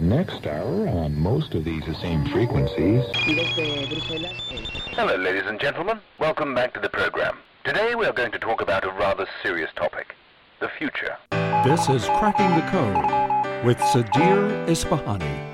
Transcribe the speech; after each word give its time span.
Next 0.00 0.46
hour, 0.46 0.86
on 0.86 1.18
most 1.18 1.54
of 1.54 1.64
these 1.64 1.84
the 1.84 1.94
same 1.96 2.24
frequencies. 2.26 3.02
Hello, 4.94 5.16
ladies 5.16 5.42
and 5.46 5.58
gentlemen. 5.58 5.98
Welcome 6.20 6.54
back 6.54 6.72
to 6.74 6.80
the 6.80 6.88
program. 6.88 7.38
Today 7.64 7.96
we 7.96 8.06
are 8.06 8.12
going 8.12 8.30
to 8.30 8.38
talk 8.38 8.60
about 8.60 8.84
a 8.84 8.92
rather 8.92 9.26
serious 9.42 9.70
topic 9.74 10.14
the 10.60 10.68
future. 10.78 11.16
This 11.64 11.88
is 11.88 12.04
Cracking 12.20 12.48
the 12.54 12.64
Code 12.70 13.66
with 13.66 13.78
Sudhir 13.78 14.68
Ispahani. 14.68 15.47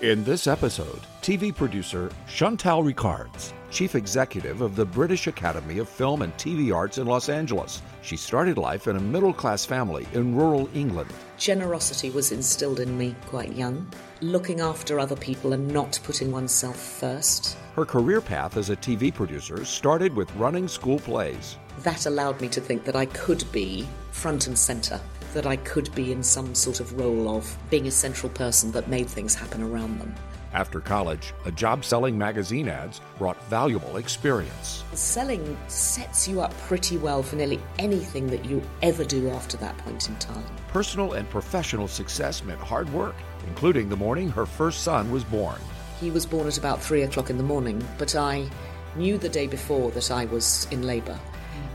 In 0.00 0.22
this 0.22 0.46
episode, 0.46 1.00
TV 1.22 1.52
producer 1.52 2.08
Chantal 2.28 2.84
Rickards, 2.84 3.52
chief 3.68 3.96
executive 3.96 4.60
of 4.60 4.76
the 4.76 4.84
British 4.84 5.26
Academy 5.26 5.78
of 5.78 5.88
Film 5.88 6.22
and 6.22 6.32
TV 6.34 6.72
Arts 6.72 6.98
in 6.98 7.06
Los 7.08 7.28
Angeles. 7.28 7.82
She 8.02 8.16
started 8.16 8.58
life 8.58 8.86
in 8.86 8.94
a 8.94 9.00
middle 9.00 9.32
class 9.32 9.64
family 9.64 10.06
in 10.12 10.36
rural 10.36 10.70
England. 10.72 11.10
Generosity 11.36 12.10
was 12.10 12.30
instilled 12.30 12.78
in 12.78 12.96
me 12.96 13.16
quite 13.26 13.56
young, 13.56 13.90
looking 14.20 14.60
after 14.60 15.00
other 15.00 15.16
people 15.16 15.52
and 15.52 15.66
not 15.66 15.98
putting 16.04 16.30
oneself 16.30 16.76
first. 16.76 17.56
Her 17.74 17.84
career 17.84 18.20
path 18.20 18.56
as 18.56 18.70
a 18.70 18.76
TV 18.76 19.12
producer 19.12 19.64
started 19.64 20.14
with 20.14 20.32
running 20.36 20.68
school 20.68 21.00
plays. 21.00 21.56
That 21.80 22.06
allowed 22.06 22.40
me 22.40 22.46
to 22.50 22.60
think 22.60 22.84
that 22.84 22.94
I 22.94 23.06
could 23.06 23.42
be 23.50 23.88
front 24.12 24.46
and 24.46 24.56
centre 24.56 25.00
that 25.34 25.46
I 25.46 25.56
could 25.56 25.94
be 25.94 26.12
in 26.12 26.22
some 26.22 26.54
sort 26.54 26.80
of 26.80 26.98
role 26.98 27.36
of 27.36 27.56
being 27.70 27.86
a 27.86 27.90
central 27.90 28.30
person 28.30 28.72
that 28.72 28.88
made 28.88 29.08
things 29.08 29.34
happen 29.34 29.62
around 29.62 29.98
them. 29.98 30.14
After 30.54 30.80
college, 30.80 31.34
a 31.44 31.52
job 31.52 31.84
selling 31.84 32.16
magazine 32.16 32.68
ads 32.68 33.02
brought 33.18 33.42
valuable 33.48 33.98
experience. 33.98 34.82
Selling 34.94 35.58
sets 35.68 36.26
you 36.26 36.40
up 36.40 36.56
pretty 36.60 36.96
well 36.96 37.22
for 37.22 37.36
nearly 37.36 37.60
anything 37.78 38.26
that 38.28 38.46
you 38.46 38.62
ever 38.80 39.04
do 39.04 39.28
after 39.28 39.58
that 39.58 39.76
point 39.78 40.08
in 40.08 40.16
time. 40.16 40.44
Personal 40.68 41.12
and 41.12 41.28
professional 41.28 41.86
success 41.86 42.42
meant 42.42 42.60
hard 42.60 42.90
work, 42.92 43.14
including 43.46 43.88
the 43.88 43.96
morning 43.96 44.30
her 44.30 44.46
first 44.46 44.82
son 44.82 45.10
was 45.10 45.22
born. 45.22 45.60
He 46.00 46.10
was 46.10 46.24
born 46.24 46.46
at 46.46 46.56
about 46.56 46.80
three 46.80 47.02
o'clock 47.02 47.28
in 47.28 47.36
the 47.36 47.42
morning, 47.42 47.86
but 47.98 48.16
I 48.16 48.48
knew 48.96 49.18
the 49.18 49.28
day 49.28 49.46
before 49.46 49.90
that 49.90 50.10
I 50.10 50.24
was 50.24 50.66
in 50.70 50.82
labour. 50.82 51.18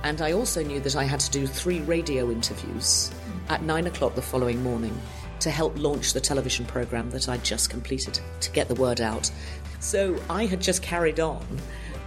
And 0.03 0.21
I 0.21 0.31
also 0.31 0.63
knew 0.63 0.79
that 0.79 0.95
I 0.95 1.03
had 1.03 1.19
to 1.21 1.31
do 1.31 1.45
three 1.45 1.81
radio 1.81 2.31
interviews 2.31 3.11
at 3.49 3.63
nine 3.63 3.87
o'clock 3.87 4.15
the 4.15 4.21
following 4.21 4.61
morning 4.63 4.99
to 5.39 5.51
help 5.51 5.77
launch 5.77 6.13
the 6.13 6.21
television 6.21 6.65
programme 6.65 7.09
that 7.11 7.27
I'd 7.27 7.43
just 7.43 7.69
completed 7.69 8.19
to 8.39 8.51
get 8.51 8.67
the 8.67 8.75
word 8.75 9.01
out. 9.01 9.29
So 9.79 10.17
I 10.29 10.45
had 10.45 10.61
just 10.61 10.81
carried 10.81 11.19
on 11.19 11.45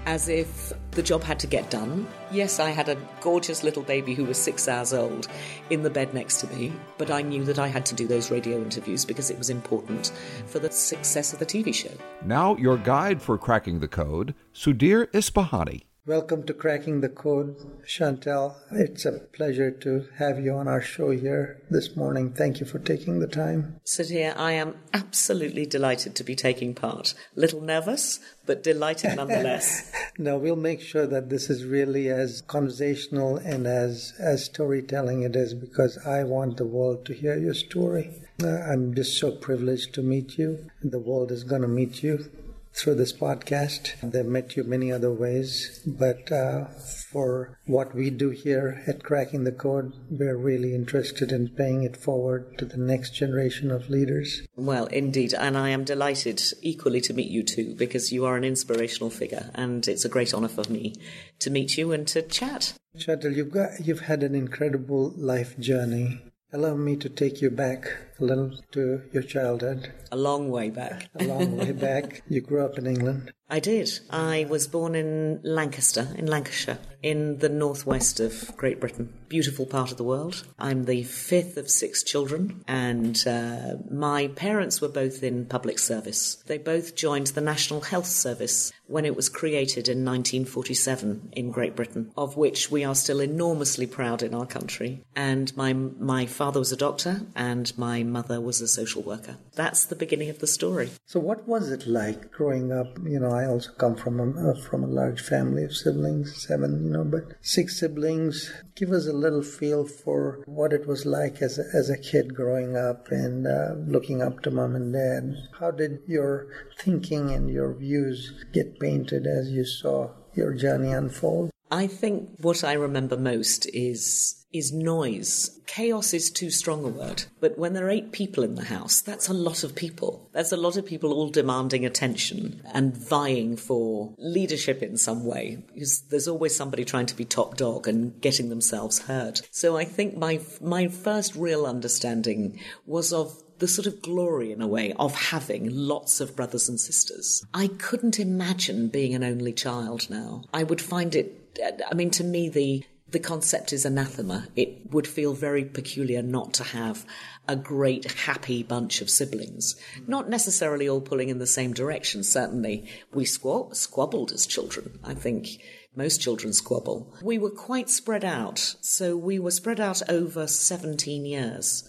as 0.06 0.28
if 0.28 0.72
the 0.92 1.02
job 1.02 1.22
had 1.22 1.38
to 1.40 1.46
get 1.48 1.68
done. 1.68 2.06
Yes, 2.30 2.60
I 2.60 2.70
had 2.70 2.88
a 2.88 2.96
gorgeous 3.20 3.64
little 3.64 3.82
baby 3.82 4.14
who 4.14 4.24
was 4.24 4.38
six 4.38 4.68
hours 4.68 4.94
old 4.94 5.28
in 5.68 5.82
the 5.82 5.90
bed 5.90 6.14
next 6.14 6.40
to 6.40 6.46
me, 6.46 6.72
but 6.96 7.10
I 7.10 7.22
knew 7.22 7.44
that 7.44 7.58
I 7.58 7.66
had 7.66 7.84
to 7.86 7.94
do 7.94 8.06
those 8.06 8.30
radio 8.30 8.56
interviews 8.58 9.04
because 9.04 9.30
it 9.30 9.36
was 9.36 9.50
important 9.50 10.12
for 10.46 10.60
the 10.60 10.70
success 10.70 11.32
of 11.32 11.40
the 11.40 11.46
TV 11.46 11.74
show. 11.74 11.90
Now, 12.24 12.56
your 12.56 12.78
guide 12.78 13.20
for 13.20 13.36
cracking 13.36 13.80
the 13.80 13.88
code, 13.88 14.34
Sudhir 14.54 15.10
Ispahani. 15.10 15.85
Welcome 16.06 16.44
to 16.44 16.54
Cracking 16.54 17.00
the 17.00 17.08
Code, 17.08 17.56
Chantal. 17.84 18.54
It's 18.70 19.04
a 19.04 19.18
pleasure 19.32 19.72
to 19.72 20.06
have 20.18 20.38
you 20.38 20.52
on 20.52 20.68
our 20.68 20.80
show 20.80 21.10
here 21.10 21.60
this 21.68 21.96
morning. 21.96 22.30
Thank 22.30 22.60
you 22.60 22.66
for 22.66 22.78
taking 22.78 23.18
the 23.18 23.26
time. 23.26 23.80
Sudhir, 23.84 24.32
I 24.36 24.52
am 24.52 24.76
absolutely 24.94 25.66
delighted 25.66 26.14
to 26.14 26.22
be 26.22 26.36
taking 26.36 26.74
part. 26.74 27.14
A 27.36 27.40
little 27.40 27.60
nervous, 27.60 28.20
but 28.44 28.62
delighted 28.62 29.16
nonetheless. 29.16 29.90
no, 30.16 30.38
we'll 30.38 30.54
make 30.54 30.80
sure 30.80 31.08
that 31.08 31.28
this 31.28 31.50
is 31.50 31.64
really 31.64 32.08
as 32.08 32.40
conversational 32.40 33.38
and 33.38 33.66
as, 33.66 34.12
as 34.20 34.44
storytelling 34.44 35.24
it 35.24 35.34
is 35.34 35.54
because 35.54 35.98
I 36.06 36.22
want 36.22 36.58
the 36.58 36.66
world 36.66 37.04
to 37.06 37.14
hear 37.14 37.36
your 37.36 37.54
story. 37.54 38.22
Uh, 38.40 38.60
I'm 38.60 38.94
just 38.94 39.18
so 39.18 39.32
privileged 39.32 39.92
to 39.94 40.02
meet 40.02 40.38
you, 40.38 40.70
and 40.82 40.92
the 40.92 41.00
world 41.00 41.32
is 41.32 41.42
going 41.42 41.62
to 41.62 41.68
meet 41.68 42.04
you 42.04 42.30
through 42.76 42.94
this 42.94 43.12
podcast. 43.12 43.94
They've 44.02 44.24
met 44.24 44.56
you 44.56 44.64
many 44.64 44.92
other 44.92 45.10
ways, 45.10 45.80
but 45.86 46.30
uh, 46.30 46.66
for 47.10 47.58
what 47.66 47.94
we 47.94 48.10
do 48.10 48.30
here 48.30 48.82
at 48.86 49.02
Cracking 49.02 49.44
the 49.44 49.52
Code, 49.52 49.94
we're 50.10 50.36
really 50.36 50.74
interested 50.74 51.32
in 51.32 51.48
paying 51.48 51.84
it 51.84 51.96
forward 51.96 52.58
to 52.58 52.64
the 52.64 52.76
next 52.76 53.14
generation 53.14 53.70
of 53.70 53.88
leaders. 53.88 54.42
Well, 54.56 54.86
indeed, 54.86 55.32
and 55.32 55.56
I 55.56 55.70
am 55.70 55.84
delighted 55.84 56.42
equally 56.60 57.00
to 57.02 57.14
meet 57.14 57.30
you 57.30 57.42
too, 57.42 57.74
because 57.74 58.12
you 58.12 58.26
are 58.26 58.36
an 58.36 58.44
inspirational 58.44 59.10
figure, 59.10 59.50
and 59.54 59.86
it's 59.88 60.04
a 60.04 60.10
great 60.10 60.34
honour 60.34 60.48
for 60.48 60.70
me 60.70 60.94
to 61.40 61.50
meet 61.50 61.78
you 61.78 61.92
and 61.92 62.06
to 62.08 62.22
chat. 62.22 62.74
Chantal, 62.98 63.32
you've 63.32 63.50
got 63.50 63.86
you've 63.86 64.00
had 64.00 64.22
an 64.22 64.34
incredible 64.34 65.12
life 65.16 65.58
journey. 65.58 66.20
Allow 66.52 66.76
me 66.76 66.96
to 66.96 67.08
take 67.08 67.42
you 67.42 67.50
back 67.50 68.05
a 68.20 68.24
little 68.24 68.52
to 68.72 69.02
your 69.12 69.22
childhood. 69.22 69.92
A 70.12 70.16
long 70.16 70.50
way 70.50 70.70
back. 70.70 71.08
a 71.18 71.24
long 71.24 71.56
way 71.56 71.72
back. 71.88 72.22
You 72.28 72.40
grew 72.40 72.64
up 72.64 72.78
in 72.78 72.86
England. 72.86 73.32
I 73.48 73.60
did. 73.60 74.00
I 74.10 74.44
was 74.48 74.66
born 74.66 74.96
in 74.96 75.40
Lancaster, 75.44 76.08
in 76.16 76.26
Lancashire, 76.26 76.78
in 77.00 77.38
the 77.38 77.48
northwest 77.48 78.18
of 78.18 78.56
Great 78.56 78.80
Britain. 78.80 79.12
Beautiful 79.28 79.66
part 79.66 79.92
of 79.92 79.98
the 79.98 80.04
world. 80.04 80.44
I'm 80.58 80.84
the 80.84 81.04
fifth 81.04 81.56
of 81.56 81.70
six 81.70 82.02
children, 82.02 82.64
and 82.66 83.16
uh, 83.24 83.74
my 83.88 84.28
parents 84.28 84.80
were 84.80 84.88
both 84.88 85.22
in 85.22 85.46
public 85.46 85.78
service. 85.78 86.42
They 86.46 86.58
both 86.58 86.96
joined 86.96 87.28
the 87.28 87.40
National 87.40 87.82
Health 87.82 88.06
Service 88.06 88.72
when 88.88 89.04
it 89.04 89.14
was 89.14 89.28
created 89.28 89.88
in 89.88 90.04
1947 90.04 91.30
in 91.32 91.52
Great 91.52 91.76
Britain, 91.76 92.10
of 92.16 92.36
which 92.36 92.68
we 92.70 92.82
are 92.82 92.94
still 92.96 93.20
enormously 93.20 93.86
proud 93.86 94.24
in 94.24 94.34
our 94.34 94.46
country. 94.46 95.04
And 95.14 95.56
my 95.56 95.72
my 95.72 96.26
father 96.26 96.58
was 96.58 96.72
a 96.72 96.76
doctor, 96.76 97.20
and 97.36 97.76
my 97.78 98.02
mother 98.12 98.40
was 98.40 98.60
a 98.60 98.68
social 98.68 99.02
worker. 99.02 99.36
That's 99.54 99.84
the 99.86 99.96
beginning 99.96 100.30
of 100.30 100.38
the 100.38 100.46
story. 100.46 100.90
So, 101.04 101.20
what 101.20 101.46
was 101.46 101.70
it 101.70 101.86
like 101.86 102.30
growing 102.30 102.72
up? 102.72 102.98
You 103.04 103.20
know, 103.20 103.30
I 103.30 103.46
also 103.46 103.72
come 103.72 103.96
from 103.96 104.20
a, 104.20 104.50
uh, 104.50 104.60
from 104.60 104.84
a 104.84 104.88
large 104.88 105.20
family 105.20 105.64
of 105.64 105.76
siblings, 105.76 106.46
seven, 106.46 106.84
you 106.84 106.90
know, 106.90 107.04
but 107.04 107.34
six 107.40 107.78
siblings. 107.80 108.52
Give 108.74 108.92
us 108.92 109.06
a 109.06 109.12
little 109.12 109.42
feel 109.42 109.86
for 109.86 110.42
what 110.46 110.72
it 110.72 110.86
was 110.86 111.06
like 111.06 111.42
as 111.42 111.58
a, 111.58 111.64
as 111.74 111.90
a 111.90 111.98
kid 111.98 112.34
growing 112.34 112.76
up 112.76 113.08
and 113.10 113.46
uh, 113.46 113.74
looking 113.86 114.22
up 114.22 114.42
to 114.42 114.50
mom 114.50 114.76
and 114.76 114.92
dad. 114.92 115.34
How 115.58 115.70
did 115.70 116.00
your 116.06 116.48
thinking 116.78 117.30
and 117.30 117.50
your 117.50 117.74
views 117.74 118.44
get 118.52 118.78
painted 118.78 119.26
as 119.26 119.50
you 119.50 119.64
saw 119.64 120.10
your 120.34 120.54
journey 120.54 120.92
unfold? 120.92 121.50
I 121.70 121.86
think 121.86 122.30
what 122.40 122.64
I 122.64 122.74
remember 122.74 123.16
most 123.16 123.66
is 123.74 124.44
is 124.52 124.72
noise. 124.72 125.60
Chaos 125.66 126.14
is 126.14 126.30
too 126.30 126.48
strong 126.50 126.82
a 126.84 126.88
word, 126.88 127.24
but 127.40 127.58
when 127.58 127.74
there 127.74 127.86
are 127.86 127.90
eight 127.90 128.10
people 128.12 128.42
in 128.42 128.54
the 128.54 128.64
house, 128.64 129.02
that's 129.02 129.28
a 129.28 129.34
lot 129.34 129.64
of 129.64 129.74
people. 129.74 130.30
That's 130.32 130.52
a 130.52 130.56
lot 130.56 130.78
of 130.78 130.86
people 130.86 131.12
all 131.12 131.28
demanding 131.28 131.84
attention 131.84 132.62
and 132.72 132.96
vying 132.96 133.56
for 133.56 134.14
leadership 134.16 134.82
in 134.82 134.96
some 134.96 135.26
way, 135.26 135.62
because 135.74 136.00
there's 136.02 136.28
always 136.28 136.56
somebody 136.56 136.84
trying 136.84 137.06
to 137.06 137.16
be 137.16 137.24
top 137.24 137.56
dog 137.56 137.86
and 137.86 138.18
getting 138.20 138.48
themselves 138.48 139.00
heard. 139.00 139.40
So 139.50 139.76
I 139.76 139.84
think 139.84 140.16
my 140.16 140.40
my 140.60 140.88
first 140.88 141.34
real 141.34 141.66
understanding 141.66 142.58
was 142.86 143.12
of 143.12 143.42
the 143.58 143.68
sort 143.68 143.86
of 143.86 144.02
glory 144.02 144.52
in 144.52 144.60
a 144.60 144.66
way 144.66 144.92
of 144.98 145.14
having 145.14 145.68
lots 145.70 146.20
of 146.20 146.36
brothers 146.36 146.68
and 146.68 146.78
sisters. 146.78 147.44
I 147.52 147.68
couldn't 147.68 148.20
imagine 148.20 148.88
being 148.88 149.14
an 149.14 149.24
only 149.24 149.52
child 149.52 150.08
now. 150.10 150.44
I 150.52 150.62
would 150.62 150.80
find 150.80 151.14
it 151.14 151.45
I 151.90 151.94
mean, 151.94 152.10
to 152.12 152.24
me, 152.24 152.48
the 152.48 152.84
the 153.08 153.18
concept 153.20 153.72
is 153.72 153.84
anathema. 153.84 154.48
It 154.56 154.90
would 154.90 155.06
feel 155.06 155.32
very 155.32 155.64
peculiar 155.64 156.22
not 156.22 156.52
to 156.54 156.64
have 156.64 157.06
a 157.46 157.54
great 157.54 158.10
happy 158.10 158.64
bunch 158.64 159.00
of 159.00 159.08
siblings, 159.08 159.76
not 160.08 160.28
necessarily 160.28 160.88
all 160.88 161.00
pulling 161.00 161.28
in 161.28 161.38
the 161.38 161.46
same 161.46 161.72
direction. 161.72 162.24
Certainly, 162.24 162.90
we 163.14 163.24
squab- 163.24 163.76
squabbled 163.76 164.32
as 164.32 164.44
children. 164.44 164.98
I 165.04 165.14
think 165.14 165.46
most 165.94 166.20
children 166.20 166.52
squabble. 166.52 167.14
We 167.22 167.38
were 167.38 167.50
quite 167.50 167.88
spread 167.88 168.24
out, 168.24 168.58
so 168.80 169.16
we 169.16 169.38
were 169.38 169.52
spread 169.52 169.78
out 169.78 170.02
over 170.10 170.48
17 170.48 171.24
years. 171.24 171.88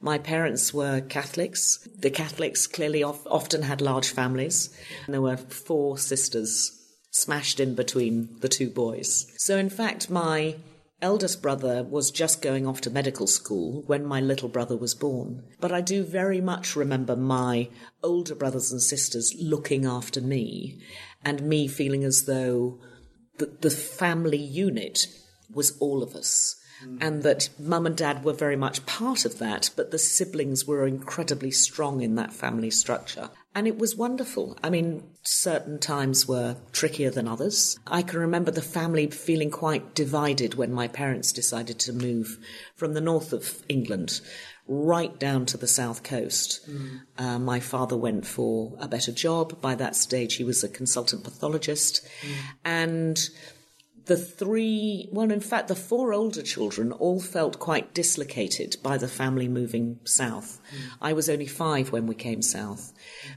My 0.00 0.16
parents 0.16 0.72
were 0.72 1.02
Catholics. 1.02 1.86
The 1.96 2.10
Catholics 2.10 2.66
clearly 2.66 3.02
often 3.02 3.62
had 3.62 3.80
large 3.82 4.10
families. 4.10 4.70
There 5.06 5.22
were 5.22 5.36
four 5.36 5.98
sisters 5.98 6.83
smashed 7.14 7.60
in 7.60 7.76
between 7.76 8.28
the 8.40 8.48
two 8.48 8.68
boys. 8.68 9.32
So, 9.36 9.56
in 9.56 9.70
fact, 9.70 10.10
my 10.10 10.56
eldest 11.00 11.40
brother 11.40 11.84
was 11.84 12.10
just 12.10 12.42
going 12.42 12.66
off 12.66 12.80
to 12.80 12.90
medical 12.90 13.28
school 13.28 13.82
when 13.86 14.04
my 14.04 14.20
little 14.20 14.48
brother 14.48 14.76
was 14.76 14.94
born. 14.94 15.44
But 15.60 15.70
I 15.70 15.80
do 15.80 16.02
very 16.02 16.40
much 16.40 16.74
remember 16.74 17.14
my 17.14 17.68
older 18.02 18.34
brothers 18.34 18.72
and 18.72 18.82
sisters 18.82 19.32
looking 19.38 19.86
after 19.86 20.20
me 20.20 20.80
and 21.24 21.42
me 21.42 21.68
feeling 21.68 22.02
as 22.02 22.24
though 22.24 22.80
the, 23.38 23.46
the 23.60 23.70
family 23.70 24.38
unit 24.38 25.06
was 25.52 25.78
all 25.78 26.02
of 26.02 26.16
us. 26.16 26.56
Hmm. 26.82 26.98
And 27.00 27.22
that 27.22 27.48
mum 27.60 27.86
and 27.86 27.96
dad 27.96 28.24
were 28.24 28.32
very 28.32 28.56
much 28.56 28.86
part 28.86 29.24
of 29.24 29.38
that, 29.38 29.70
but 29.76 29.92
the 29.92 29.98
siblings 29.98 30.66
were 30.66 30.84
incredibly 30.84 31.52
strong 31.52 32.00
in 32.00 32.16
that 32.16 32.32
family 32.32 32.70
structure. 32.70 33.30
And 33.54 33.68
it 33.68 33.78
was 33.78 33.94
wonderful. 33.94 34.58
I 34.64 34.70
mean, 34.70 35.04
certain 35.22 35.78
times 35.78 36.26
were 36.26 36.56
trickier 36.72 37.10
than 37.10 37.28
others. 37.28 37.78
I 37.86 38.02
can 38.02 38.18
remember 38.18 38.50
the 38.50 38.62
family 38.62 39.06
feeling 39.08 39.50
quite 39.50 39.94
divided 39.94 40.54
when 40.54 40.72
my 40.72 40.88
parents 40.88 41.30
decided 41.30 41.78
to 41.80 41.92
move 41.92 42.38
from 42.74 42.94
the 42.94 43.00
north 43.00 43.32
of 43.32 43.62
England 43.68 44.20
right 44.66 45.18
down 45.20 45.46
to 45.46 45.56
the 45.56 45.68
south 45.68 46.02
coast. 46.02 46.68
Mm. 46.68 47.00
Uh, 47.18 47.38
my 47.38 47.60
father 47.60 47.96
went 47.96 48.26
for 48.26 48.72
a 48.80 48.88
better 48.88 49.12
job. 49.12 49.60
By 49.60 49.74
that 49.76 49.94
stage, 49.94 50.34
he 50.34 50.44
was 50.44 50.64
a 50.64 50.68
consultant 50.68 51.22
pathologist. 51.22 52.04
Mm. 52.22 52.34
And 52.64 53.30
the 54.06 54.16
three, 54.16 55.08
well, 55.12 55.30
in 55.30 55.40
fact, 55.40 55.68
the 55.68 55.74
four 55.74 56.12
older 56.12 56.42
children 56.42 56.92
all 56.92 57.20
felt 57.20 57.58
quite 57.58 57.94
dislocated 57.94 58.76
by 58.82 58.98
the 58.98 59.08
family 59.08 59.48
moving 59.48 59.98
south. 60.04 60.60
Mm. 60.70 60.78
I 61.00 61.12
was 61.14 61.30
only 61.30 61.46
five 61.46 61.90
when 61.90 62.06
we 62.06 62.14
came 62.14 62.42
south. 62.42 62.92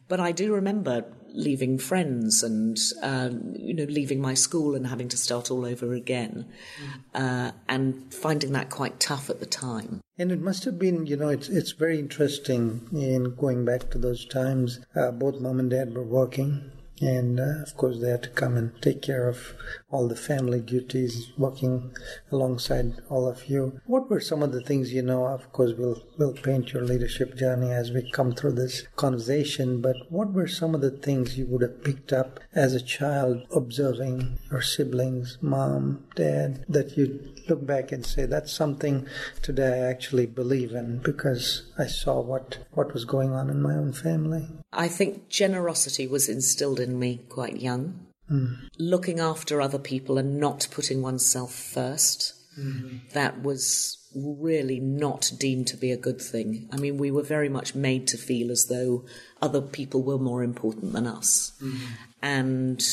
But 0.07 0.19
I 0.19 0.33
do 0.33 0.53
remember 0.53 1.05
leaving 1.29 1.77
friends 1.77 2.43
and, 2.43 2.77
um, 3.01 3.55
you 3.57 3.73
know, 3.73 3.85
leaving 3.85 4.19
my 4.19 4.33
school 4.33 4.75
and 4.75 4.87
having 4.87 5.07
to 5.09 5.17
start 5.17 5.49
all 5.51 5.65
over 5.65 5.93
again 5.93 6.45
mm. 6.81 6.99
uh, 7.13 7.51
and 7.69 8.13
finding 8.13 8.51
that 8.53 8.69
quite 8.69 8.99
tough 8.99 9.29
at 9.29 9.39
the 9.39 9.45
time. 9.45 10.01
And 10.19 10.31
it 10.31 10.41
must 10.41 10.65
have 10.65 10.79
been, 10.79 11.05
you 11.05 11.15
know, 11.15 11.29
it's 11.29 11.47
it's 11.47 11.73
very 11.73 11.99
interesting 11.99 12.89
in 12.91 13.35
going 13.35 13.65
back 13.65 13.91
to 13.91 13.99
those 13.99 14.25
times. 14.25 14.79
Uh, 14.95 15.11
both 15.11 15.39
mom 15.39 15.59
and 15.59 15.69
dad 15.69 15.93
were 15.93 16.03
working 16.03 16.71
and 17.01 17.39
uh, 17.39 17.61
of 17.61 17.75
course 17.77 17.99
they 17.99 18.09
had 18.09 18.23
to 18.23 18.29
come 18.29 18.57
and 18.57 18.81
take 18.81 19.01
care 19.01 19.27
of 19.27 19.53
all 19.89 20.07
the 20.07 20.15
family 20.15 20.59
duties 20.59 21.31
working 21.37 21.91
alongside 22.31 22.93
all 23.09 23.27
of 23.27 23.47
you. 23.47 23.79
What 23.85 24.09
were 24.09 24.19
some 24.19 24.43
of 24.43 24.51
the 24.51 24.61
things 24.61 24.93
you 24.93 25.01
know 25.01 25.27
of 25.27 25.51
course 25.51 25.73
we'll 25.77 26.03
we'll 26.17 26.33
paint 26.33 26.73
your 26.73 26.83
leadership 26.83 27.35
journey 27.35 27.71
as 27.71 27.91
we 27.91 28.09
come 28.11 28.31
through 28.33 28.53
this 28.53 28.87
conversation 28.95 29.81
but 29.81 29.95
what 30.09 30.33
were 30.33 30.47
some 30.47 30.73
of 30.73 30.81
the 30.81 30.91
things 30.91 31.37
you 31.37 31.45
would 31.45 31.61
have 31.61 31.83
picked 31.83 32.11
up 32.11 32.39
as 32.53 32.73
a 32.73 32.81
child 32.81 33.45
observing 33.55 34.37
your 34.51 34.61
siblings 34.61 35.37
mom 35.41 36.03
dad 36.15 36.65
that 36.67 36.97
you 36.97 37.33
look 37.47 37.65
back 37.65 37.91
and 37.91 38.05
say 38.05 38.25
that's 38.25 38.51
something 38.51 39.07
today 39.41 39.83
I 39.83 39.89
actually 39.89 40.25
believe 40.25 40.71
in 40.73 40.99
because 40.99 41.71
I 41.77 41.87
saw 41.87 42.19
what 42.19 42.59
what 42.71 42.93
was 42.93 43.05
going 43.05 43.31
on 43.31 43.49
in 43.49 43.61
my 43.61 43.75
own 43.75 43.93
family 43.93 44.47
I 44.77 44.87
think 44.87 45.27
generosity 45.27 46.07
was 46.07 46.29
instilled 46.29 46.79
in 46.79 46.99
me 46.99 47.21
quite 47.29 47.57
young. 47.57 48.07
Mm. 48.31 48.69
Looking 48.77 49.19
after 49.19 49.59
other 49.59 49.79
people 49.79 50.17
and 50.17 50.39
not 50.39 50.67
putting 50.69 51.01
oneself 51.01 51.51
1st 51.51 52.33
mm-hmm. 52.59 52.97
that 53.13 53.41
was 53.41 53.97
really 54.15 54.79
not 54.79 55.31
deemed 55.39 55.67
to 55.67 55.77
be 55.77 55.91
a 55.91 55.97
good 55.97 56.21
thing. 56.21 56.69
I 56.71 56.77
mean, 56.77 56.97
we 56.97 57.09
were 57.09 57.23
very 57.23 57.49
much 57.49 57.73
made 57.73 58.07
to 58.07 58.17
feel 58.17 58.51
as 58.51 58.65
though 58.65 59.05
other 59.41 59.61
people 59.61 60.03
were 60.03 60.17
more 60.17 60.43
important 60.43 60.93
than 60.93 61.07
us. 61.07 61.53
Mm-hmm. 61.61 61.85
And 62.21 62.83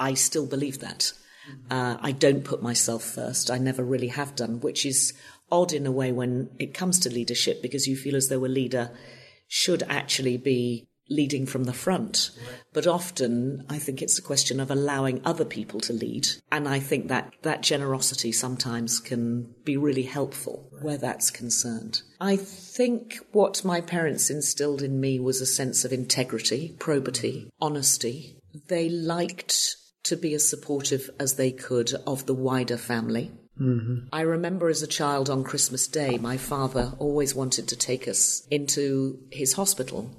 I 0.00 0.14
still 0.14 0.46
believe 0.46 0.80
that. 0.80 1.12
Mm-hmm. 1.48 1.72
Uh, 1.72 1.96
I 2.00 2.12
don't 2.12 2.44
put 2.44 2.62
myself 2.62 3.04
first. 3.04 3.50
I 3.50 3.58
never 3.58 3.84
really 3.84 4.08
have 4.08 4.34
done, 4.34 4.60
which 4.60 4.84
is 4.84 5.12
odd 5.52 5.72
in 5.72 5.86
a 5.86 5.92
way 5.92 6.10
when 6.12 6.50
it 6.58 6.74
comes 6.74 6.98
to 7.00 7.10
leadership 7.10 7.62
because 7.62 7.86
you 7.86 7.96
feel 7.96 8.16
as 8.16 8.28
though 8.28 8.44
a 8.44 8.46
leader 8.46 8.90
should 9.48 9.82
actually 9.84 10.36
be 10.36 10.88
leading 11.08 11.46
from 11.46 11.64
the 11.64 11.72
front. 11.72 12.30
But 12.72 12.86
often 12.86 13.64
I 13.68 13.78
think 13.78 14.02
it's 14.02 14.18
a 14.18 14.22
question 14.22 14.60
of 14.60 14.70
allowing 14.70 15.20
other 15.24 15.44
people 15.44 15.80
to 15.80 15.92
lead. 15.92 16.28
And 16.52 16.68
I 16.68 16.80
think 16.80 17.08
that 17.08 17.32
that 17.42 17.62
generosity 17.62 18.32
sometimes 18.32 19.00
can 19.00 19.54
be 19.64 19.76
really 19.76 20.02
helpful 20.02 20.70
where 20.82 20.98
that's 20.98 21.30
concerned. 21.30 22.02
I 22.20 22.36
think 22.36 23.18
what 23.32 23.64
my 23.64 23.80
parents 23.80 24.30
instilled 24.30 24.82
in 24.82 25.00
me 25.00 25.18
was 25.18 25.40
a 25.40 25.46
sense 25.46 25.84
of 25.84 25.92
integrity, 25.92 26.76
probity, 26.78 27.50
honesty. 27.60 28.36
They 28.68 28.88
liked 28.88 29.76
to 30.04 30.16
be 30.16 30.34
as 30.34 30.48
supportive 30.48 31.10
as 31.18 31.34
they 31.34 31.52
could 31.52 31.92
of 32.06 32.26
the 32.26 32.34
wider 32.34 32.78
family. 32.78 33.30
Mm-hmm. 33.60 34.06
I 34.12 34.20
remember 34.20 34.68
as 34.68 34.82
a 34.82 34.86
child 34.86 35.28
on 35.28 35.42
Christmas 35.42 35.88
Day, 35.88 36.16
my 36.16 36.36
father 36.36 36.92
always 36.98 37.34
wanted 37.34 37.68
to 37.68 37.76
take 37.76 38.06
us 38.06 38.46
into 38.50 39.18
his 39.32 39.54
hospital 39.54 40.16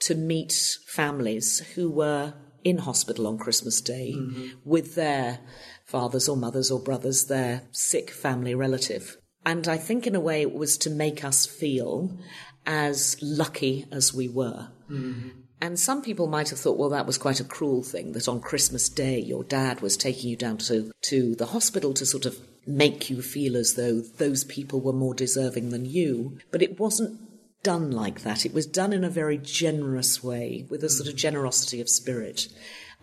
to 0.00 0.14
meet 0.14 0.78
families 0.86 1.60
who 1.74 1.90
were 1.90 2.34
in 2.64 2.78
hospital 2.78 3.26
on 3.26 3.38
Christmas 3.38 3.80
Day 3.80 4.14
mm-hmm. 4.16 4.48
with 4.64 4.94
their 4.94 5.40
fathers 5.84 6.28
or 6.28 6.36
mothers 6.36 6.70
or 6.70 6.80
brothers, 6.80 7.26
their 7.26 7.62
sick 7.72 8.10
family 8.10 8.54
relative. 8.54 9.16
And 9.46 9.66
I 9.66 9.76
think 9.78 10.06
in 10.06 10.14
a 10.14 10.20
way 10.20 10.42
it 10.42 10.52
was 10.52 10.76
to 10.78 10.90
make 10.90 11.24
us 11.24 11.46
feel 11.46 12.18
as 12.66 13.16
lucky 13.22 13.86
as 13.90 14.12
we 14.12 14.28
were. 14.28 14.68
Mm-hmm. 14.90 15.28
And 15.60 15.78
some 15.78 16.02
people 16.02 16.28
might 16.28 16.50
have 16.50 16.58
thought, 16.58 16.78
well, 16.78 16.90
that 16.90 17.06
was 17.06 17.18
quite 17.18 17.40
a 17.40 17.44
cruel 17.44 17.82
thing 17.82 18.12
that 18.12 18.28
on 18.28 18.40
Christmas 18.40 18.88
Day 18.88 19.18
your 19.18 19.42
dad 19.42 19.80
was 19.80 19.96
taking 19.96 20.30
you 20.30 20.36
down 20.36 20.58
to, 20.58 20.92
to 21.02 21.34
the 21.34 21.46
hospital 21.46 21.94
to 21.94 22.06
sort 22.06 22.26
of 22.26 22.38
make 22.66 23.08
you 23.08 23.22
feel 23.22 23.56
as 23.56 23.74
though 23.74 24.00
those 24.00 24.44
people 24.44 24.80
were 24.80 24.92
more 24.92 25.14
deserving 25.14 25.70
than 25.70 25.86
you. 25.86 26.38
But 26.50 26.62
it 26.62 26.78
wasn't 26.78 27.18
done 27.62 27.90
like 27.90 28.22
that. 28.22 28.46
It 28.46 28.54
was 28.54 28.66
done 28.66 28.92
in 28.92 29.04
a 29.04 29.10
very 29.10 29.38
generous 29.38 30.22
way, 30.22 30.66
with 30.68 30.84
a 30.84 30.88
sort 30.88 31.08
of 31.08 31.14
mm. 31.14 31.18
generosity 31.18 31.80
of 31.80 31.88
spirit. 31.88 32.48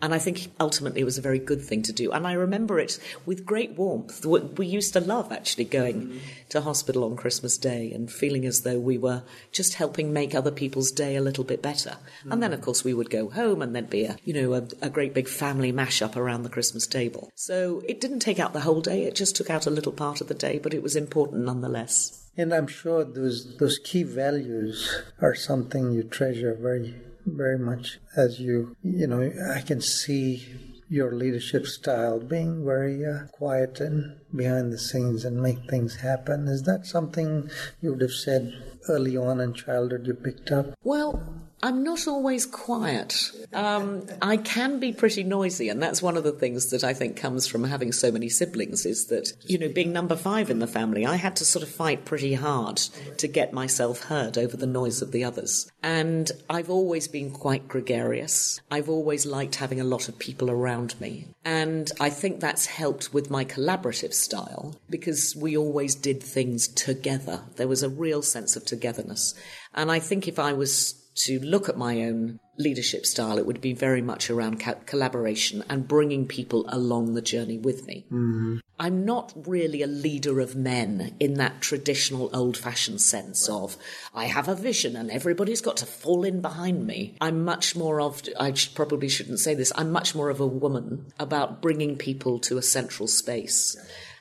And 0.02 0.12
I 0.12 0.18
think 0.18 0.52
ultimately 0.60 1.00
it 1.00 1.04
was 1.04 1.16
a 1.16 1.22
very 1.22 1.38
good 1.38 1.62
thing 1.62 1.82
to 1.82 1.92
do. 1.92 2.12
And 2.12 2.26
I 2.26 2.34
remember 2.34 2.78
it 2.78 2.98
with 3.24 3.46
great 3.46 3.72
warmth. 3.72 4.26
We 4.26 4.66
used 4.66 4.92
to 4.92 5.00
love 5.00 5.32
actually 5.32 5.64
going 5.64 6.06
mm. 6.06 6.20
to 6.50 6.60
hospital 6.60 7.04
on 7.04 7.16
Christmas 7.16 7.56
Day 7.56 7.92
and 7.92 8.12
feeling 8.12 8.44
as 8.44 8.60
though 8.60 8.78
we 8.78 8.98
were 8.98 9.22
just 9.52 9.74
helping 9.74 10.12
make 10.12 10.34
other 10.34 10.50
people's 10.50 10.90
day 10.90 11.16
a 11.16 11.22
little 11.22 11.44
bit 11.44 11.62
better. 11.62 11.96
Mm. 12.24 12.32
And 12.32 12.42
then, 12.42 12.52
of 12.52 12.60
course, 12.60 12.84
we 12.84 12.92
would 12.92 13.08
go 13.08 13.30
home 13.30 13.62
and 13.62 13.74
there'd 13.74 13.88
be 13.88 14.04
a, 14.04 14.18
you 14.22 14.34
know, 14.34 14.52
a, 14.52 14.68
a 14.82 14.90
great 14.90 15.14
big 15.14 15.28
family 15.28 15.72
mash-up 15.72 16.14
around 16.14 16.42
the 16.42 16.50
Christmas 16.50 16.86
table. 16.86 17.30
So 17.34 17.82
it 17.88 17.98
didn't 18.00 18.20
take 18.20 18.38
out 18.38 18.52
the 18.52 18.60
whole 18.60 18.82
day. 18.82 19.04
It 19.04 19.14
just 19.14 19.34
took 19.34 19.48
out 19.48 19.66
a 19.66 19.70
little 19.70 19.92
part 19.92 20.20
of 20.20 20.28
the 20.28 20.34
day, 20.34 20.58
but 20.58 20.74
it 20.74 20.82
was 20.82 20.94
important 20.94 21.44
nonetheless. 21.46 22.22
And 22.36 22.52
I'm 22.52 22.66
sure 22.66 23.02
those 23.02 23.56
those 23.56 23.78
key 23.78 24.02
values 24.02 25.02
are 25.22 25.34
something 25.34 25.92
you 25.92 26.02
treasure 26.02 26.54
very 26.54 26.94
very 27.26 27.58
much 27.58 27.98
as 28.16 28.40
you 28.40 28.76
you 28.82 29.06
know 29.06 29.32
I 29.54 29.60
can 29.60 29.80
see 29.80 30.76
your 30.88 31.12
leadership 31.12 31.66
style 31.66 32.20
being 32.20 32.64
very 32.64 33.04
uh, 33.04 33.26
quiet 33.32 33.80
and 33.80 34.18
behind 34.34 34.72
the 34.72 34.78
scenes 34.78 35.24
and 35.24 35.42
make 35.42 35.68
things 35.68 35.96
happen. 35.96 36.46
Is 36.46 36.62
that 36.62 36.86
something 36.86 37.50
you 37.82 37.90
would 37.90 38.00
have 38.02 38.12
said 38.12 38.54
early 38.88 39.16
on 39.16 39.40
in 39.40 39.52
childhood 39.52 40.06
you 40.06 40.14
picked 40.14 40.52
up? 40.52 40.74
Well, 40.84 41.45
I'm 41.62 41.82
not 41.82 42.06
always 42.06 42.44
quiet. 42.44 43.30
Um, 43.54 44.06
I 44.20 44.36
can 44.36 44.78
be 44.78 44.92
pretty 44.92 45.24
noisy, 45.24 45.70
and 45.70 45.82
that's 45.82 46.02
one 46.02 46.16
of 46.16 46.24
the 46.24 46.32
things 46.32 46.70
that 46.70 46.84
I 46.84 46.92
think 46.92 47.16
comes 47.16 47.46
from 47.46 47.64
having 47.64 47.92
so 47.92 48.12
many 48.12 48.28
siblings. 48.28 48.84
Is 48.84 49.06
that 49.06 49.32
you 49.46 49.58
know, 49.58 49.68
being 49.68 49.92
number 49.92 50.16
five 50.16 50.50
in 50.50 50.58
the 50.58 50.66
family, 50.66 51.06
I 51.06 51.16
had 51.16 51.36
to 51.36 51.46
sort 51.46 51.62
of 51.62 51.70
fight 51.70 52.04
pretty 52.04 52.34
hard 52.34 52.76
to 52.76 53.26
get 53.26 53.54
myself 53.54 54.04
heard 54.04 54.36
over 54.36 54.56
the 54.56 54.66
noise 54.66 55.00
of 55.00 55.12
the 55.12 55.24
others. 55.24 55.70
And 55.82 56.30
I've 56.50 56.68
always 56.68 57.08
been 57.08 57.30
quite 57.30 57.68
gregarious. 57.68 58.60
I've 58.70 58.90
always 58.90 59.24
liked 59.24 59.54
having 59.54 59.80
a 59.80 59.84
lot 59.84 60.08
of 60.08 60.18
people 60.18 60.50
around 60.50 61.00
me, 61.00 61.26
and 61.44 61.90
I 61.98 62.10
think 62.10 62.40
that's 62.40 62.66
helped 62.66 63.14
with 63.14 63.30
my 63.30 63.46
collaborative 63.46 64.12
style 64.12 64.76
because 64.90 65.34
we 65.34 65.56
always 65.56 65.94
did 65.94 66.22
things 66.22 66.68
together. 66.68 67.40
There 67.56 67.68
was 67.68 67.82
a 67.82 67.88
real 67.88 68.20
sense 68.20 68.56
of 68.56 68.66
togetherness, 68.66 69.34
and 69.74 69.90
I 69.90 70.00
think 70.00 70.28
if 70.28 70.38
I 70.38 70.52
was 70.52 71.02
to 71.16 71.40
look 71.40 71.68
at 71.68 71.76
my 71.76 72.02
own 72.02 72.38
leadership 72.58 73.04
style, 73.06 73.38
it 73.38 73.46
would 73.46 73.60
be 73.60 73.72
very 73.72 74.02
much 74.02 74.30
around 74.30 74.60
co- 74.60 74.78
collaboration 74.86 75.62
and 75.68 75.88
bringing 75.88 76.26
people 76.26 76.64
along 76.68 77.14
the 77.14 77.22
journey 77.22 77.58
with 77.58 77.86
me. 77.86 78.04
Mm-hmm. 78.10 78.58
I'm 78.78 79.04
not 79.04 79.32
really 79.46 79.82
a 79.82 79.86
leader 79.86 80.40
of 80.40 80.54
men 80.54 81.14
in 81.18 81.34
that 81.34 81.60
traditional 81.60 82.30
old 82.34 82.56
fashioned 82.56 83.00
sense 83.00 83.48
of 83.48 83.76
I 84.14 84.26
have 84.26 84.48
a 84.48 84.54
vision 84.54 84.96
and 84.96 85.10
everybody's 85.10 85.60
got 85.60 85.78
to 85.78 85.86
fall 85.86 86.24
in 86.24 86.40
behind 86.40 86.86
me. 86.86 87.16
I'm 87.20 87.44
much 87.44 87.74
more 87.76 88.00
of, 88.00 88.22
I 88.38 88.54
probably 88.74 89.08
shouldn't 89.08 89.40
say 89.40 89.54
this, 89.54 89.72
I'm 89.76 89.90
much 89.90 90.14
more 90.14 90.30
of 90.30 90.40
a 90.40 90.46
woman 90.46 91.06
about 91.18 91.62
bringing 91.62 91.96
people 91.96 92.38
to 92.40 92.58
a 92.58 92.62
central 92.62 93.08
space 93.08 93.76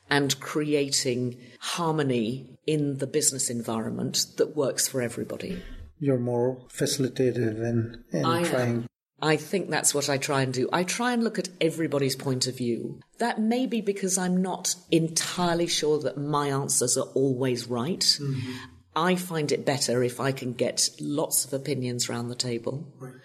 and 0.10 0.40
creating 0.40 1.38
harmony 1.60 2.48
in 2.68 3.00
the 3.00 3.08
business 3.08 3.50
environment 3.50 4.25
that 4.38 4.56
works 4.56 4.88
for 4.88 5.02
everybody 5.02 5.62
you're 6.00 6.20
more 6.20 6.58
facilitative 6.70 7.60
in, 7.60 8.04
in 8.12 8.25
I 8.25 8.44
trying. 8.44 8.75
Am. 8.75 8.88
I 9.22 9.38
think 9.38 9.70
that's 9.70 9.94
what 9.94 10.10
I 10.10 10.18
try 10.18 10.42
and 10.42 10.54
do. 10.54 10.70
I 10.74 10.84
try 10.84 11.14
and 11.14 11.24
look 11.24 11.40
at 11.40 11.50
everybody's 11.62 12.16
point 12.16 12.48
of 12.48 12.58
view. 12.58 13.00
That 13.18 13.40
may 13.40 13.66
be 13.66 13.82
because 13.82 14.18
I'm 14.18 14.42
not 14.42 14.75
entirely 14.92 15.68
sure 15.68 16.00
that 16.00 16.18
my 16.18 16.50
answers 16.50 16.98
are 16.98 17.08
always 17.14 17.68
right. 17.68 18.02
Mm-hmm. 18.02 18.52
I 18.96 19.16
find 19.16 19.52
it 19.52 19.66
better 19.66 20.04
if 20.04 20.20
I 20.20 20.32
can 20.32 20.54
get 20.54 20.90
lots 21.00 21.46
of 21.46 21.54
opinions 21.54 22.10
around 22.10 22.30
the 22.30 22.36
table 22.36 22.94
right. 22.98 23.16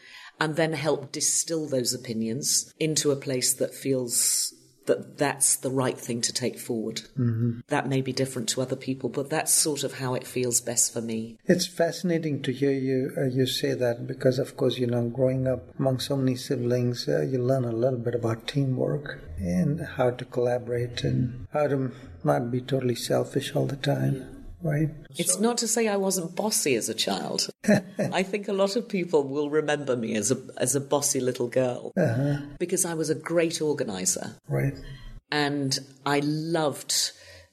and 0.40 0.56
then 0.56 0.72
help 0.72 1.12
distill 1.12 1.68
those 1.68 1.94
opinions 1.94 2.72
into 2.80 3.12
a 3.12 3.16
place 3.16 3.52
that 3.54 3.74
feels 3.74 4.52
that 4.86 5.18
that's 5.18 5.56
the 5.56 5.70
right 5.70 5.98
thing 5.98 6.20
to 6.22 6.32
take 6.32 6.58
forward. 6.58 7.02
Mm-hmm. 7.18 7.60
That 7.68 7.88
may 7.88 8.00
be 8.00 8.12
different 8.12 8.48
to 8.50 8.62
other 8.62 8.76
people, 8.76 9.08
but 9.08 9.30
that's 9.30 9.52
sort 9.52 9.84
of 9.84 9.94
how 9.94 10.14
it 10.14 10.26
feels 10.26 10.60
best 10.60 10.92
for 10.92 11.00
me. 11.00 11.38
It's 11.44 11.66
fascinating 11.66 12.42
to 12.42 12.52
hear 12.52 12.72
you 12.72 13.12
uh, 13.16 13.24
you 13.24 13.46
say 13.46 13.74
that 13.74 14.06
because, 14.06 14.38
of 14.38 14.56
course, 14.56 14.78
you 14.78 14.86
know, 14.86 15.08
growing 15.08 15.46
up 15.46 15.78
among 15.78 16.00
so 16.00 16.16
many 16.16 16.36
siblings, 16.36 17.08
uh, 17.08 17.22
you 17.22 17.38
learn 17.38 17.64
a 17.64 17.72
little 17.72 17.98
bit 17.98 18.14
about 18.14 18.46
teamwork 18.46 19.20
and 19.38 19.80
how 19.80 20.10
to 20.10 20.24
collaborate 20.24 21.04
and 21.04 21.46
how 21.52 21.66
to 21.66 21.92
not 22.24 22.50
be 22.50 22.60
totally 22.60 22.94
selfish 22.94 23.54
all 23.54 23.66
the 23.66 23.76
time 23.76 24.39
right? 24.62 24.88
It's 25.16 25.34
so. 25.34 25.40
not 25.40 25.58
to 25.58 25.68
say 25.68 25.88
I 25.88 25.96
wasn't 25.96 26.36
bossy 26.36 26.74
as 26.74 26.88
a 26.88 26.94
child. 26.94 27.48
I 27.98 28.22
think 28.22 28.48
a 28.48 28.52
lot 28.52 28.76
of 28.76 28.88
people 28.88 29.26
will 29.26 29.50
remember 29.50 29.96
me 29.96 30.14
as 30.16 30.30
a 30.30 30.38
as 30.56 30.74
a 30.74 30.80
bossy 30.80 31.20
little 31.20 31.48
girl 31.48 31.92
uh-huh. 31.96 32.38
because 32.58 32.84
I 32.84 32.94
was 32.94 33.10
a 33.10 33.14
great 33.14 33.60
organizer. 33.60 34.36
Right. 34.48 34.74
And 35.30 35.78
I 36.04 36.20
loved 36.20 37.12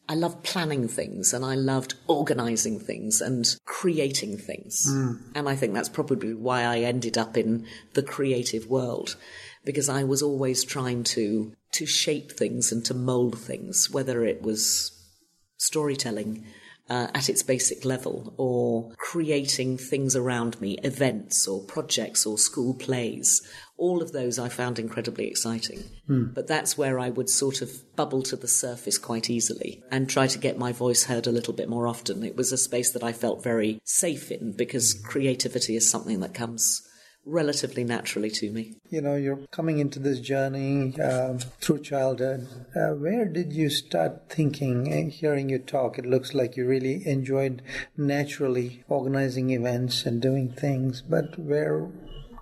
I 0.10 0.16
loved 0.16 0.44
planning 0.44 0.88
things 0.88 1.34
and 1.34 1.44
I 1.44 1.56
loved 1.56 1.96
organizing 2.08 2.80
things 2.80 3.20
and 3.20 3.46
creating 3.66 4.38
things. 4.38 4.86
Mm. 4.90 5.20
And 5.36 5.50
I 5.50 5.56
think 5.56 5.74
that's 5.74 5.90
probably 5.90 6.34
why 6.34 6.64
I 6.64 6.80
ended 6.80 7.18
up 7.18 7.36
in 7.36 7.66
the 7.94 8.04
creative 8.04 8.68
world 8.68 9.18
because 9.66 9.90
I 9.90 10.04
was 10.04 10.22
always 10.22 10.64
trying 10.64 11.04
to 11.16 11.54
to 11.74 11.86
shape 11.86 12.32
things 12.32 12.72
and 12.72 12.86
to 12.86 12.94
mold 12.94 13.38
things 13.38 13.90
whether 13.92 14.24
it 14.24 14.42
was 14.42 14.92
storytelling 15.58 16.46
uh, 16.90 17.08
at 17.14 17.30
its 17.30 17.44
basic 17.44 17.86
level 17.86 18.34
or 18.38 18.92
creating 18.98 19.78
things 19.78 20.16
around 20.16 20.60
me, 20.62 20.78
events 20.84 21.48
or 21.48 21.62
projects 21.64 22.26
or 22.26 22.38
school 22.38 22.74
plays. 22.74 23.42
All 23.78 24.02
of 24.02 24.12
those 24.12 24.40
I 24.40 24.50
found 24.50 24.80
incredibly 24.80 25.28
exciting. 25.28 25.84
Mm. 26.10 26.34
But 26.34 26.48
that's 26.48 26.78
where 26.78 27.00
I 27.00 27.10
would 27.10 27.30
sort 27.30 27.62
of 27.62 27.96
bubble 27.96 28.24
to 28.24 28.36
the 28.36 28.48
surface 28.48 28.98
quite 28.98 29.30
easily 29.30 29.84
and 29.92 30.10
try 30.10 30.28
to 30.28 30.40
get 30.40 30.58
my 30.58 30.72
voice 30.72 31.04
heard 31.04 31.28
a 31.28 31.32
little 31.32 31.54
bit 31.54 31.70
more 31.70 31.88
often. 31.88 32.24
It 32.24 32.36
was 32.36 32.52
a 32.52 32.58
space 32.58 32.92
that 32.92 33.04
I 33.04 33.12
felt 33.12 33.44
very 33.44 33.80
safe 33.84 34.32
in 34.32 34.54
because 34.54 34.94
creativity 34.94 35.76
is 35.76 35.90
something 35.90 36.22
that 36.22 36.34
comes 36.34 36.87
relatively 37.28 37.84
naturally 37.84 38.32
to 38.32 38.50
me. 38.52 38.76
You 38.90 39.02
know, 39.02 39.16
you're 39.16 39.46
coming 39.52 39.80
into 39.80 40.00
this 40.00 40.20
journey 40.20 41.00
um, 41.02 41.40
through 41.40 41.82
childhood. 41.82 42.48
Uh, 42.76 42.94
where 42.96 43.26
did 43.26 43.52
you 43.54 43.70
start 43.70 44.30
thinking 44.30 44.92
and 44.92 45.12
hearing 45.12 45.50
you 45.50 45.60
talk? 45.60 46.00
It 46.00 46.06
looks 46.06 46.34
like 46.34 46.56
you 46.56 46.66
really 46.66 47.06
enjoyed 47.06 47.62
naturally 47.98 48.84
organizing 48.88 49.50
events 49.50 50.06
and 50.06 50.22
doing 50.22 50.50
things, 50.50 51.02
but 51.02 51.38
where 51.38 51.90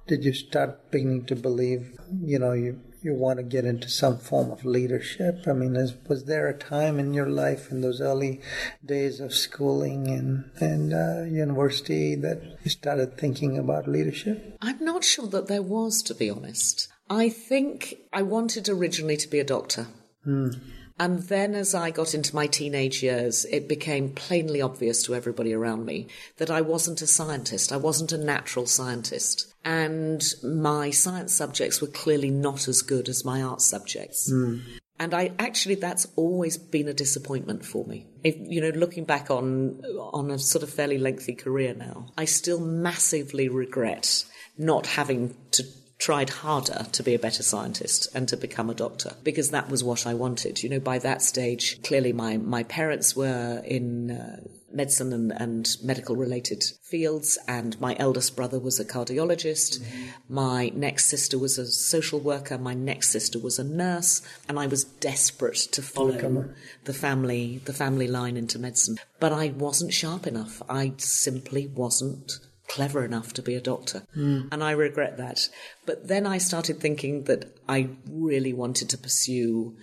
did 0.07 0.23
you 0.23 0.33
start 0.33 0.91
beginning 0.91 1.25
to 1.25 1.35
believe, 1.35 1.97
you 2.21 2.37
know, 2.37 2.53
you 2.53 2.79
you 3.05 3.13
want 3.13 3.37
to 3.37 3.43
get 3.43 3.65
into 3.65 3.87
some 3.87 4.17
form 4.17 4.49
of 4.51 4.65
leadership? 4.65 5.43
I 5.47 5.53
mean, 5.53 5.75
is, 5.75 5.93
was 6.07 6.25
there 6.25 6.47
a 6.47 6.57
time 6.57 6.99
in 6.99 7.13
your 7.13 7.29
life 7.29 7.71
in 7.71 7.81
those 7.81 8.01
early 8.01 8.41
days 8.83 9.19
of 9.19 9.33
schooling 9.33 10.07
and, 10.07 10.49
and 10.59 10.93
uh, 10.93 11.23
university 11.23 12.15
that 12.15 12.41
you 12.63 12.71
started 12.71 13.17
thinking 13.17 13.57
about 13.59 13.87
leadership? 13.87 14.57
I'm 14.61 14.83
not 14.83 15.03
sure 15.03 15.27
that 15.27 15.47
there 15.47 15.61
was, 15.61 16.01
to 16.03 16.15
be 16.15 16.31
honest. 16.31 16.87
I 17.09 17.29
think 17.29 17.93
I 18.11 18.23
wanted 18.23 18.67
originally 18.67 19.17
to 19.17 19.27
be 19.27 19.39
a 19.39 19.43
doctor. 19.43 19.85
Hmm. 20.23 20.49
And 20.97 21.23
then 21.23 21.55
as 21.55 21.75
I 21.75 21.91
got 21.91 22.13
into 22.13 22.35
my 22.35 22.47
teenage 22.47 23.03
years, 23.03 23.45
it 23.45 23.67
became 23.67 24.13
plainly 24.13 24.61
obvious 24.61 25.03
to 25.03 25.15
everybody 25.15 25.53
around 25.53 25.85
me 25.85 26.07
that 26.37 26.49
I 26.49 26.61
wasn't 26.61 27.01
a 27.01 27.07
scientist. 27.07 27.73
I 27.73 27.77
wasn't 27.77 28.13
a 28.13 28.17
natural 28.17 28.65
scientist. 28.65 29.53
And 29.65 30.23
my 30.41 30.91
science 30.91 31.33
subjects 31.33 31.81
were 31.81 31.87
clearly 31.87 32.29
not 32.29 32.67
as 32.69 32.81
good 32.81 33.09
as 33.09 33.25
my 33.25 33.41
art 33.41 33.61
subjects. 33.61 34.31
Mm. 34.31 34.61
And 34.97 35.13
I 35.13 35.33
actually, 35.37 35.75
that's 35.75 36.07
always 36.15 36.57
been 36.57 36.87
a 36.87 36.93
disappointment 36.93 37.65
for 37.65 37.85
me. 37.85 38.07
If, 38.23 38.35
you 38.39 38.61
know, 38.61 38.69
looking 38.69 39.03
back 39.03 39.29
on, 39.29 39.83
on 40.13 40.31
a 40.31 40.39
sort 40.39 40.63
of 40.63 40.69
fairly 40.69 40.97
lengthy 40.97 41.35
career 41.35 41.73
now, 41.73 42.07
I 42.17 42.23
still 42.23 42.61
massively 42.61 43.49
regret 43.49 44.23
not 44.57 44.87
having 44.87 45.35
to 45.51 45.65
tried 46.05 46.29
harder 46.29 46.85
to 46.91 47.01
be 47.01 47.15
a 47.15 47.19
better 47.19 47.41
scientist 47.41 48.07
and 48.13 48.29
to 48.29 48.37
become 48.37 48.69
a 48.69 48.75
doctor 48.75 49.11
because 49.23 49.49
that 49.49 49.71
was 49.71 49.83
what 49.83 50.05
I 50.05 50.13
wanted. 50.13 50.61
You 50.61 50.69
know, 50.69 50.79
by 50.79 50.99
that 50.99 51.23
stage, 51.23 51.81
clearly 51.81 52.13
my, 52.13 52.37
my 52.37 52.61
parents 52.61 53.15
were 53.15 53.63
in 53.65 54.11
uh, 54.11 54.39
medicine 54.71 55.11
and, 55.11 55.31
and, 55.31 55.77
medical 55.81 56.15
related 56.15 56.63
fields, 56.83 57.39
and 57.47 57.81
my 57.81 57.95
eldest 57.97 58.35
brother 58.35 58.59
was 58.59 58.79
a 58.79 58.85
cardiologist. 58.85 59.79
Mm-hmm. 59.79 60.05
My 60.29 60.71
next 60.75 61.05
sister 61.05 61.39
was 61.39 61.57
a 61.57 61.65
social 61.65 62.19
worker. 62.19 62.59
My 62.59 62.75
next 62.75 63.09
sister 63.09 63.39
was 63.39 63.57
a 63.57 63.63
nurse, 63.63 64.21
and 64.47 64.59
I 64.59 64.67
was 64.67 64.83
desperate 64.83 65.57
to 65.71 65.81
follow 65.81 66.45
the 66.83 66.93
family 66.93 67.61
the 67.65 67.73
family 67.73 68.07
line 68.07 68.37
into 68.37 68.59
medicine. 68.59 68.97
But 69.19 69.33
I 69.33 69.47
wasn't 69.47 69.91
sharp 69.91 70.27
enough. 70.27 70.61
I 70.69 70.93
simply 70.97 71.65
wasn't 71.65 72.37
clever 72.67 73.03
enough 73.03 73.33
to 73.33 73.41
be 73.41 73.55
a 73.55 73.61
doctor. 73.61 74.03
Mm. 74.15 74.49
And 74.51 74.63
I 74.63 74.71
regret 74.71 75.17
that. 75.17 75.49
But 75.85 76.07
then 76.07 76.25
I 76.25 76.37
started 76.37 76.79
thinking 76.79 77.23
that 77.25 77.57
I 77.67 77.89
really 78.09 78.53
wanted 78.53 78.89
to 78.89 78.97
pursue 78.97 79.75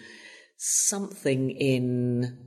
something 0.56 1.50
in 1.50 2.38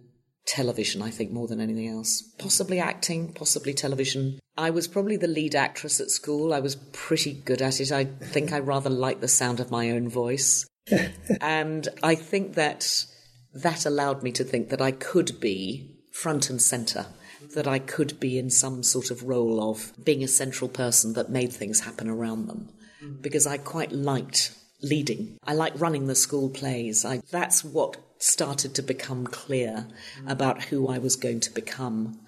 television, 0.46 1.02
I 1.02 1.10
think, 1.10 1.32
more 1.32 1.48
than 1.48 1.60
anything 1.60 1.88
else. 1.88 2.22
Possibly 2.38 2.80
acting, 2.80 3.34
possibly 3.34 3.74
television. 3.74 4.40
I 4.58 4.70
was 4.70 4.88
probably 4.88 5.18
the 5.18 5.28
lead 5.28 5.56
actress 5.56 6.00
at 6.00 6.12
school. 6.12 6.54
I 6.54 6.60
was 6.60 6.76
pretty 6.94 7.34
good 7.34 7.62
at 7.62 7.82
it. 7.82 7.92
I 7.92 8.06
think 8.06 8.54
I 8.54 8.60
rather 8.60 8.90
liked 8.90 9.22
the 9.22 9.28
sound 9.28 9.60
of 9.60 9.72
my 9.72 9.92
own 9.92 10.08
voice. 10.08 10.68
and 11.42 11.88
I 12.04 12.16
think 12.16 12.54
that 12.54 13.06
that 13.54 13.86
allowed 13.86 14.22
me 14.22 14.32
to 14.34 14.44
think 14.44 14.70
that 14.70 14.82
I 14.82 14.92
could 14.92 15.40
be 15.40 15.98
front 16.12 16.50
and 16.50 16.62
centre 16.62 17.08
that 17.54 17.68
I 17.68 17.80
could 17.80 18.20
be 18.20 18.38
in 18.38 18.50
some 18.50 18.84
sort 18.84 19.12
of 19.12 19.24
role 19.24 19.72
of 19.72 19.94
being 20.04 20.24
a 20.24 20.28
central 20.28 20.70
person 20.70 21.14
that 21.14 21.30
made 21.30 21.54
things 21.54 21.82
happen 21.82 22.10
around 22.10 22.48
them. 22.48 22.70
Mm. 23.04 23.22
Because 23.22 23.46
I 23.46 23.58
quite 23.58 23.92
liked 23.92 24.56
leading. 24.82 25.38
I 25.44 25.54
liked 25.54 25.80
running 25.80 26.08
the 26.08 26.16
school 26.16 26.50
plays. 26.50 27.06
I, 27.06 27.22
that's 27.32 27.64
what 27.64 27.98
started 28.18 28.74
to 28.76 28.82
become 28.82 29.28
clear 29.28 29.88
mm. 30.20 30.32
about 30.32 30.66
who 30.66 30.88
I 30.88 30.98
was 30.98 31.16
going 31.16 31.40
to 31.42 31.52
become. 31.52 32.20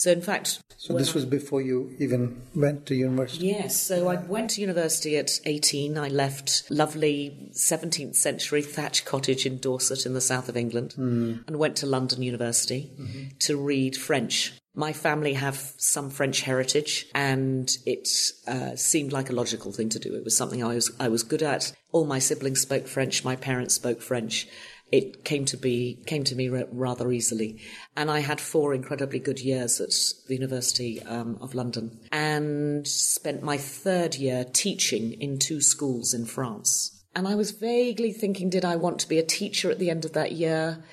So, 0.00 0.10
in 0.10 0.22
fact. 0.22 0.62
So, 0.78 0.94
this 0.94 1.12
was 1.12 1.26
before 1.26 1.60
you 1.60 1.94
even 1.98 2.40
went 2.54 2.86
to 2.86 2.94
university? 2.94 3.48
Yes. 3.48 3.78
So, 3.78 4.08
I 4.08 4.16
went 4.16 4.48
to 4.52 4.62
university 4.62 5.18
at 5.18 5.38
18. 5.44 5.98
I 5.98 6.08
left 6.08 6.62
lovely 6.70 7.50
17th 7.52 8.16
century 8.16 8.62
thatch 8.62 9.04
cottage 9.04 9.44
in 9.44 9.58
Dorset 9.58 10.06
in 10.06 10.14
the 10.14 10.22
south 10.22 10.48
of 10.48 10.56
England 10.56 10.94
mm. 10.96 11.46
and 11.46 11.58
went 11.58 11.76
to 11.76 11.86
London 11.86 12.22
University 12.22 12.90
mm-hmm. 12.98 13.24
to 13.40 13.58
read 13.58 13.94
French. 13.94 14.54
My 14.74 14.94
family 14.94 15.34
have 15.34 15.74
some 15.76 16.08
French 16.08 16.40
heritage, 16.40 17.06
and 17.14 17.70
it 17.84 18.08
uh, 18.48 18.76
seemed 18.76 19.12
like 19.12 19.28
a 19.28 19.34
logical 19.34 19.70
thing 19.70 19.90
to 19.90 19.98
do. 19.98 20.14
It 20.14 20.24
was 20.24 20.34
something 20.34 20.64
I 20.64 20.76
was 20.76 20.90
I 20.98 21.08
was 21.08 21.22
good 21.22 21.42
at. 21.42 21.72
All 21.92 22.06
my 22.06 22.20
siblings 22.20 22.62
spoke 22.62 22.86
French. 22.86 23.22
My 23.22 23.36
parents 23.36 23.74
spoke 23.74 24.00
French, 24.00 24.48
it 24.92 25.24
came 25.24 25.44
to 25.46 25.56
be 25.56 26.02
came 26.06 26.24
to 26.24 26.34
me 26.34 26.48
rather 26.48 27.10
easily. 27.12 27.60
And 27.96 28.10
I 28.10 28.20
had 28.20 28.40
four 28.40 28.74
incredibly 28.74 29.18
good 29.18 29.40
years 29.40 29.80
at 29.80 29.90
the 30.28 30.34
University 30.34 31.02
um, 31.02 31.38
of 31.40 31.54
London, 31.54 32.00
and 32.12 32.86
spent 32.86 33.42
my 33.42 33.56
third 33.56 34.14
year 34.14 34.44
teaching 34.44 35.12
in 35.20 35.38
two 35.38 35.60
schools 35.60 36.14
in 36.14 36.26
France. 36.26 37.04
And 37.14 37.26
I 37.26 37.34
was 37.34 37.50
vaguely 37.50 38.12
thinking, 38.12 38.50
did 38.50 38.64
I 38.64 38.76
want 38.76 39.00
to 39.00 39.08
be 39.08 39.18
a 39.18 39.24
teacher 39.24 39.70
at 39.70 39.78
the 39.78 39.90
end 39.90 40.04
of 40.04 40.12
that 40.12 40.32
year? 40.32 40.84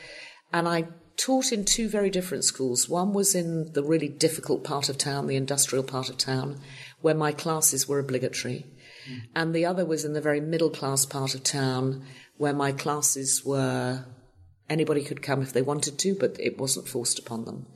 And 0.52 0.68
I 0.68 0.88
taught 1.16 1.52
in 1.52 1.66
two 1.66 1.90
very 1.90 2.10
different 2.10 2.44
schools. 2.44 2.88
One 2.88 3.14
was 3.14 3.36
in 3.36 3.74
the 3.74 3.84
really 3.84 4.08
difficult 4.08 4.64
part 4.64 4.90
of 4.90 4.98
town, 4.98 5.28
the 5.28 5.36
industrial 5.36 5.84
part 5.84 6.10
of 6.10 6.18
town, 6.18 6.60
where 7.02 7.16
my 7.16 7.32
classes 7.32 7.88
were 7.88 8.00
obligatory. 8.00 8.66
And 9.36 9.54
the 9.54 9.66
other 9.66 9.86
was 9.86 10.06
in 10.06 10.14
the 10.14 10.22
very 10.22 10.42
middle 10.42 10.70
class 10.70 11.06
part 11.06 11.36
of 11.36 11.44
town, 11.44 12.06
where 12.38 12.54
my 12.54 12.72
classes 12.72 13.44
were 13.46 14.06
anybody 14.70 15.04
could 15.04 15.22
come 15.22 15.42
if 15.42 15.54
they 15.54 15.62
wanted 15.62 15.98
to, 16.00 16.16
but 16.16 16.36
it 16.40 16.58
wasn't 16.58 16.88
forced 16.88 17.20
upon 17.20 17.46
them. 17.46 17.68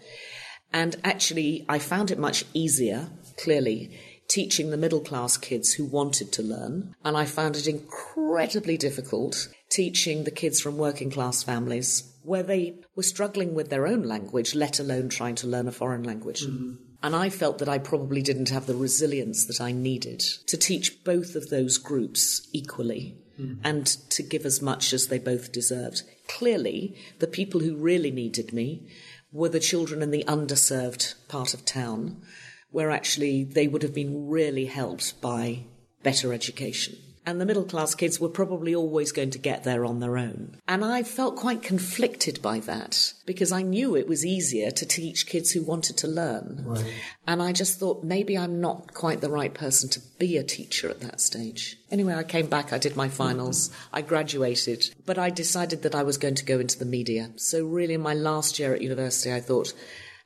And 0.73 0.95
actually, 1.03 1.65
I 1.67 1.79
found 1.79 2.11
it 2.11 2.19
much 2.19 2.45
easier, 2.53 3.09
clearly, 3.37 3.97
teaching 4.27 4.69
the 4.69 4.77
middle 4.77 5.01
class 5.01 5.35
kids 5.35 5.73
who 5.73 5.85
wanted 5.85 6.31
to 6.33 6.41
learn. 6.41 6.95
And 7.03 7.17
I 7.17 7.25
found 7.25 7.57
it 7.57 7.67
incredibly 7.67 8.77
difficult 8.77 9.49
teaching 9.69 10.23
the 10.23 10.31
kids 10.31 10.61
from 10.61 10.77
working 10.77 11.11
class 11.11 11.43
families 11.43 12.07
where 12.23 12.43
they 12.43 12.75
were 12.95 13.03
struggling 13.03 13.53
with 13.53 13.69
their 13.69 13.87
own 13.87 14.03
language, 14.03 14.55
let 14.55 14.79
alone 14.79 15.09
trying 15.09 15.35
to 15.35 15.47
learn 15.47 15.67
a 15.67 15.71
foreign 15.71 16.03
language. 16.03 16.45
Mm-hmm. 16.45 16.90
And 17.03 17.15
I 17.15 17.29
felt 17.29 17.57
that 17.57 17.69
I 17.69 17.79
probably 17.79 18.21
didn't 18.21 18.49
have 18.49 18.67
the 18.67 18.75
resilience 18.75 19.45
that 19.45 19.59
I 19.59 19.71
needed 19.71 20.19
to 20.47 20.57
teach 20.57 21.03
both 21.03 21.35
of 21.35 21.49
those 21.49 21.77
groups 21.77 22.47
equally 22.53 23.17
mm. 23.39 23.57
and 23.63 23.85
to 23.85 24.21
give 24.21 24.45
as 24.45 24.61
much 24.61 24.93
as 24.93 25.07
they 25.07 25.17
both 25.17 25.51
deserved. 25.51 26.03
Clearly, 26.27 26.95
the 27.19 27.27
people 27.27 27.61
who 27.61 27.75
really 27.75 28.11
needed 28.11 28.53
me 28.53 28.87
were 29.31 29.49
the 29.49 29.59
children 29.59 30.01
in 30.01 30.11
the 30.11 30.25
underserved 30.27 31.15
part 31.27 31.53
of 31.53 31.65
town, 31.65 32.21
where 32.69 32.91
actually 32.91 33.43
they 33.43 33.67
would 33.67 33.81
have 33.81 33.95
been 33.95 34.29
really 34.29 34.65
helped 34.65 35.19
by 35.21 35.63
better 36.03 36.33
education. 36.33 36.97
And 37.25 37.39
the 37.39 37.45
middle 37.45 37.63
class 37.63 37.93
kids 37.93 38.19
were 38.19 38.29
probably 38.29 38.73
always 38.73 39.11
going 39.11 39.29
to 39.31 39.37
get 39.37 39.63
there 39.63 39.85
on 39.85 39.99
their 39.99 40.17
own. 40.17 40.57
And 40.67 40.83
I 40.83 41.03
felt 41.03 41.35
quite 41.35 41.61
conflicted 41.61 42.41
by 42.41 42.59
that 42.61 43.13
because 43.25 43.51
I 43.51 43.61
knew 43.61 43.95
it 43.95 44.07
was 44.07 44.25
easier 44.25 44.71
to 44.71 44.85
teach 44.85 45.27
kids 45.27 45.51
who 45.51 45.61
wanted 45.61 45.97
to 45.97 46.07
learn. 46.07 46.63
Right. 46.65 46.93
And 47.27 47.41
I 47.41 47.51
just 47.51 47.79
thought 47.79 48.03
maybe 48.03 48.37
I'm 48.37 48.59
not 48.59 48.93
quite 48.93 49.21
the 49.21 49.29
right 49.29 49.53
person 49.53 49.89
to 49.89 50.01
be 50.17 50.37
a 50.37 50.43
teacher 50.43 50.89
at 50.89 51.01
that 51.01 51.21
stage. 51.21 51.77
Anyway, 51.91 52.13
I 52.13 52.23
came 52.23 52.47
back, 52.47 52.73
I 52.73 52.77
did 52.77 52.95
my 52.95 53.09
finals, 53.09 53.69
I 53.93 54.01
graduated, 54.01 54.93
but 55.05 55.17
I 55.17 55.29
decided 55.29 55.83
that 55.83 55.95
I 55.95 56.03
was 56.03 56.17
going 56.17 56.35
to 56.35 56.45
go 56.45 56.59
into 56.59 56.79
the 56.79 56.85
media. 56.85 57.31
So, 57.35 57.65
really, 57.65 57.93
in 57.93 58.01
my 58.01 58.13
last 58.13 58.59
year 58.59 58.73
at 58.73 58.81
university, 58.81 59.31
I 59.31 59.41
thought, 59.41 59.73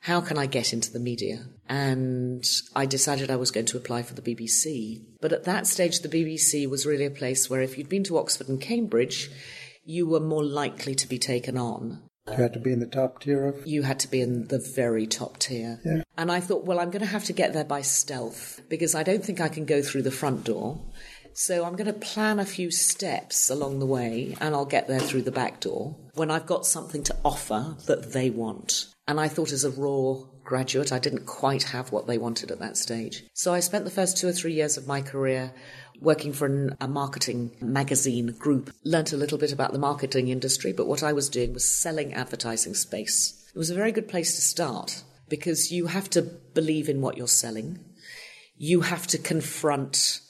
how 0.00 0.20
can 0.20 0.38
I 0.38 0.46
get 0.46 0.72
into 0.72 0.92
the 0.92 1.00
media? 1.00 1.46
And 1.68 2.44
I 2.74 2.86
decided 2.86 3.30
I 3.30 3.36
was 3.36 3.50
going 3.50 3.66
to 3.66 3.76
apply 3.76 4.02
for 4.02 4.14
the 4.14 4.22
BBC. 4.22 5.02
But 5.20 5.32
at 5.32 5.44
that 5.44 5.66
stage, 5.66 6.00
the 6.00 6.08
BBC 6.08 6.68
was 6.68 6.86
really 6.86 7.06
a 7.06 7.10
place 7.10 7.50
where 7.50 7.62
if 7.62 7.76
you'd 7.76 7.88
been 7.88 8.04
to 8.04 8.18
Oxford 8.18 8.48
and 8.48 8.60
Cambridge, 8.60 9.30
you 9.84 10.06
were 10.06 10.20
more 10.20 10.44
likely 10.44 10.94
to 10.94 11.08
be 11.08 11.18
taken 11.18 11.56
on. 11.56 12.02
You 12.28 12.34
had 12.34 12.54
to 12.54 12.58
be 12.58 12.72
in 12.72 12.80
the 12.80 12.86
top 12.86 13.20
tier 13.20 13.46
of. 13.46 13.66
You 13.66 13.82
had 13.82 14.00
to 14.00 14.08
be 14.08 14.20
in 14.20 14.48
the 14.48 14.58
very 14.58 15.06
top 15.06 15.38
tier. 15.38 15.80
Yeah. 15.84 16.02
And 16.18 16.32
I 16.32 16.40
thought, 16.40 16.64
well, 16.64 16.80
I'm 16.80 16.90
going 16.90 17.04
to 17.04 17.06
have 17.06 17.24
to 17.24 17.32
get 17.32 17.52
there 17.52 17.64
by 17.64 17.82
stealth 17.82 18.60
because 18.68 18.96
I 18.96 19.04
don't 19.04 19.24
think 19.24 19.40
I 19.40 19.48
can 19.48 19.64
go 19.64 19.80
through 19.80 20.02
the 20.02 20.10
front 20.10 20.44
door. 20.44 20.80
So 21.34 21.64
I'm 21.64 21.76
going 21.76 21.86
to 21.86 21.92
plan 21.92 22.40
a 22.40 22.46
few 22.46 22.70
steps 22.70 23.50
along 23.50 23.78
the 23.78 23.86
way 23.86 24.36
and 24.40 24.54
I'll 24.54 24.64
get 24.64 24.88
there 24.88 24.98
through 24.98 25.22
the 25.22 25.30
back 25.30 25.60
door 25.60 25.94
when 26.14 26.30
I've 26.30 26.46
got 26.46 26.66
something 26.66 27.04
to 27.04 27.16
offer 27.24 27.76
that 27.86 28.12
they 28.12 28.30
want. 28.30 28.86
And 29.08 29.20
I 29.20 29.28
thought 29.28 29.52
as 29.52 29.64
a 29.64 29.70
raw 29.70 30.16
graduate, 30.44 30.92
I 30.92 30.98
didn't 30.98 31.26
quite 31.26 31.64
have 31.64 31.92
what 31.92 32.06
they 32.06 32.18
wanted 32.18 32.50
at 32.50 32.58
that 32.58 32.76
stage. 32.76 33.24
So 33.34 33.54
I 33.54 33.60
spent 33.60 33.84
the 33.84 33.90
first 33.90 34.16
two 34.16 34.28
or 34.28 34.32
three 34.32 34.54
years 34.54 34.76
of 34.76 34.86
my 34.86 35.00
career 35.00 35.52
working 36.00 36.32
for 36.32 36.46
an, 36.46 36.76
a 36.80 36.88
marketing 36.88 37.52
magazine 37.60 38.34
group. 38.38 38.72
Learnt 38.84 39.12
a 39.12 39.16
little 39.16 39.38
bit 39.38 39.52
about 39.52 39.72
the 39.72 39.78
marketing 39.78 40.28
industry, 40.28 40.72
but 40.72 40.86
what 40.86 41.02
I 41.02 41.12
was 41.12 41.28
doing 41.28 41.52
was 41.52 41.68
selling 41.68 42.14
advertising 42.14 42.74
space. 42.74 43.44
It 43.54 43.58
was 43.58 43.70
a 43.70 43.74
very 43.74 43.92
good 43.92 44.08
place 44.08 44.34
to 44.34 44.42
start 44.42 45.02
because 45.28 45.72
you 45.72 45.86
have 45.86 46.10
to 46.10 46.22
believe 46.22 46.88
in 46.88 47.00
what 47.00 47.16
you're 47.16 47.28
selling. 47.28 47.78
You 48.56 48.82
have 48.82 49.06
to 49.08 49.18
confront 49.18 50.20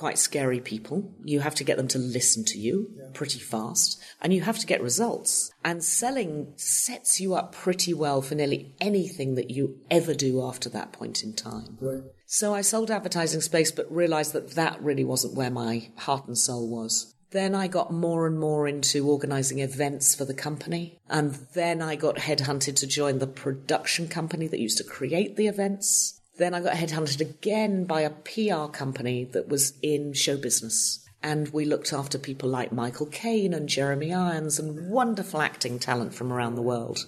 quite 0.00 0.18
scary 0.18 0.60
people. 0.60 1.12
You 1.24 1.40
have 1.40 1.54
to 1.56 1.64
get 1.64 1.76
them 1.76 1.88
to 1.88 1.98
listen 1.98 2.42
to 2.46 2.58
you 2.58 2.90
yeah. 2.96 3.10
pretty 3.12 3.38
fast 3.38 4.02
and 4.22 4.32
you 4.32 4.40
have 4.40 4.58
to 4.58 4.66
get 4.66 4.82
results. 4.82 5.52
And 5.62 5.84
selling 5.84 6.54
sets 6.56 7.20
you 7.20 7.34
up 7.34 7.52
pretty 7.52 7.92
well 7.92 8.22
for 8.22 8.34
nearly 8.34 8.74
anything 8.80 9.34
that 9.34 9.50
you 9.50 9.78
ever 9.90 10.14
do 10.14 10.42
after 10.42 10.70
that 10.70 10.92
point 10.92 11.22
in 11.22 11.34
time. 11.34 11.76
Right. 11.78 12.02
So 12.24 12.54
I 12.54 12.62
sold 12.62 12.90
advertising 12.90 13.42
space, 13.42 13.70
but 13.70 13.92
realized 13.92 14.32
that 14.32 14.52
that 14.52 14.82
really 14.82 15.04
wasn't 15.04 15.34
where 15.34 15.50
my 15.50 15.90
heart 15.98 16.26
and 16.26 16.38
soul 16.38 16.66
was. 16.66 17.14
Then 17.32 17.54
I 17.54 17.68
got 17.68 17.92
more 17.92 18.26
and 18.26 18.40
more 18.40 18.66
into 18.66 19.06
organizing 19.06 19.58
events 19.58 20.14
for 20.14 20.24
the 20.24 20.34
company. 20.34 20.98
And 21.10 21.34
then 21.52 21.82
I 21.82 21.94
got 21.94 22.16
headhunted 22.16 22.76
to 22.76 22.86
join 22.86 23.18
the 23.18 23.26
production 23.26 24.08
company 24.08 24.48
that 24.48 24.60
used 24.60 24.78
to 24.78 24.84
create 24.84 25.36
the 25.36 25.46
events. 25.46 26.19
Then 26.40 26.54
I 26.54 26.60
got 26.60 26.74
headhunted 26.74 27.20
again 27.20 27.84
by 27.84 28.00
a 28.00 28.08
PR 28.08 28.72
company 28.72 29.24
that 29.32 29.50
was 29.50 29.74
in 29.82 30.14
show 30.14 30.38
business. 30.38 31.06
And 31.22 31.50
we 31.50 31.66
looked 31.66 31.92
after 31.92 32.16
people 32.16 32.48
like 32.48 32.72
Michael 32.72 33.04
Caine 33.04 33.52
and 33.52 33.68
Jeremy 33.68 34.14
Irons 34.14 34.58
and 34.58 34.90
wonderful 34.90 35.42
acting 35.42 35.78
talent 35.78 36.14
from 36.14 36.32
around 36.32 36.54
the 36.54 36.62
world. 36.62 37.06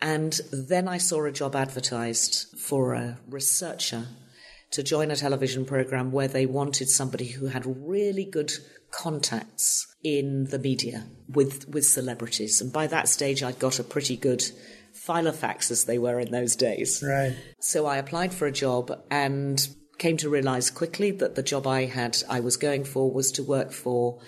And 0.00 0.40
then 0.52 0.86
I 0.86 0.98
saw 0.98 1.24
a 1.24 1.32
job 1.32 1.56
advertised 1.56 2.56
for 2.56 2.94
a 2.94 3.18
researcher 3.28 4.06
to 4.70 4.84
join 4.84 5.10
a 5.10 5.16
television 5.16 5.64
program 5.64 6.12
where 6.12 6.28
they 6.28 6.46
wanted 6.46 6.88
somebody 6.88 7.26
who 7.26 7.46
had 7.46 7.64
really 7.66 8.24
good 8.24 8.52
contacts 8.92 9.84
in 10.04 10.44
the 10.44 10.60
media 10.60 11.06
with 11.28 11.68
with 11.68 11.84
celebrities 11.84 12.62
and 12.62 12.72
by 12.72 12.86
that 12.86 13.06
stage 13.06 13.42
I'd 13.42 13.58
got 13.58 13.78
a 13.78 13.84
pretty 13.84 14.16
good 14.16 14.42
Filofax 15.08 15.70
as 15.70 15.84
they 15.84 15.98
were 15.98 16.20
in 16.20 16.30
those 16.30 16.54
days. 16.54 17.02
Right. 17.06 17.34
So 17.60 17.86
I 17.86 17.96
applied 17.96 18.34
for 18.34 18.46
a 18.46 18.52
job 18.52 18.92
and 19.10 19.66
came 19.98 20.16
to 20.18 20.30
realize 20.30 20.70
quickly 20.70 21.10
that 21.10 21.34
the 21.34 21.42
job 21.42 21.66
I 21.66 21.86
had 21.86 22.18
I 22.28 22.40
was 22.40 22.56
going 22.56 22.84
for 22.84 23.10
was 23.10 23.32
to 23.32 23.42
work 23.42 23.72
for 23.72 24.20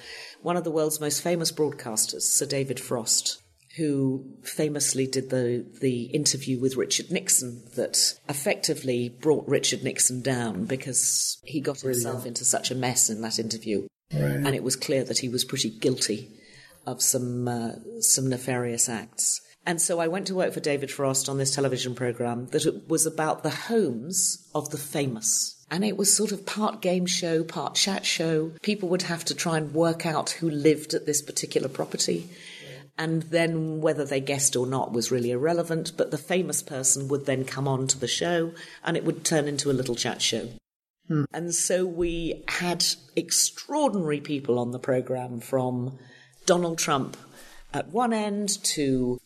one 0.42 0.56
of 0.56 0.64
the 0.64 0.70
world's 0.70 1.00
most 1.00 1.22
famous 1.22 1.52
broadcasters, 1.52 2.22
Sir 2.22 2.46
David 2.46 2.80
Frost, 2.80 3.40
who 3.76 4.36
famously 4.42 5.06
did 5.06 5.30
the 5.30 5.66
the 5.80 6.04
interview 6.04 6.60
with 6.60 6.76
Richard 6.76 7.10
Nixon 7.10 7.62
that 7.76 8.14
effectively 8.28 9.08
brought 9.08 9.46
Richard 9.46 9.84
Nixon 9.84 10.22
down 10.22 10.64
because 10.64 11.40
he 11.44 11.60
got 11.60 11.80
himself 11.80 12.26
into 12.26 12.44
such 12.44 12.70
a 12.70 12.74
mess 12.74 13.08
in 13.08 13.20
that 13.22 13.38
interview. 13.38 13.86
Right. 14.12 14.22
And 14.22 14.54
it 14.54 14.64
was 14.64 14.74
clear 14.74 15.04
that 15.04 15.18
he 15.18 15.28
was 15.28 15.44
pretty 15.44 15.70
guilty 15.70 16.28
of 16.86 17.00
some 17.02 17.46
uh, 17.46 17.72
some 18.00 18.28
nefarious 18.28 18.88
acts. 18.88 19.40
And 19.66 19.80
so 19.80 20.00
I 20.00 20.08
went 20.08 20.26
to 20.28 20.34
work 20.34 20.52
for 20.52 20.60
David 20.60 20.90
Frost 20.90 21.28
on 21.28 21.38
this 21.38 21.54
television 21.54 21.94
program 21.94 22.46
that 22.46 22.88
was 22.88 23.06
about 23.06 23.42
the 23.42 23.50
homes 23.50 24.48
of 24.54 24.70
the 24.70 24.78
famous. 24.78 25.64
And 25.70 25.84
it 25.84 25.96
was 25.96 26.14
sort 26.14 26.32
of 26.32 26.46
part 26.46 26.80
game 26.80 27.06
show, 27.06 27.44
part 27.44 27.74
chat 27.74 28.04
show. 28.04 28.52
People 28.62 28.88
would 28.88 29.02
have 29.02 29.24
to 29.26 29.34
try 29.34 29.58
and 29.58 29.74
work 29.74 30.06
out 30.06 30.30
who 30.30 30.50
lived 30.50 30.94
at 30.94 31.06
this 31.06 31.22
particular 31.22 31.68
property. 31.68 32.28
And 32.98 33.22
then 33.24 33.80
whether 33.80 34.04
they 34.04 34.20
guessed 34.20 34.56
or 34.56 34.66
not 34.66 34.92
was 34.92 35.10
really 35.10 35.30
irrelevant, 35.30 35.92
but 35.96 36.10
the 36.10 36.18
famous 36.18 36.62
person 36.62 37.08
would 37.08 37.26
then 37.26 37.44
come 37.44 37.68
on 37.68 37.86
to 37.88 37.98
the 37.98 38.08
show 38.08 38.52
and 38.84 38.96
it 38.96 39.04
would 39.04 39.24
turn 39.24 39.46
into 39.46 39.70
a 39.70 39.72
little 39.72 39.94
chat 39.94 40.20
show. 40.20 40.48
Hmm. 41.06 41.24
And 41.32 41.54
so 41.54 41.86
we 41.86 42.44
had 42.48 42.84
extraordinary 43.16 44.20
people 44.20 44.58
on 44.58 44.72
the 44.72 44.78
program 44.78 45.40
from 45.40 45.98
Donald 46.46 46.78
Trump 46.78 47.16
at 47.72 47.88
one 47.88 48.12
end 48.12 48.62
to 48.64 49.20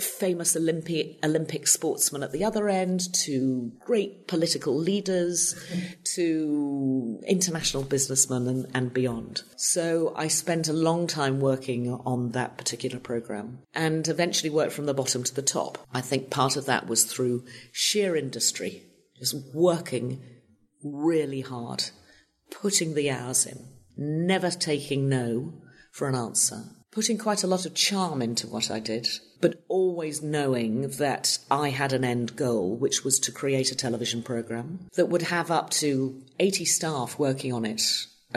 famous 0.00 0.56
Olympic 0.56 1.18
Olympic 1.24 1.66
sportsmen 1.66 2.22
at 2.22 2.32
the 2.32 2.44
other 2.44 2.68
end, 2.68 3.12
to 3.24 3.72
great 3.80 4.26
political 4.28 4.76
leaders, 4.76 5.54
to 6.04 7.20
international 7.26 7.82
businessmen 7.82 8.46
and, 8.46 8.66
and 8.74 8.92
beyond. 8.92 9.42
So 9.56 10.12
I 10.16 10.28
spent 10.28 10.68
a 10.68 10.72
long 10.72 11.06
time 11.06 11.40
working 11.40 11.90
on 11.92 12.32
that 12.32 12.56
particular 12.56 12.98
program 12.98 13.58
and 13.74 14.06
eventually 14.08 14.50
worked 14.50 14.72
from 14.72 14.86
the 14.86 14.94
bottom 14.94 15.22
to 15.24 15.34
the 15.34 15.42
top. 15.42 15.78
I 15.92 16.00
think 16.00 16.30
part 16.30 16.56
of 16.56 16.66
that 16.66 16.86
was 16.86 17.04
through 17.04 17.44
sheer 17.72 18.16
industry, 18.16 18.82
just 19.18 19.34
working 19.54 20.22
really 20.82 21.40
hard, 21.40 21.84
putting 22.50 22.94
the 22.94 23.10
hours 23.10 23.46
in, 23.46 23.66
never 23.96 24.50
taking 24.50 25.08
no 25.08 25.54
for 25.92 26.08
an 26.08 26.14
answer 26.14 26.64
putting 26.96 27.18
quite 27.18 27.44
a 27.44 27.46
lot 27.46 27.66
of 27.66 27.74
charm 27.74 28.22
into 28.22 28.46
what 28.46 28.70
I 28.70 28.80
did, 28.80 29.06
but 29.42 29.62
always 29.68 30.22
knowing 30.22 30.88
that 30.92 31.36
I 31.50 31.68
had 31.68 31.92
an 31.92 32.06
end 32.06 32.36
goal, 32.36 32.74
which 32.74 33.04
was 33.04 33.18
to 33.18 33.30
create 33.30 33.70
a 33.70 33.74
television 33.76 34.22
program 34.22 34.88
that 34.94 35.10
would 35.10 35.20
have 35.20 35.50
up 35.50 35.68
to 35.72 36.22
80 36.40 36.64
staff 36.64 37.18
working 37.18 37.52
on 37.52 37.66
it 37.66 37.82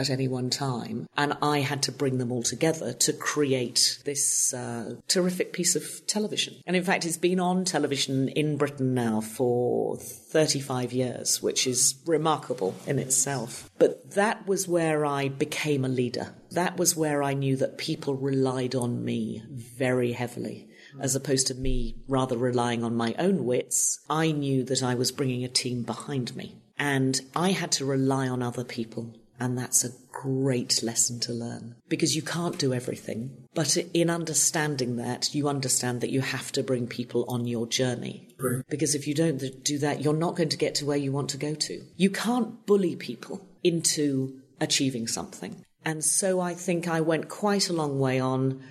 at 0.00 0.10
any 0.10 0.26
one 0.26 0.50
time, 0.50 1.06
and 1.16 1.34
I 1.42 1.60
had 1.60 1.82
to 1.84 1.92
bring 1.92 2.18
them 2.18 2.32
all 2.32 2.42
together 2.42 2.92
to 2.92 3.12
create 3.12 4.00
this 4.04 4.52
uh, 4.54 4.94
terrific 5.06 5.52
piece 5.52 5.76
of 5.76 6.06
television. 6.06 6.56
And 6.66 6.74
in 6.74 6.82
fact, 6.82 7.04
it's 7.04 7.16
been 7.16 7.38
on 7.38 7.64
television 7.64 8.28
in 8.30 8.56
Britain 8.56 8.94
now 8.94 9.20
for 9.20 9.96
35 9.96 10.92
years, 10.92 11.42
which 11.42 11.66
is 11.66 12.00
remarkable 12.06 12.74
in 12.86 12.98
itself. 12.98 13.70
But 13.78 14.12
that 14.12 14.46
was 14.46 14.66
where 14.66 15.04
I 15.04 15.28
became 15.28 15.84
a 15.84 15.88
leader. 15.88 16.34
That 16.50 16.78
was 16.78 16.96
where 16.96 17.22
I 17.22 17.34
knew 17.34 17.56
that 17.56 17.78
people 17.78 18.14
relied 18.14 18.74
on 18.74 19.04
me 19.04 19.44
very 19.48 20.12
heavily 20.12 20.66
as 20.98 21.14
opposed 21.14 21.46
to 21.46 21.54
me 21.54 21.94
rather 22.08 22.36
relying 22.36 22.82
on 22.82 22.96
my 22.96 23.14
own 23.18 23.44
wits, 23.44 24.00
I 24.08 24.32
knew 24.32 24.64
that 24.64 24.82
I 24.82 24.94
was 24.94 25.12
bringing 25.12 25.44
a 25.44 25.48
team 25.48 25.82
behind 25.82 26.34
me. 26.34 26.56
And 26.78 27.20
I 27.36 27.50
had 27.50 27.72
to 27.72 27.84
rely 27.84 28.26
on 28.26 28.42
other 28.42 28.64
people 28.64 29.14
and 29.40 29.56
that's 29.56 29.84
a 29.84 29.92
great 30.12 30.82
lesson 30.82 31.18
to 31.20 31.32
learn 31.32 31.74
because 31.88 32.14
you 32.14 32.20
can't 32.20 32.58
do 32.58 32.74
everything. 32.74 33.46
But 33.54 33.76
in 33.94 34.10
understanding 34.10 34.96
that, 34.96 35.34
you 35.34 35.48
understand 35.48 36.02
that 36.02 36.10
you 36.10 36.20
have 36.20 36.52
to 36.52 36.62
bring 36.62 36.86
people 36.86 37.24
on 37.26 37.46
your 37.46 37.66
journey. 37.66 38.28
Right. 38.38 38.62
Because 38.68 38.94
if 38.94 39.08
you 39.08 39.14
don't 39.14 39.64
do 39.64 39.78
that, 39.78 40.02
you're 40.02 40.12
not 40.12 40.36
going 40.36 40.50
to 40.50 40.58
get 40.58 40.74
to 40.76 40.86
where 40.86 40.98
you 40.98 41.10
want 41.10 41.30
to 41.30 41.38
go 41.38 41.54
to. 41.54 41.82
You 41.96 42.10
can't 42.10 42.66
bully 42.66 42.96
people 42.96 43.48
into 43.64 44.40
achieving 44.60 45.06
something. 45.06 45.64
And 45.84 46.04
so 46.04 46.40
I 46.40 46.52
think 46.52 46.86
I 46.86 47.00
went 47.00 47.30
quite 47.30 47.70
a 47.70 47.72
long 47.72 47.98
way 47.98 48.20
on 48.20 48.62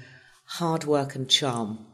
hard 0.45 0.84
work 0.84 1.15
and 1.15 1.27
charm 1.27 1.86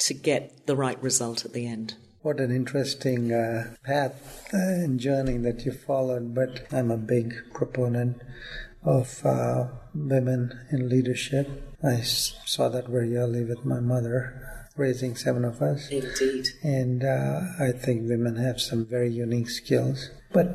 to 0.00 0.14
get 0.14 0.66
the 0.66 0.76
right 0.76 1.02
result 1.02 1.44
at 1.44 1.54
the 1.54 1.66
end. 1.66 1.94
What 2.28 2.40
an 2.40 2.54
interesting 2.54 3.32
uh, 3.32 3.74
path 3.84 4.50
and 4.52 5.00
journey 5.00 5.38
that 5.38 5.64
you 5.64 5.72
followed. 5.72 6.34
But 6.34 6.66
I'm 6.70 6.90
a 6.90 6.98
big 6.98 7.32
proponent 7.54 8.20
of 8.84 9.24
uh, 9.24 9.68
women 9.94 10.52
in 10.70 10.90
leadership. 10.90 11.48
I 11.82 12.02
saw 12.02 12.68
that 12.68 12.86
very 12.86 13.16
early 13.16 13.44
with 13.44 13.64
my 13.64 13.80
mother, 13.80 14.66
raising 14.76 15.16
seven 15.16 15.42
of 15.42 15.62
us. 15.62 15.88
Indeed. 15.88 16.48
And 16.62 17.02
uh, 17.02 17.40
I 17.58 17.72
think 17.72 18.06
women 18.06 18.36
have 18.36 18.60
some 18.60 18.84
very 18.84 19.10
unique 19.10 19.48
skills. 19.48 20.10
But 20.30 20.54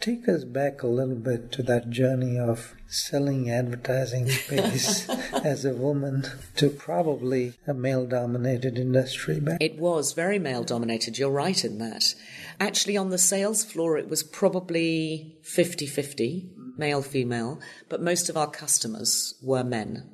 Take 0.00 0.28
us 0.28 0.44
back 0.44 0.82
a 0.82 0.86
little 0.86 1.16
bit 1.16 1.50
to 1.52 1.62
that 1.64 1.90
journey 1.90 2.38
of 2.38 2.74
selling 2.86 3.50
advertising 3.50 4.28
space 4.28 5.08
as 5.44 5.64
a 5.64 5.74
woman 5.74 6.24
to 6.56 6.70
probably 6.70 7.54
a 7.66 7.74
male 7.74 8.06
dominated 8.06 8.78
industry 8.78 9.40
back. 9.40 9.58
It 9.60 9.76
was 9.76 10.12
very 10.12 10.38
male 10.38 10.62
dominated, 10.62 11.18
you're 11.18 11.30
right 11.30 11.64
in 11.64 11.78
that. 11.78 12.14
Actually, 12.60 12.96
on 12.96 13.10
the 13.10 13.18
sales 13.18 13.64
floor, 13.64 13.98
it 13.98 14.08
was 14.08 14.22
probably 14.22 15.36
50 15.42 15.86
50, 15.86 16.50
male 16.76 17.02
female, 17.02 17.60
but 17.88 18.00
most 18.00 18.28
of 18.28 18.36
our 18.36 18.50
customers 18.50 19.34
were 19.42 19.64
men. 19.64 20.08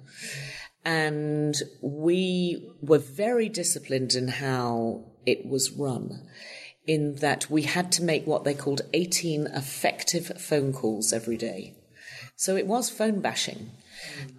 And 0.82 1.54
we 1.82 2.70
were 2.80 2.98
very 2.98 3.50
disciplined 3.50 4.14
in 4.14 4.28
how 4.28 5.04
it 5.26 5.46
was 5.46 5.72
run 5.72 6.26
in 6.86 7.16
that 7.16 7.50
we 7.50 7.62
had 7.62 7.90
to 7.92 8.02
make 8.02 8.26
what 8.26 8.44
they 8.44 8.54
called 8.54 8.82
18 8.92 9.46
effective 9.48 10.40
phone 10.40 10.72
calls 10.72 11.12
every 11.12 11.36
day. 11.36 11.74
So 12.36 12.56
it 12.56 12.66
was 12.66 12.90
phone 12.90 13.20
bashing 13.20 13.70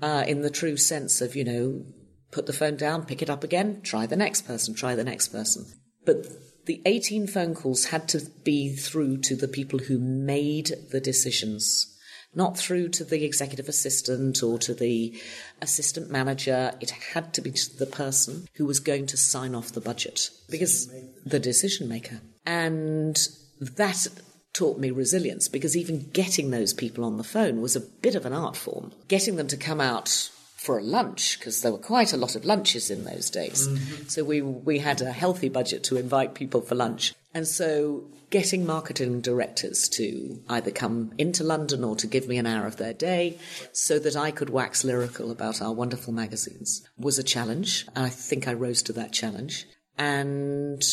uh, 0.01 0.25
in 0.27 0.41
the 0.41 0.49
true 0.49 0.77
sense 0.77 1.21
of, 1.21 1.35
you 1.35 1.43
know, 1.43 1.85
put 2.31 2.45
the 2.45 2.53
phone 2.53 2.75
down, 2.75 3.05
pick 3.05 3.21
it 3.21 3.29
up 3.29 3.43
again, 3.43 3.81
try 3.81 4.05
the 4.05 4.15
next 4.15 4.43
person, 4.43 4.75
try 4.75 4.95
the 4.95 5.03
next 5.03 5.29
person. 5.29 5.65
But 6.05 6.27
the 6.65 6.81
18 6.85 7.27
phone 7.27 7.55
calls 7.55 7.85
had 7.85 8.07
to 8.09 8.27
be 8.43 8.75
through 8.75 9.17
to 9.21 9.35
the 9.35 9.47
people 9.47 9.79
who 9.79 9.97
made 9.99 10.71
the 10.91 10.99
decisions 10.99 11.91
not 12.35 12.57
through 12.57 12.89
to 12.89 13.05
the 13.05 13.23
executive 13.23 13.69
assistant 13.69 14.43
or 14.43 14.59
to 14.59 14.73
the 14.73 15.17
assistant 15.61 16.11
manager. 16.11 16.73
It 16.81 16.89
had 16.89 17.33
to 17.35 17.41
be 17.41 17.51
the 17.51 17.85
person 17.85 18.47
who 18.55 18.65
was 18.65 18.79
going 18.79 19.07
to 19.07 19.17
sign 19.17 19.55
off 19.55 19.71
the 19.71 19.81
budget 19.81 20.29
because 20.49 20.91
the 21.25 21.39
decision 21.39 21.87
maker. 21.87 22.19
And 22.45 23.17
that 23.59 24.07
taught 24.53 24.79
me 24.79 24.89
resilience 24.89 25.49
because 25.49 25.75
even 25.75 26.09
getting 26.11 26.51
those 26.51 26.73
people 26.73 27.03
on 27.03 27.17
the 27.17 27.23
phone 27.23 27.61
was 27.61 27.75
a 27.75 27.81
bit 27.81 28.15
of 28.15 28.25
an 28.25 28.33
art 28.33 28.55
form. 28.55 28.91
Getting 29.07 29.35
them 29.35 29.47
to 29.47 29.57
come 29.57 29.81
out 29.81 30.29
for 30.55 30.79
a 30.79 30.83
lunch 30.83 31.37
because 31.37 31.61
there 31.61 31.71
were 31.71 31.77
quite 31.77 32.11
a 32.11 32.17
lot 32.17 32.35
of 32.35 32.43
lunches 32.45 32.89
in 32.89 33.03
those 33.03 33.29
days. 33.29 33.67
Mm-hmm. 33.67 34.07
So 34.07 34.23
we 34.23 34.41
we 34.41 34.79
had 34.79 35.01
a 35.01 35.11
healthy 35.11 35.49
budget 35.49 35.83
to 35.85 35.97
invite 35.97 36.33
people 36.33 36.61
for 36.61 36.73
lunch. 36.73 37.13
And 37.33 37.47
so 37.47 38.05
getting 38.31 38.65
marketing 38.65 39.21
directors 39.21 39.87
to 39.89 40.41
either 40.49 40.71
come 40.71 41.13
into 41.17 41.43
London 41.43 41.83
or 41.83 41.95
to 41.97 42.07
give 42.07 42.27
me 42.27 42.37
an 42.37 42.47
hour 42.47 42.65
of 42.65 42.77
their 42.77 42.93
day 42.93 43.37
so 43.73 43.99
that 43.99 44.15
I 44.15 44.31
could 44.31 44.49
wax 44.49 44.83
lyrical 44.83 45.31
about 45.31 45.61
our 45.61 45.73
wonderful 45.73 46.13
magazines 46.13 46.87
was 46.97 47.19
a 47.19 47.23
challenge. 47.23 47.85
I 47.95 48.09
think 48.09 48.47
I 48.47 48.53
rose 48.53 48.81
to 48.83 48.93
that 48.93 49.11
challenge. 49.11 49.67
And 49.97 50.83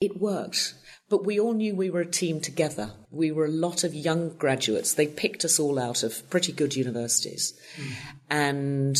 it 0.00 0.18
worked. 0.18 0.74
But 1.10 1.26
we 1.26 1.40
all 1.40 1.52
knew 1.52 1.74
we 1.74 1.90
were 1.90 2.00
a 2.00 2.06
team 2.06 2.40
together. 2.40 2.92
We 3.10 3.32
were 3.32 3.44
a 3.44 3.50
lot 3.50 3.82
of 3.82 3.94
young 3.94 4.30
graduates. 4.36 4.94
They 4.94 5.08
picked 5.08 5.44
us 5.44 5.58
all 5.58 5.78
out 5.78 6.04
of 6.04 6.28
pretty 6.30 6.52
good 6.52 6.76
universities. 6.76 7.52
Mm. 7.76 7.92
And 8.30 8.96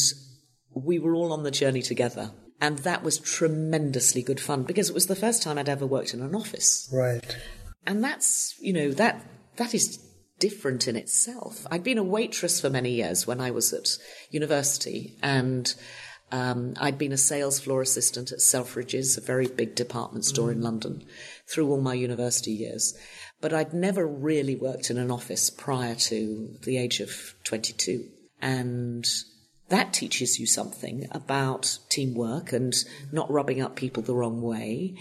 we 0.75 0.99
were 0.99 1.14
all 1.14 1.33
on 1.33 1.44
the 1.44 1.53
journey 1.53 1.83
together. 1.83 2.33
And 2.61 2.79
that 2.81 3.05
was 3.05 3.18
tremendously 3.18 4.23
good 4.23 4.40
fun 4.40 4.64
because 4.64 4.90
it 4.90 4.94
was 4.94 5.07
the 5.07 5.16
first 5.16 5.42
time 5.42 5.57
I'd 5.57 5.68
ever 5.68 5.87
worked 5.87 6.12
in 6.12 6.20
an 6.20 6.35
office. 6.35 6.90
Right. 6.92 7.25
And 7.87 8.05
that's, 8.05 8.55
you 8.61 8.73
know, 8.73 8.90
that 8.90 9.25
that 9.57 9.73
is 9.73 9.99
different 10.40 10.88
in 10.88 10.96
itself. 10.96 11.66
I'd 11.70 11.85
been 11.85 11.99
a 11.99 12.03
waitress 12.03 12.61
for 12.61 12.68
many 12.68 12.90
years 12.90 13.27
when 13.27 13.40
I 13.40 13.53
was 13.53 13.73
at 13.73 13.88
university 14.31 15.16
and 15.23 15.73
um, 16.33 16.75
I'd 16.79 16.99
been 16.99 17.12
a 17.12 17.18
sales 17.18 17.59
floor 17.59 17.83
assistant 17.83 18.33
at 18.33 18.38
Selfridges, 18.38 19.18
a 19.18 19.20
very 19.20 19.49
big 19.49 19.75
department 19.75 20.25
store 20.25 20.49
mm. 20.49 20.53
in 20.53 20.62
London, 20.62 21.05
through 21.50 21.70
all 21.70 21.80
my 21.80 21.94
university 21.94 22.52
years. 22.52 22.96
But 23.40 23.52
I'd 23.52 23.74
never 23.74 24.06
really 24.06 24.56
worked 24.56 24.90
in 24.90 24.98
an 24.98 25.10
office 25.10 25.50
prior 25.50 25.94
to 25.94 26.56
the 26.62 26.76
age 26.76 27.00
of 27.00 27.34
22. 27.44 28.04
And 28.40 29.06
that 29.70 29.92
teaches 29.92 30.38
you 30.40 30.46
something 30.46 31.06
about 31.12 31.78
teamwork 31.88 32.52
and 32.52 32.74
not 33.12 33.30
rubbing 33.30 33.60
up 33.60 33.76
people 33.76 34.02
the 34.02 34.14
wrong 34.14 34.42
way 34.42 34.96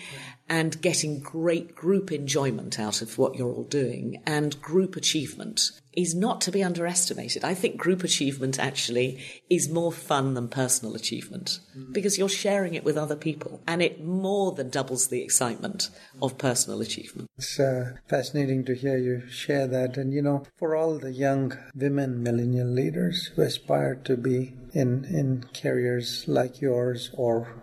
and 0.48 0.82
getting 0.82 1.20
great 1.20 1.76
group 1.76 2.12
enjoyment 2.12 2.80
out 2.80 3.02
of 3.02 3.18
what 3.18 3.36
you're 3.36 3.52
all 3.52 3.64
doing 3.64 4.22
and 4.26 4.62
group 4.62 4.96
achievement 4.96 5.72
is 6.00 6.16
not 6.16 6.40
to 6.40 6.52
be 6.52 6.64
underestimated. 6.64 7.44
I 7.44 7.54
think 7.54 7.76
group 7.76 8.06
achievement 8.06 8.58
actually 8.58 9.22
is 9.50 9.70
more 9.70 9.92
fun 9.92 10.34
than 10.34 10.48
personal 10.48 10.96
achievement 10.96 11.60
mm. 11.78 11.92
because 11.92 12.18
you're 12.18 12.30
sharing 12.30 12.74
it 12.74 12.86
with 12.86 12.96
other 12.96 13.18
people 13.18 13.62
and 13.68 13.82
it 13.82 14.02
more 14.02 14.54
than 14.54 14.70
doubles 14.70 15.08
the 15.08 15.22
excitement 15.22 15.90
of 16.22 16.38
personal 16.38 16.80
achievement. 16.80 17.28
It's 17.38 17.60
uh, 17.60 17.96
fascinating 18.08 18.64
to 18.66 18.76
hear 18.76 18.98
you 18.98 19.28
share 19.28 19.68
that. 19.68 19.98
And 19.98 20.14
you 20.14 20.22
know, 20.22 20.44
for 20.56 20.74
all 20.74 20.98
the 20.98 21.12
young 21.12 21.58
women 21.76 22.24
millennial 22.24 22.68
leaders 22.68 23.32
who 23.36 23.42
aspire 23.42 23.96
to 24.06 24.16
be 24.16 24.54
in, 24.72 25.04
in 25.04 25.46
careers 25.54 26.24
like 26.28 26.62
yours 26.62 27.12
or 27.14 27.62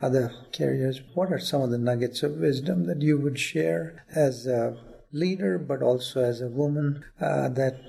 other 0.00 0.32
careers, 0.56 1.02
what 1.14 1.32
are 1.32 1.40
some 1.40 1.62
of 1.62 1.70
the 1.70 1.78
nuggets 1.78 2.22
of 2.22 2.36
wisdom 2.36 2.84
that 2.86 3.02
you 3.02 3.18
would 3.18 3.40
share 3.40 4.04
as 4.14 4.46
a 4.46 4.76
leader, 5.12 5.58
but 5.58 5.82
also 5.82 6.22
as 6.22 6.40
a 6.40 6.48
woman, 6.48 7.04
uh, 7.20 7.48
that 7.50 7.80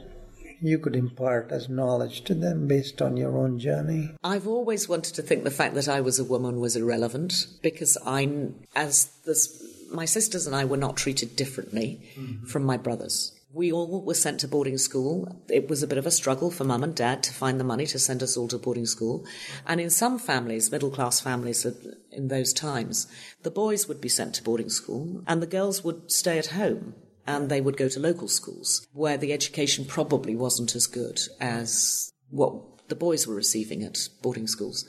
you 0.64 0.80
could 0.80 0.96
impart 0.96 1.52
as 1.52 1.68
knowledge 1.68 2.24
to 2.24 2.34
them 2.34 2.68
based 2.68 3.02
on 3.02 3.18
your 3.18 3.38
own 3.38 3.60
journey? 3.60 4.12
I've 4.24 4.48
always 4.48 4.88
wanted 4.88 5.14
to 5.16 5.22
think 5.22 5.44
the 5.44 5.52
fact 5.52 5.76
that 5.76 5.90
I 5.90 6.00
was 6.00 6.20
a 6.20 6.24
woman 6.24 6.60
was 6.60 6.76
irrelevant 6.76 7.48
because 7.62 7.98
I, 8.06 8.50
as 8.76 9.12
this, 9.26 9.62
my 9.92 10.06
sisters 10.06 10.48
and 10.48 10.56
I 10.56 10.66
were 10.66 10.78
not 10.78 10.96
treated 10.96 11.36
differently 11.36 12.02
mm-hmm. 12.18 12.46
from 12.46 12.64
my 12.64 12.78
brothers. 12.78 13.34
We 13.52 13.72
all 13.72 14.02
were 14.02 14.16
sent 14.16 14.40
to 14.40 14.48
boarding 14.48 14.80
school. 14.80 15.40
It 15.48 15.70
was 15.70 15.84
a 15.84 15.88
bit 15.88 16.00
of 16.00 16.08
a 16.08 16.12
struggle 16.12 16.50
for 16.50 16.64
mum 16.64 16.84
and 16.84 16.96
dad 16.96 17.22
to 17.24 17.34
find 17.34 17.60
the 17.60 17.64
money 17.66 17.86
to 17.88 18.00
send 18.00 18.24
us 18.24 18.36
all 18.36 18.48
to 18.48 18.58
boarding 18.58 18.88
school. 18.88 19.26
And 19.68 19.80
in 19.80 19.92
some 19.92 20.18
families, 20.18 20.72
middle 20.72 20.90
class 20.90 21.20
families 21.20 21.64
in 22.12 22.30
those 22.30 22.52
times, 22.52 23.06
the 23.44 23.52
boys 23.52 23.88
would 23.88 24.02
be 24.02 24.10
sent 24.10 24.34
to 24.36 24.44
boarding 24.44 24.70
school 24.70 25.22
and 25.28 25.40
the 25.40 25.46
girls 25.46 25.84
would 25.84 26.12
stay 26.12 26.40
at 26.40 26.48
home 26.48 26.96
and 27.26 27.50
they 27.50 27.62
would 27.62 27.78
go 27.78 27.88
to 27.90 28.00
local 28.00 28.28
schools 28.28 28.88
where 28.94 29.18
the 29.18 29.34
education 29.34 29.86
probably 29.86 30.36
wasn't 30.36 30.76
as 30.76 30.88
good 30.88 31.20
as 31.40 32.12
what 32.30 32.88
the 32.90 32.96
boys 32.96 33.26
were 33.28 33.36
receiving 33.36 33.84
at 33.84 34.10
boarding 34.22 34.48
schools. 34.48 34.86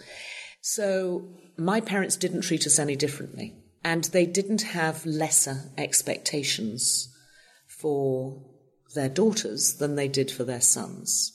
So 0.60 1.28
my 1.56 1.80
parents 1.80 2.16
didn't 2.16 2.42
treat 2.42 2.66
us 2.66 2.78
any 2.78 2.96
differently 2.96 3.54
and 3.84 4.04
they 4.04 4.26
didn't 4.26 4.62
have 4.62 5.04
lesser 5.06 5.70
expectations 5.76 7.14
for 7.68 8.42
their 8.94 9.08
daughters 9.08 9.74
than 9.74 9.94
they 9.94 10.08
did 10.08 10.30
for 10.30 10.44
their 10.44 10.60
sons. 10.60 11.32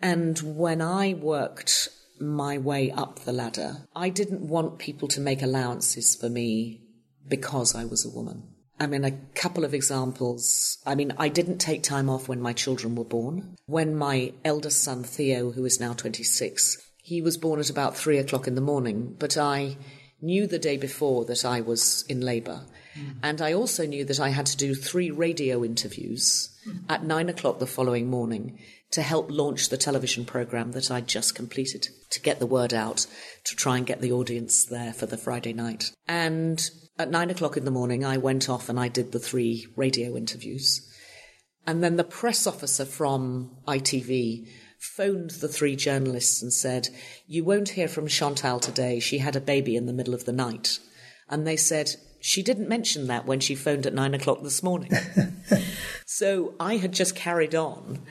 And 0.00 0.38
when 0.38 0.82
I 0.82 1.14
worked 1.14 1.88
my 2.20 2.58
way 2.58 2.90
up 2.90 3.20
the 3.20 3.32
ladder, 3.32 3.86
I 3.96 4.10
didn't 4.10 4.46
want 4.46 4.78
people 4.78 5.08
to 5.08 5.20
make 5.20 5.42
allowances 5.42 6.14
for 6.14 6.28
me 6.28 6.82
because 7.26 7.74
I 7.74 7.84
was 7.84 8.04
a 8.04 8.14
woman. 8.14 8.53
I 8.78 8.86
mean, 8.86 9.04
a 9.04 9.12
couple 9.34 9.64
of 9.64 9.74
examples. 9.74 10.78
I 10.84 10.94
mean, 10.94 11.12
I 11.16 11.28
didn't 11.28 11.58
take 11.58 11.82
time 11.82 12.10
off 12.10 12.28
when 12.28 12.40
my 12.40 12.52
children 12.52 12.96
were 12.96 13.04
born. 13.04 13.56
When 13.66 13.94
my 13.96 14.32
eldest 14.44 14.82
son, 14.82 15.04
Theo, 15.04 15.52
who 15.52 15.64
is 15.64 15.80
now 15.80 15.92
26, 15.92 16.78
he 17.02 17.22
was 17.22 17.36
born 17.36 17.60
at 17.60 17.70
about 17.70 17.96
three 17.96 18.18
o'clock 18.18 18.46
in 18.46 18.54
the 18.54 18.60
morning, 18.60 19.14
but 19.18 19.36
I 19.36 19.76
knew 20.20 20.46
the 20.46 20.58
day 20.58 20.76
before 20.76 21.24
that 21.26 21.44
I 21.44 21.60
was 21.60 22.04
in 22.08 22.20
labour. 22.20 22.62
Mm. 22.98 23.16
And 23.22 23.42
I 23.42 23.52
also 23.52 23.86
knew 23.86 24.04
that 24.06 24.20
I 24.20 24.30
had 24.30 24.46
to 24.46 24.56
do 24.56 24.74
three 24.74 25.10
radio 25.10 25.64
interviews 25.64 26.56
mm. 26.66 26.80
at 26.88 27.04
nine 27.04 27.28
o'clock 27.28 27.58
the 27.58 27.66
following 27.66 28.08
morning 28.08 28.58
to 28.92 29.02
help 29.02 29.30
launch 29.30 29.68
the 29.68 29.76
television 29.76 30.24
programme 30.24 30.72
that 30.72 30.90
I'd 30.90 31.08
just 31.08 31.34
completed, 31.34 31.88
to 32.10 32.20
get 32.20 32.38
the 32.38 32.46
word 32.46 32.72
out, 32.72 33.06
to 33.44 33.56
try 33.56 33.76
and 33.76 33.86
get 33.86 34.00
the 34.00 34.12
audience 34.12 34.64
there 34.64 34.92
for 34.92 35.06
the 35.06 35.18
Friday 35.18 35.52
night. 35.52 35.90
And 36.06 36.70
at 36.98 37.10
nine 37.10 37.30
o'clock 37.30 37.56
in 37.56 37.64
the 37.64 37.70
morning, 37.70 38.04
I 38.04 38.18
went 38.18 38.48
off 38.48 38.68
and 38.68 38.78
I 38.78 38.88
did 38.88 39.12
the 39.12 39.18
three 39.18 39.66
radio 39.76 40.16
interviews. 40.16 40.88
And 41.66 41.82
then 41.82 41.96
the 41.96 42.04
press 42.04 42.46
officer 42.46 42.84
from 42.84 43.56
ITV 43.66 44.46
phoned 44.78 45.30
the 45.30 45.48
three 45.48 45.76
journalists 45.76 46.42
and 46.42 46.52
said, 46.52 46.88
You 47.26 47.42
won't 47.42 47.70
hear 47.70 47.88
from 47.88 48.06
Chantal 48.06 48.60
today. 48.60 49.00
She 49.00 49.18
had 49.18 49.34
a 49.34 49.40
baby 49.40 49.76
in 49.76 49.86
the 49.86 49.92
middle 49.92 50.14
of 50.14 50.24
the 50.24 50.32
night. 50.32 50.78
And 51.28 51.46
they 51.46 51.56
said, 51.56 51.96
She 52.20 52.42
didn't 52.42 52.68
mention 52.68 53.06
that 53.06 53.26
when 53.26 53.40
she 53.40 53.54
phoned 53.54 53.86
at 53.86 53.94
nine 53.94 54.14
o'clock 54.14 54.42
this 54.42 54.62
morning. 54.62 54.92
so 56.06 56.54
I 56.60 56.76
had 56.76 56.92
just 56.92 57.16
carried 57.16 57.54
on 57.54 58.02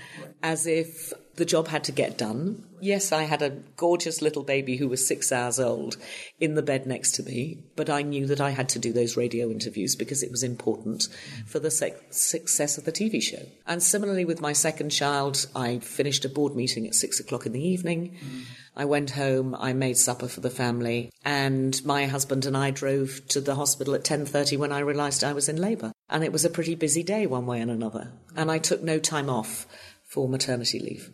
as 0.41 0.65
if 0.65 1.13
the 1.35 1.45
job 1.45 1.67
had 1.67 1.83
to 1.85 1.91
get 1.91 2.17
done. 2.17 2.63
Yes, 2.79 3.11
I 3.11 3.23
had 3.23 3.41
a 3.41 3.57
gorgeous 3.75 4.21
little 4.21 4.43
baby 4.43 4.77
who 4.77 4.87
was 4.87 5.07
six 5.07 5.31
hours 5.31 5.59
old 5.59 5.97
in 6.39 6.53
the 6.53 6.61
bed 6.61 6.85
next 6.85 7.13
to 7.13 7.23
me, 7.23 7.63
but 7.75 7.89
I 7.89 8.01
knew 8.01 8.27
that 8.27 8.41
I 8.41 8.51
had 8.51 8.69
to 8.69 8.79
do 8.79 8.93
those 8.93 9.17
radio 9.17 9.49
interviews 9.49 9.95
because 9.95 10.21
it 10.21 10.29
was 10.29 10.43
important 10.43 11.07
for 11.47 11.59
the 11.59 11.71
success 11.71 12.77
of 12.77 12.83
the 12.83 12.91
TV 12.91 13.21
show. 13.21 13.41
And 13.65 13.81
similarly 13.81 14.25
with 14.25 14.41
my 14.41 14.53
second 14.53 14.89
child, 14.89 15.47
I 15.55 15.79
finished 15.79 16.25
a 16.25 16.29
board 16.29 16.55
meeting 16.55 16.85
at 16.85 16.93
six 16.93 17.19
o'clock 17.19 17.45
in 17.45 17.53
the 17.53 17.67
evening. 17.67 18.17
Mm. 18.23 18.43
I 18.75 18.85
went 18.85 19.11
home, 19.11 19.55
I 19.57 19.73
made 19.73 19.97
supper 19.97 20.27
for 20.27 20.41
the 20.41 20.49
family, 20.49 21.11
and 21.23 21.83
my 21.85 22.07
husband 22.07 22.45
and 22.45 22.57
I 22.57 22.71
drove 22.71 23.21
to 23.29 23.39
the 23.39 23.55
hospital 23.55 23.93
at 23.93 24.03
10.30 24.03 24.57
when 24.57 24.71
I 24.71 24.79
realised 24.79 25.23
I 25.23 25.33
was 25.33 25.47
in 25.47 25.57
labour. 25.57 25.93
And 26.09 26.23
it 26.23 26.31
was 26.31 26.43
a 26.43 26.49
pretty 26.49 26.75
busy 26.75 27.01
day, 27.01 27.25
one 27.27 27.45
way 27.45 27.61
and 27.61 27.71
another. 27.71 28.11
And 28.35 28.51
I 28.51 28.57
took 28.57 28.83
no 28.83 28.99
time 28.99 29.29
off 29.29 29.67
for 30.03 30.27
maternity 30.27 30.79
leave. 30.79 31.11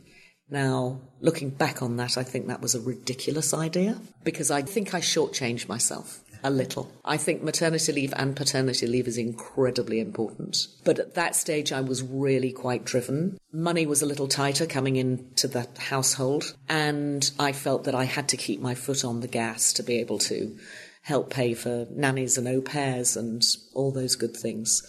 Now, 0.49 0.99
looking 1.21 1.49
back 1.49 1.81
on 1.81 1.97
that, 1.97 2.17
I 2.17 2.23
think 2.23 2.47
that 2.47 2.62
was 2.62 2.75
a 2.75 2.81
ridiculous 2.81 3.53
idea 3.53 3.99
because 4.23 4.49
I 4.49 4.62
think 4.62 4.93
I 4.93 4.99
shortchanged 4.99 5.67
myself 5.67 6.23
a 6.43 6.49
little. 6.49 6.91
I 7.03 7.17
think 7.17 7.43
maternity 7.43 7.91
leave 7.91 8.13
and 8.15 8.35
paternity 8.35 8.88
leave 8.88 9.07
is 9.07 9.17
incredibly 9.17 9.99
important. 9.99 10.67
But 10.83 10.99
at 10.99 11.15
that 11.15 11.35
stage, 11.35 11.71
I 11.71 11.81
was 11.81 12.01
really 12.01 12.51
quite 12.51 12.85
driven. 12.85 13.38
Money 13.51 13.85
was 13.85 14.01
a 14.01 14.05
little 14.05 14.27
tighter 14.27 14.65
coming 14.65 14.95
into 14.95 15.47
that 15.49 15.77
household, 15.77 16.55
and 16.67 17.29
I 17.38 17.51
felt 17.51 17.83
that 17.83 17.95
I 17.95 18.05
had 18.05 18.29
to 18.29 18.38
keep 18.38 18.62
my 18.62 18.75
foot 18.75 19.03
on 19.03 19.19
the 19.19 19.27
gas 19.27 19.73
to 19.73 19.83
be 19.83 19.99
able 19.99 20.19
to 20.19 20.57
help 21.01 21.29
pay 21.29 21.53
for 21.53 21.88
nannies 21.91 22.38
and 22.38 22.47
au 22.47 22.62
pairs 22.62 23.15
and 23.17 23.43
all 23.73 23.91
those 23.91 24.15
good 24.15 24.35
things. 24.35 24.83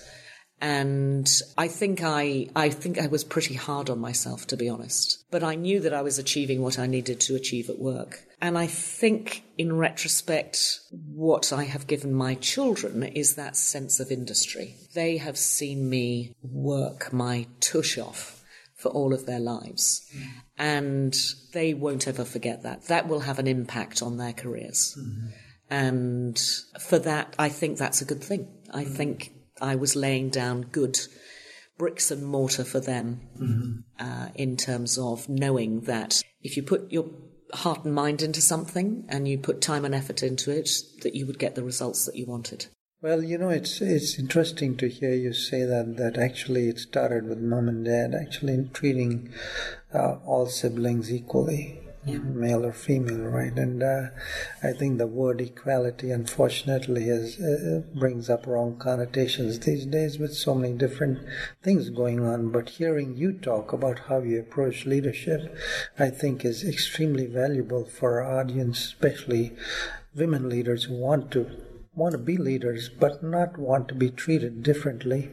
And 0.61 1.29
I 1.57 1.69
think 1.69 2.03
I, 2.03 2.49
I 2.55 2.69
think 2.69 2.99
I 2.99 3.07
was 3.07 3.25
pretty 3.25 3.55
hard 3.55 3.89
on 3.89 3.99
myself, 3.99 4.47
to 4.49 4.57
be 4.57 4.69
honest. 4.69 5.25
But 5.31 5.43
I 5.43 5.55
knew 5.55 5.81
that 5.81 5.95
I 5.95 6.03
was 6.03 6.19
achieving 6.19 6.61
what 6.61 6.79
I 6.79 6.87
needed 6.87 7.19
to 7.21 7.35
achieve 7.35 7.71
at 7.71 7.79
work. 7.79 8.27
And 8.43 8.59
I 8.59 8.67
think 8.67 9.45
in 9.57 9.77
retrospect, 9.77 10.81
what 10.91 11.53
I 11.53 11.65
have 11.65 11.87
given 11.87 12.13
my 12.13 12.35
children 12.35 13.03
is 13.03 13.37
that 13.37 13.57
sense 13.57 14.01
of 14.01 14.11
industry. 14.11 14.77
They 14.95 15.17
have 15.17 15.39
seen 15.39 15.89
me 15.89 16.35
work 16.43 17.13
my 17.13 17.47
tush 17.61 17.97
off 17.99 18.43
for 18.75 18.89
all 18.91 19.13
of 19.15 19.27
their 19.27 19.41
lives. 19.41 20.07
Mm. 20.15 20.29
And 20.59 21.17
they 21.53 21.75
won't 21.75 22.09
ever 22.09 22.25
forget 22.25 22.63
that. 22.63 22.85
That 22.85 23.09
will 23.09 23.21
have 23.21 23.39
an 23.39 23.47
impact 23.47 24.03
on 24.03 24.19
their 24.19 24.33
careers. 24.33 24.97
Mm-hmm. 24.99 25.27
And 25.71 26.39
for 26.81 26.99
that, 26.99 27.35
I 27.39 27.49
think 27.49 27.79
that's 27.79 28.03
a 28.03 28.07
good 28.07 28.23
thing. 28.23 28.49
I 28.71 28.85
mm-hmm. 28.85 28.95
think 28.95 29.33
I 29.61 29.77
was 29.77 29.97
laying 29.97 30.31
down 30.31 30.63
good 30.63 30.99
bricks 31.79 32.11
and 32.11 32.25
mortar 32.25 32.65
for 32.65 32.81
them 32.81 33.21
mm-hmm. 33.39 33.73
uh, 33.99 34.29
in 34.35 34.57
terms 34.57 34.99
of 34.99 35.29
knowing 35.29 35.81
that 35.83 36.23
if 36.43 36.57
you 36.57 36.63
put 36.63 36.93
your 36.93 37.11
heart 37.55 37.85
and 37.85 37.95
mind 37.95 38.23
into 38.23 38.41
something 38.41 39.05
and 39.09 39.27
you 39.27 39.39
put 39.39 39.61
time 39.61 39.85
and 39.85 39.95
effort 39.95 40.23
into 40.23 40.51
it, 40.51 40.69
that 41.03 41.15
you 41.15 41.27
would 41.27 41.39
get 41.39 41.55
the 41.55 41.65
results 41.65 42.05
that 42.07 42.17
you 42.17 42.27
wanted. 42.27 42.67
Well, 43.03 43.23
you 43.25 43.39
know, 43.39 43.49
it's 43.49 43.81
it's 43.81 44.19
interesting 44.19 44.77
to 44.77 44.89
hear 44.89 45.15
you 45.15 45.33
say 45.33 45.65
that 45.65 45.97
that 45.97 46.19
actually 46.19 46.69
it 46.69 46.79
started 46.79 47.27
with 47.27 47.39
mom 47.39 47.67
and 47.69 47.85
dad 47.85 48.15
actually 48.15 48.69
treating 48.75 49.33
uh, 49.95 50.17
all 50.27 50.47
siblings 50.47 51.11
equally 51.11 51.81
yeah. 52.05 52.19
male 52.19 52.65
or 52.65 52.73
female, 52.73 53.29
right? 53.29 53.53
And 53.53 53.83
uh, 53.83 54.09
I 54.63 54.73
think 54.73 54.99
the 54.99 55.07
word 55.07 55.41
equality, 55.41 56.11
unfortunately, 56.11 57.07
has, 57.07 57.39
uh, 57.41 57.83
brings 57.95 58.31
up 58.31 58.47
wrong 58.47 58.77
connotations 58.77 59.59
these 59.61 59.87
days 59.87 60.19
with 60.19 60.35
so 60.35 60.55
many 60.55 60.75
different 60.75 61.19
things 61.63 61.91
going 61.91 62.21
on. 62.25 62.51
But 62.51 62.71
hearing 62.71 63.17
you 63.17 63.33
talk 63.33 63.73
about 63.73 64.01
how 64.09 64.21
you 64.21 64.41
approach 64.41 64.87
leadership, 64.87 65.55
I 65.99 66.11
think 66.11 66.45
is 66.45 66.65
extremely 66.65 67.27
valuable 67.27 67.85
for 67.85 68.23
our 68.23 68.41
audience, 68.41 68.79
especially 68.79 69.53
women 70.15 70.49
leaders 70.49 70.85
who 70.85 70.95
want 70.95 71.31
to 71.33 71.51
want 71.95 72.13
to 72.13 72.19
be 72.19 72.37
leaders 72.37 72.89
but 72.89 73.23
not 73.23 73.59
want 73.59 73.89
to 73.89 73.95
be 73.95 74.09
treated 74.11 74.63
differently 74.63 75.29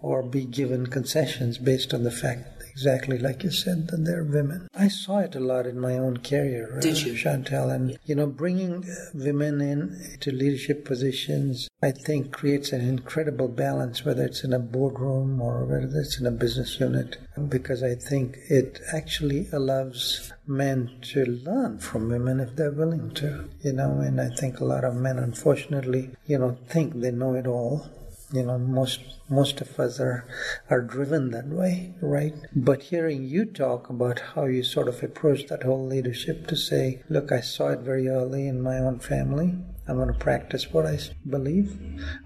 or 0.00 0.22
be 0.22 0.44
given 0.44 0.86
concessions 0.86 1.56
based 1.56 1.94
on 1.94 2.02
the 2.02 2.10
fact 2.10 2.59
exactly 2.80 3.18
like 3.18 3.42
you 3.42 3.50
said, 3.50 3.88
that 3.88 4.06
they're 4.06 4.24
women. 4.24 4.66
I 4.74 4.88
saw 4.88 5.18
it 5.18 5.34
a 5.34 5.40
lot 5.40 5.66
in 5.66 5.78
my 5.78 5.98
own 5.98 6.16
career, 6.16 6.78
uh, 6.78 6.86
you? 6.86 7.14
Chantal, 7.14 7.68
and 7.68 7.98
you 8.06 8.14
know, 8.14 8.26
bringing 8.26 8.86
women 9.12 9.60
in 9.60 10.16
to 10.20 10.32
leadership 10.32 10.86
positions, 10.86 11.68
I 11.82 11.90
think 11.90 12.32
creates 12.32 12.72
an 12.72 12.80
incredible 12.80 13.48
balance, 13.48 14.02
whether 14.02 14.24
it's 14.24 14.44
in 14.44 14.54
a 14.54 14.58
boardroom 14.58 15.42
or 15.42 15.66
whether 15.66 15.90
it's 15.94 16.18
in 16.18 16.26
a 16.26 16.30
business 16.30 16.80
unit, 16.80 17.18
because 17.50 17.82
I 17.82 17.96
think 17.96 18.38
it 18.48 18.80
actually 18.94 19.48
allows 19.52 20.32
men 20.46 20.90
to 21.12 21.26
learn 21.26 21.80
from 21.80 22.08
women 22.08 22.40
if 22.40 22.56
they're 22.56 22.70
willing 22.70 23.10
to, 23.10 23.44
you 23.60 23.74
know, 23.74 24.00
and 24.00 24.18
I 24.18 24.30
think 24.30 24.58
a 24.58 24.64
lot 24.64 24.84
of 24.84 24.94
men, 24.94 25.18
unfortunately, 25.18 26.12
you 26.26 26.38
know, 26.38 26.56
think 26.66 26.94
they 26.94 27.10
know 27.10 27.34
it 27.34 27.46
all 27.46 27.90
you 28.32 28.42
know 28.44 28.58
most 28.58 29.00
most 29.28 29.60
of 29.60 29.78
us 29.78 29.98
are 30.00 30.24
are 30.68 30.80
driven 30.80 31.30
that 31.30 31.46
way 31.46 31.94
right? 32.00 32.34
But 32.54 32.82
hearing 32.84 33.24
you 33.24 33.44
talk 33.44 33.90
about 33.90 34.20
how 34.34 34.44
you 34.46 34.62
sort 34.62 34.88
of 34.88 35.02
approach 35.02 35.46
that 35.46 35.62
whole 35.64 35.86
leadership 35.86 36.46
to 36.48 36.56
say 36.56 37.02
look 37.08 37.32
i 37.32 37.40
saw 37.40 37.68
it 37.68 37.80
very 37.80 38.08
early 38.08 38.46
in 38.46 38.60
my 38.62 38.78
own 38.78 38.98
family 38.98 39.54
I'm 39.90 39.96
going 39.96 40.06
to 40.06 40.14
practice 40.14 40.72
what 40.72 40.86
I 40.86 41.00
believe. 41.28 41.76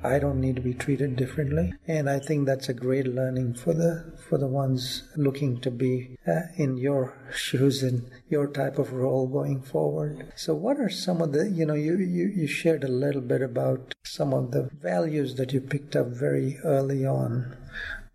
I 0.03 0.19
don't 0.19 0.39
need 0.39 0.57
to 0.57 0.61
be 0.61 0.75
treated 0.75 1.17
differently, 1.17 1.73
and 1.89 2.11
I 2.11 2.19
think 2.19 2.45
that's 2.45 2.69
a 2.69 2.75
great 2.75 3.07
learning 3.07 3.55
for 3.55 3.73
the 3.73 4.13
for 4.29 4.37
the 4.37 4.47
ones 4.47 5.05
looking 5.17 5.63
to 5.63 5.71
be 5.71 6.19
uh, 6.29 6.43
in 6.57 6.77
your 6.77 7.17
shoes 7.35 7.83
in 7.83 8.11
your 8.29 8.49
type 8.49 8.79
of 8.79 8.93
role 8.93 9.27
going 9.27 9.63
forward. 9.63 10.31
So, 10.37 10.55
what 10.55 10.79
are 10.79 10.91
some 10.91 11.23
of 11.23 11.33
the 11.33 11.49
you 11.49 11.65
know 11.65 11.73
you, 11.73 11.97
you 11.97 12.27
you 12.37 12.47
shared 12.47 12.85
a 12.85 12.89
little 12.89 13.23
bit 13.23 13.41
about 13.41 13.95
some 14.03 14.35
of 14.35 14.51
the 14.51 14.69
values 14.83 15.37
that 15.37 15.55
you 15.55 15.63
picked 15.63 15.97
up 15.97 16.09
very 16.09 16.59
early 16.65 17.07
on 17.07 17.57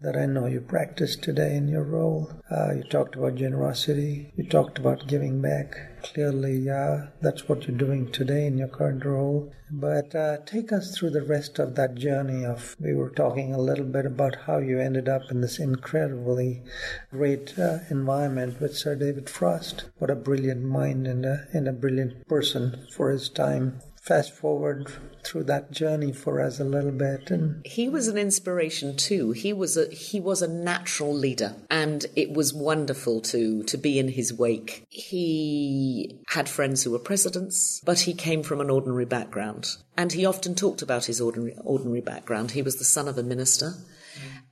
that 0.02 0.16
I 0.16 0.28
know 0.28 0.46
you 0.46 0.62
practice 0.62 1.16
today 1.16 1.56
in 1.56 1.68
your 1.68 1.84
role. 1.84 2.32
Uh, 2.52 2.76
you 2.76 2.84
talked 2.84 3.16
about 3.16 3.36
generosity. 3.36 4.32
You 4.36 4.46
talked 4.46 4.78
about 4.78 5.08
giving 5.08 5.42
back. 5.42 5.76
Clearly, 6.02 6.70
uh, 6.70 7.08
that's 7.22 7.48
what 7.48 7.68
you're 7.68 7.78
doing 7.78 8.12
today 8.12 8.48
in 8.48 8.58
your 8.58 8.68
current 8.68 9.06
role. 9.06 9.52
But 9.72 10.16
uh, 10.16 10.38
take 10.46 10.72
us 10.72 10.98
through 10.98 11.12
the 11.12 11.22
rest 11.22 11.60
of 11.60 11.76
that 11.76 11.96
journey 11.96 12.44
of. 12.44 12.76
We 12.80 12.96
were 12.96 13.12
talking 13.12 13.54
a 13.54 13.62
little 13.62 13.86
bit 13.86 14.06
about 14.06 14.36
how 14.48 14.58
you 14.58 14.80
ended 14.80 15.08
up 15.08 15.30
in 15.30 15.42
this 15.42 15.60
incredibly 15.60 16.64
great 17.12 17.58
uh, 17.60 17.80
environment 17.90 18.60
with 18.60 18.76
Sir 18.76 18.96
David 18.96 19.30
Frost. 19.30 19.86
What 20.00 20.10
a 20.10 20.16
brilliant 20.16 20.64
mind 20.64 21.06
and 21.06 21.26
a, 21.26 21.48
and 21.54 21.68
a 21.68 21.74
brilliant 21.74 22.28
person 22.28 22.88
for 22.92 23.12
his 23.12 23.30
time 23.30 23.82
fast 24.02 24.34
forward 24.34 24.92
through 25.24 25.44
that 25.44 25.72
journey 25.72 26.12
for 26.12 26.42
us 26.42 26.60
a 26.60 26.64
little 26.64 26.92
bit 26.92 27.30
and 27.30 27.66
he 27.66 27.90
was 27.90 28.08
an 28.08 28.18
inspiration 28.18 28.96
too. 28.96 29.32
He 29.32 29.54
was 29.54 29.78
a 29.78 29.90
he 29.90 30.20
was 30.20 30.42
a 30.42 30.48
natural 30.48 31.14
leader 31.14 31.56
and 31.70 32.06
it 32.16 32.32
was 32.32 32.54
wonderful 32.54 33.22
to 33.22 33.64
to 33.64 33.78
be 33.78 34.00
in 34.00 34.10
his 34.10 34.34
wake. 34.34 34.86
He 34.90 36.22
had 36.30 36.48
friends 36.48 36.84
who 36.84 36.92
were 36.92 37.00
presidents 37.00 37.82
but 37.86 38.00
he 38.02 38.14
came 38.14 38.44
from 38.44 38.62
an 38.62 38.70
ordinary 38.70 39.06
background 39.06 39.68
and 39.98 40.14
he 40.14 40.26
often 40.26 40.56
talked 40.56 40.82
about 40.82 41.06
his 41.06 41.20
ordinary 41.20 41.56
ordinary 41.64 42.02
background. 42.02 42.52
He 42.52 42.62
was 42.62 42.78
the 42.78 42.86
son 42.86 43.08
of 43.08 43.18
a 43.18 43.24
minister 43.24 43.74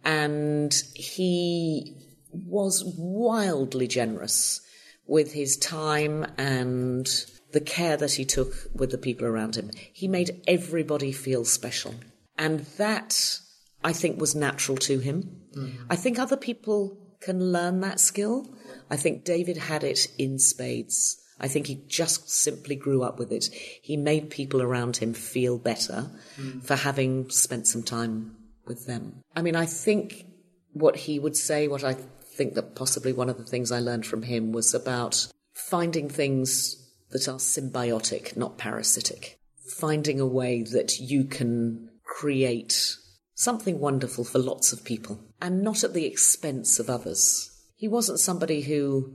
and 0.03 0.73
he 0.93 1.95
was 2.31 2.83
wildly 2.97 3.87
generous 3.87 4.61
with 5.07 5.33
his 5.33 5.57
time 5.57 6.25
and 6.37 7.07
the 7.51 7.61
care 7.61 7.97
that 7.97 8.13
he 8.13 8.25
took 8.25 8.53
with 8.73 8.91
the 8.91 8.97
people 8.97 9.25
around 9.25 9.55
him. 9.55 9.71
He 9.93 10.07
made 10.07 10.41
everybody 10.47 11.11
feel 11.11 11.45
special. 11.45 11.95
And 12.37 12.61
that, 12.77 13.39
I 13.83 13.93
think, 13.93 14.19
was 14.19 14.35
natural 14.35 14.77
to 14.79 14.99
him. 14.99 15.41
Mm. 15.55 15.73
I 15.89 15.95
think 15.95 16.19
other 16.19 16.37
people 16.37 16.97
can 17.19 17.51
learn 17.51 17.79
that 17.81 17.99
skill. 17.99 18.47
I 18.89 18.97
think 18.97 19.23
David 19.23 19.57
had 19.57 19.83
it 19.83 20.07
in 20.17 20.39
spades. 20.39 21.17
I 21.39 21.47
think 21.47 21.67
he 21.67 21.83
just 21.87 22.29
simply 22.29 22.75
grew 22.75 23.03
up 23.03 23.19
with 23.19 23.31
it. 23.31 23.49
He 23.81 23.95
made 23.95 24.29
people 24.29 24.61
around 24.61 24.97
him 24.97 25.13
feel 25.13 25.57
better 25.57 26.09
mm. 26.35 26.63
for 26.63 26.75
having 26.75 27.29
spent 27.29 27.67
some 27.67 27.83
time 27.83 28.35
with 28.65 28.85
them. 28.87 29.21
I 29.35 29.41
mean, 29.41 29.55
I 29.55 29.65
think 29.65 30.25
what 30.73 30.95
he 30.95 31.19
would 31.19 31.37
say, 31.37 31.67
what 31.67 31.83
I 31.83 31.93
think 31.93 32.55
that 32.55 32.75
possibly 32.75 33.13
one 33.13 33.29
of 33.29 33.37
the 33.37 33.43
things 33.43 33.71
I 33.71 33.79
learned 33.79 34.05
from 34.05 34.23
him 34.23 34.51
was 34.51 34.73
about 34.73 35.27
finding 35.53 36.09
things 36.09 36.86
that 37.11 37.27
are 37.27 37.37
symbiotic, 37.37 38.35
not 38.35 38.57
parasitic. 38.57 39.39
Finding 39.79 40.19
a 40.19 40.25
way 40.25 40.63
that 40.63 40.99
you 40.99 41.23
can 41.25 41.89
create 42.03 42.95
something 43.35 43.79
wonderful 43.79 44.23
for 44.23 44.39
lots 44.39 44.73
of 44.73 44.83
people 44.83 45.19
and 45.41 45.61
not 45.61 45.83
at 45.83 45.93
the 45.93 46.05
expense 46.05 46.79
of 46.79 46.89
others. 46.89 47.51
He 47.75 47.87
wasn't 47.87 48.19
somebody 48.19 48.61
who 48.61 49.13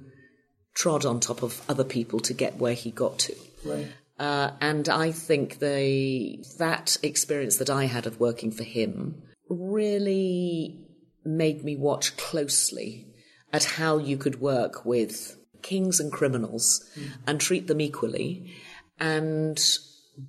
trod 0.74 1.04
on 1.04 1.20
top 1.20 1.42
of 1.42 1.60
other 1.68 1.84
people 1.84 2.20
to 2.20 2.32
get 2.32 2.58
where 2.58 2.74
he 2.74 2.90
got 2.90 3.18
to. 3.18 3.34
Right. 3.64 3.88
Uh, 4.18 4.52
and 4.60 4.88
I 4.88 5.10
think 5.10 5.58
the 5.58 6.44
that 6.58 6.96
experience 7.02 7.56
that 7.56 7.70
I 7.70 7.86
had 7.86 8.06
of 8.06 8.20
working 8.20 8.52
for 8.52 8.62
him 8.62 9.22
really 9.48 10.86
made 11.24 11.64
me 11.64 11.76
watch 11.76 12.16
closely 12.16 13.06
at 13.52 13.64
how 13.64 13.98
you 13.98 14.16
could 14.16 14.40
work 14.40 14.84
with 14.84 15.36
kings 15.62 16.00
and 16.00 16.12
criminals 16.12 16.84
mm. 16.98 17.10
and 17.26 17.40
treat 17.40 17.66
them 17.66 17.80
equally 17.80 18.52
and 18.98 19.60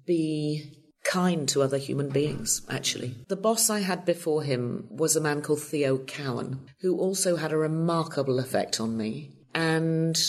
be 0.06 0.84
kind 1.04 1.48
to 1.50 1.62
other 1.62 1.78
human 1.78 2.10
beings, 2.10 2.62
actually. 2.70 3.16
The 3.28 3.36
boss 3.36 3.70
I 3.70 3.80
had 3.80 4.06
before 4.06 4.44
him 4.44 4.88
was 4.90 5.16
a 5.16 5.22
man 5.22 5.42
called 5.42 5.62
Theo 5.62 5.98
Cowan, 5.98 6.66
who 6.82 6.98
also 6.98 7.36
had 7.36 7.52
a 7.52 7.58
remarkable 7.58 8.40
effect 8.40 8.80
on 8.80 8.98
me. 8.98 9.32
And 9.54 10.20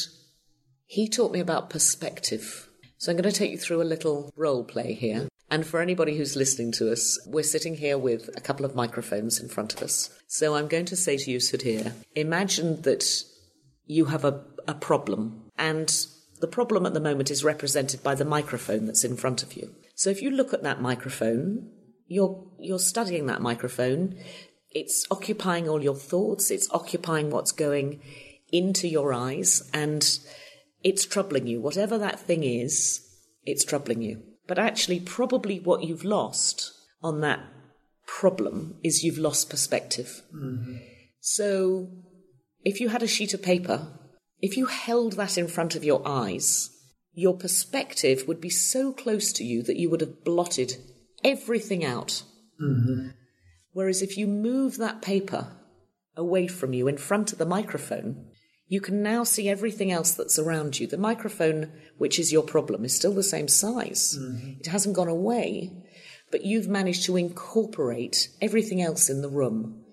he 0.87 1.09
taught 1.09 1.33
me 1.33 1.41
about 1.41 1.71
perspective. 1.71 2.69
So 2.99 3.11
I'm 3.11 3.17
going 3.17 3.31
to 3.31 3.39
take 3.39 3.53
you 3.53 3.59
through 3.59 3.83
a 3.83 3.85
little 3.85 4.33
role 4.37 4.65
play 4.65 4.95
here. 4.95 5.29
And 5.51 5.67
for 5.67 5.81
anybody 5.81 6.17
who's 6.17 6.37
listening 6.37 6.73
to 6.73 6.91
us, 6.91 7.19
we're 7.27 7.45
sitting 7.45 7.77
here 7.77 7.99
with 7.99 8.29
a 8.37 8.41
couple 8.41 8.67
of 8.67 8.75
microphones 8.75 9.39
in 9.41 9.49
front 9.49 9.75
of 9.75 9.83
us. 9.83 10.11
So 10.27 10.57
I'm 10.57 10.69
going 10.69 10.87
to 10.87 10.97
say 10.97 11.17
to 11.17 11.31
you, 11.31 11.39
Sudhir, 11.39 11.93
imagine 12.17 12.83
that 12.83 13.05
you 13.87 14.07
have 14.07 14.25
a, 14.25 14.43
a 14.67 14.75
problem 14.75 15.51
and 15.59 16.07
the 16.41 16.49
problem 16.49 16.85
at 16.85 16.95
the 16.95 17.01
moment 17.01 17.31
is 17.31 17.45
represented 17.45 18.03
by 18.03 18.15
the 18.15 18.25
microphone 18.25 18.87
that's 18.87 19.05
in 19.05 19.17
front 19.17 19.43
of 19.43 19.55
you. 19.55 19.75
So 19.95 20.11
if 20.11 20.21
you 20.21 20.31
look 20.31 20.53
at 20.53 20.63
that 20.63 20.83
microphone, 20.83 21.71
you're, 22.07 22.45
you're 22.59 22.79
studying 22.79 23.27
that 23.27 23.41
microphone. 23.41 24.17
It's 24.71 25.07
occupying 25.11 25.69
all 25.69 25.83
your 25.83 25.95
thoughts. 25.95 26.51
It's 26.51 26.71
occupying 26.71 27.31
what's 27.31 27.53
going 27.53 28.01
into 28.53 28.89
your 28.89 29.13
eyes 29.13 29.71
and 29.73 30.19
it's 30.83 31.07
troubling 31.07 31.47
you. 31.47 31.61
Whatever 31.61 31.97
that 31.99 32.21
thing 32.21 32.45
is, 32.45 33.01
it's 33.45 33.65
troubling 33.65 34.03
you. 34.03 34.23
But 34.47 34.59
actually, 34.59 35.01
probably 35.01 35.59
what 35.61 35.85
you've 35.85 36.05
lost 36.05 36.73
on 37.03 37.21
that 37.23 37.41
problem 38.07 38.77
is 38.85 39.03
you've 39.03 39.19
lost 39.19 39.49
perspective. 39.49 40.23
Mm-hmm. 40.35 40.77
So 41.21 41.89
if 42.63 42.81
you 42.81 42.91
had 42.91 43.03
a 43.03 43.09
sheet 43.09 43.33
of 43.33 43.43
paper, 43.43 43.89
if 44.45 44.59
you 44.59 44.67
held 44.67 45.15
that 45.15 45.39
in 45.39 45.49
front 45.49 45.75
of 45.75 45.85
your 45.85 46.07
eyes, 46.07 46.69
your 47.15 47.35
perspective 47.35 48.25
would 48.29 48.43
be 48.43 48.51
so 48.51 48.93
close 48.93 49.33
to 49.33 49.43
you 49.43 49.63
that 49.63 49.79
you 49.79 49.89
would 49.89 50.03
have 50.03 50.23
blotted 50.23 50.77
everything 51.25 51.83
out. 51.83 52.23
Mm-hmm. 52.63 53.09
Whereas 53.73 54.03
if 54.03 54.19
you 54.19 54.27
move 54.27 54.77
that 54.77 55.01
paper 55.01 55.57
away 56.15 56.47
from 56.47 56.75
you 56.75 56.89
in 56.89 56.99
front 56.99 57.33
of 57.33 57.39
the 57.39 57.47
microphone, 57.47 58.27
you 58.69 58.83
can 58.83 59.03
now 59.03 59.25
see 59.25 59.49
everything 59.49 59.91
else 59.91 60.13
that's 60.13 60.39
around 60.39 60.79
you. 60.79 60.87
The 60.87 60.99
microphone, 60.99 61.73
which 61.97 62.19
is 62.19 62.31
your 62.31 62.43
problem, 62.43 62.85
is 62.85 62.95
still 62.95 63.15
the 63.15 63.23
same 63.23 63.49
size. 63.49 64.15
Mm-hmm. 64.21 64.61
It 64.61 64.67
hasn't 64.67 64.97
gone 64.97 65.09
away, 65.09 65.73
but 66.31 66.45
you've 66.45 66.69
managed 66.69 67.07
to 67.07 67.17
incorporate 67.17 68.29
everything 68.43 68.83
else 68.83 69.09
in 69.09 69.23
the 69.23 69.31
room. 69.31 69.85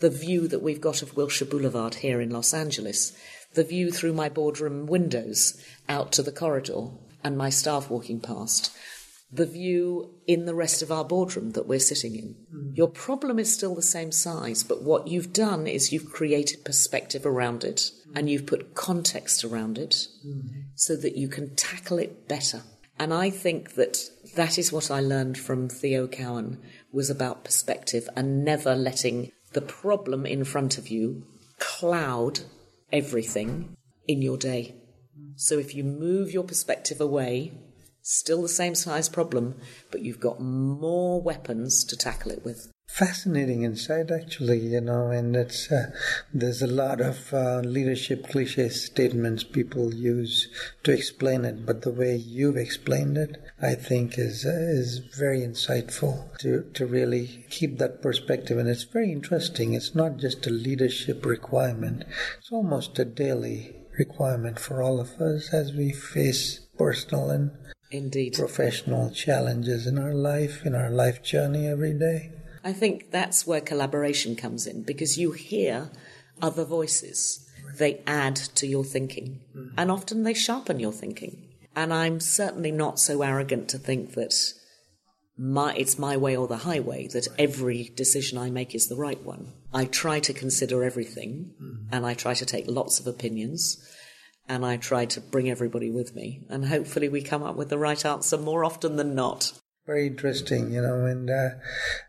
The 0.00 0.10
view 0.10 0.46
that 0.48 0.62
we've 0.62 0.80
got 0.80 1.00
of 1.00 1.16
Wilshire 1.16 1.48
Boulevard 1.48 1.94
here 1.94 2.20
in 2.20 2.28
Los 2.28 2.52
Angeles, 2.52 3.16
the 3.54 3.64
view 3.64 3.90
through 3.90 4.12
my 4.12 4.28
boardroom 4.28 4.86
windows 4.86 5.62
out 5.88 6.12
to 6.12 6.22
the 6.22 6.32
corridor 6.32 6.88
and 7.22 7.36
my 7.36 7.50
staff 7.50 7.90
walking 7.90 8.20
past, 8.20 8.76
the 9.32 9.46
view 9.46 10.14
in 10.26 10.44
the 10.44 10.54
rest 10.54 10.82
of 10.82 10.92
our 10.92 11.04
boardroom 11.04 11.52
that 11.52 11.66
we're 11.66 11.78
sitting 11.78 12.14
in. 12.16 12.36
Mm. 12.54 12.76
Your 12.76 12.88
problem 12.88 13.38
is 13.38 13.52
still 13.52 13.74
the 13.74 13.82
same 13.82 14.12
size, 14.12 14.62
but 14.62 14.82
what 14.82 15.08
you've 15.08 15.32
done 15.32 15.66
is 15.66 15.92
you've 15.92 16.12
created 16.12 16.64
perspective 16.64 17.24
around 17.24 17.64
it 17.64 17.90
mm. 18.08 18.12
and 18.14 18.28
you've 18.28 18.46
put 18.46 18.74
context 18.74 19.42
around 19.42 19.78
it 19.78 20.06
mm. 20.26 20.42
so 20.74 20.96
that 20.96 21.16
you 21.16 21.28
can 21.28 21.54
tackle 21.56 21.98
it 21.98 22.28
better. 22.28 22.62
And 22.98 23.14
I 23.14 23.30
think 23.30 23.74
that 23.74 23.98
that 24.36 24.58
is 24.58 24.70
what 24.70 24.90
I 24.90 25.00
learned 25.00 25.38
from 25.38 25.68
Theo 25.68 26.06
Cowan 26.06 26.60
was 26.92 27.08
about 27.08 27.42
perspective 27.42 28.08
and 28.14 28.44
never 28.44 28.74
letting 28.74 29.32
the 29.54 29.62
problem 29.62 30.26
in 30.26 30.44
front 30.44 30.76
of 30.76 30.88
you 30.88 31.24
cloud 31.58 32.40
everything 32.92 33.76
in 34.06 34.22
your 34.22 34.36
day. 34.36 34.76
So 35.36 35.58
if 35.58 35.74
you 35.74 35.84
move 35.84 36.32
your 36.32 36.44
perspective 36.44 37.00
away 37.00 37.52
Still 38.04 38.42
the 38.42 38.48
same 38.48 38.74
size 38.74 39.08
problem, 39.08 39.54
but 39.92 40.02
you've 40.02 40.18
got 40.18 40.40
more 40.40 41.22
weapons 41.22 41.84
to 41.84 41.96
tackle 41.96 42.32
it 42.32 42.44
with. 42.44 42.71
Fascinating 42.94 43.62
insight, 43.62 44.10
actually, 44.10 44.58
you 44.58 44.82
know, 44.82 45.06
and 45.06 45.34
it's 45.34 45.72
uh, 45.72 45.92
there's 46.34 46.60
a 46.60 46.66
lot 46.66 47.00
of 47.00 47.32
uh, 47.32 47.60
leadership 47.60 48.28
cliche 48.28 48.68
statements 48.68 49.44
people 49.44 49.94
use 49.94 50.48
to 50.82 50.92
explain 50.92 51.46
it, 51.46 51.64
but 51.64 51.80
the 51.80 51.90
way 51.90 52.14
you've 52.14 52.58
explained 52.58 53.16
it, 53.16 53.42
I 53.62 53.76
think, 53.76 54.18
is 54.18 54.44
uh, 54.44 54.50
is 54.50 54.98
very 54.98 55.40
insightful 55.40 56.36
to 56.40 56.70
to 56.74 56.84
really 56.84 57.46
keep 57.48 57.78
that 57.78 58.02
perspective, 58.02 58.58
and 58.58 58.68
it's 58.68 58.84
very 58.84 59.10
interesting. 59.10 59.72
It's 59.72 59.94
not 59.94 60.18
just 60.18 60.46
a 60.46 60.50
leadership 60.50 61.24
requirement; 61.24 62.04
it's 62.36 62.52
almost 62.52 62.98
a 62.98 63.06
daily 63.06 63.74
requirement 63.98 64.58
for 64.58 64.82
all 64.82 65.00
of 65.00 65.18
us 65.18 65.54
as 65.54 65.72
we 65.72 65.92
face 65.92 66.60
personal 66.76 67.30
and 67.30 67.52
Indeed. 67.90 68.34
professional 68.34 69.10
challenges 69.10 69.86
in 69.86 69.96
our 69.96 70.12
life, 70.12 70.66
in 70.66 70.74
our 70.74 70.90
life 70.90 71.22
journey 71.22 71.66
every 71.66 71.94
day. 71.94 72.32
I 72.64 72.72
think 72.72 73.10
that's 73.10 73.46
where 73.46 73.60
collaboration 73.60 74.36
comes 74.36 74.66
in 74.66 74.82
because 74.82 75.18
you 75.18 75.32
hear 75.32 75.90
other 76.40 76.64
voices. 76.64 77.48
They 77.78 78.00
add 78.06 78.36
to 78.36 78.66
your 78.66 78.84
thinking, 78.84 79.40
mm-hmm. 79.56 79.74
and 79.78 79.90
often 79.90 80.22
they 80.22 80.34
sharpen 80.34 80.78
your 80.78 80.92
thinking. 80.92 81.48
And 81.74 81.92
I'm 81.92 82.20
certainly 82.20 82.70
not 82.70 82.98
so 82.98 83.22
arrogant 83.22 83.68
to 83.70 83.78
think 83.78 84.12
that 84.12 84.34
my, 85.38 85.74
it's 85.74 85.98
my 85.98 86.16
way 86.16 86.36
or 86.36 86.46
the 86.46 86.58
highway, 86.58 87.08
that 87.08 87.28
every 87.38 87.90
decision 87.96 88.36
I 88.36 88.50
make 88.50 88.74
is 88.74 88.88
the 88.88 88.96
right 88.96 89.20
one. 89.22 89.52
I 89.72 89.86
try 89.86 90.20
to 90.20 90.34
consider 90.34 90.84
everything, 90.84 91.54
mm-hmm. 91.60 91.94
and 91.94 92.04
I 92.04 92.14
try 92.14 92.34
to 92.34 92.46
take 92.46 92.66
lots 92.68 93.00
of 93.00 93.06
opinions 93.06 93.82
and 94.48 94.66
I 94.66 94.76
try 94.76 95.04
to 95.06 95.20
bring 95.20 95.48
everybody 95.48 95.90
with 95.90 96.14
me. 96.14 96.44
And 96.48 96.66
hopefully, 96.66 97.08
we 97.08 97.22
come 97.22 97.42
up 97.42 97.56
with 97.56 97.70
the 97.70 97.78
right 97.78 98.04
answer 98.04 98.36
more 98.36 98.64
often 98.64 98.96
than 98.96 99.14
not. 99.14 99.52
Very 99.84 100.06
interesting, 100.06 100.72
you 100.72 100.80
know, 100.80 101.06
and 101.06 101.28
uh, 101.28 101.48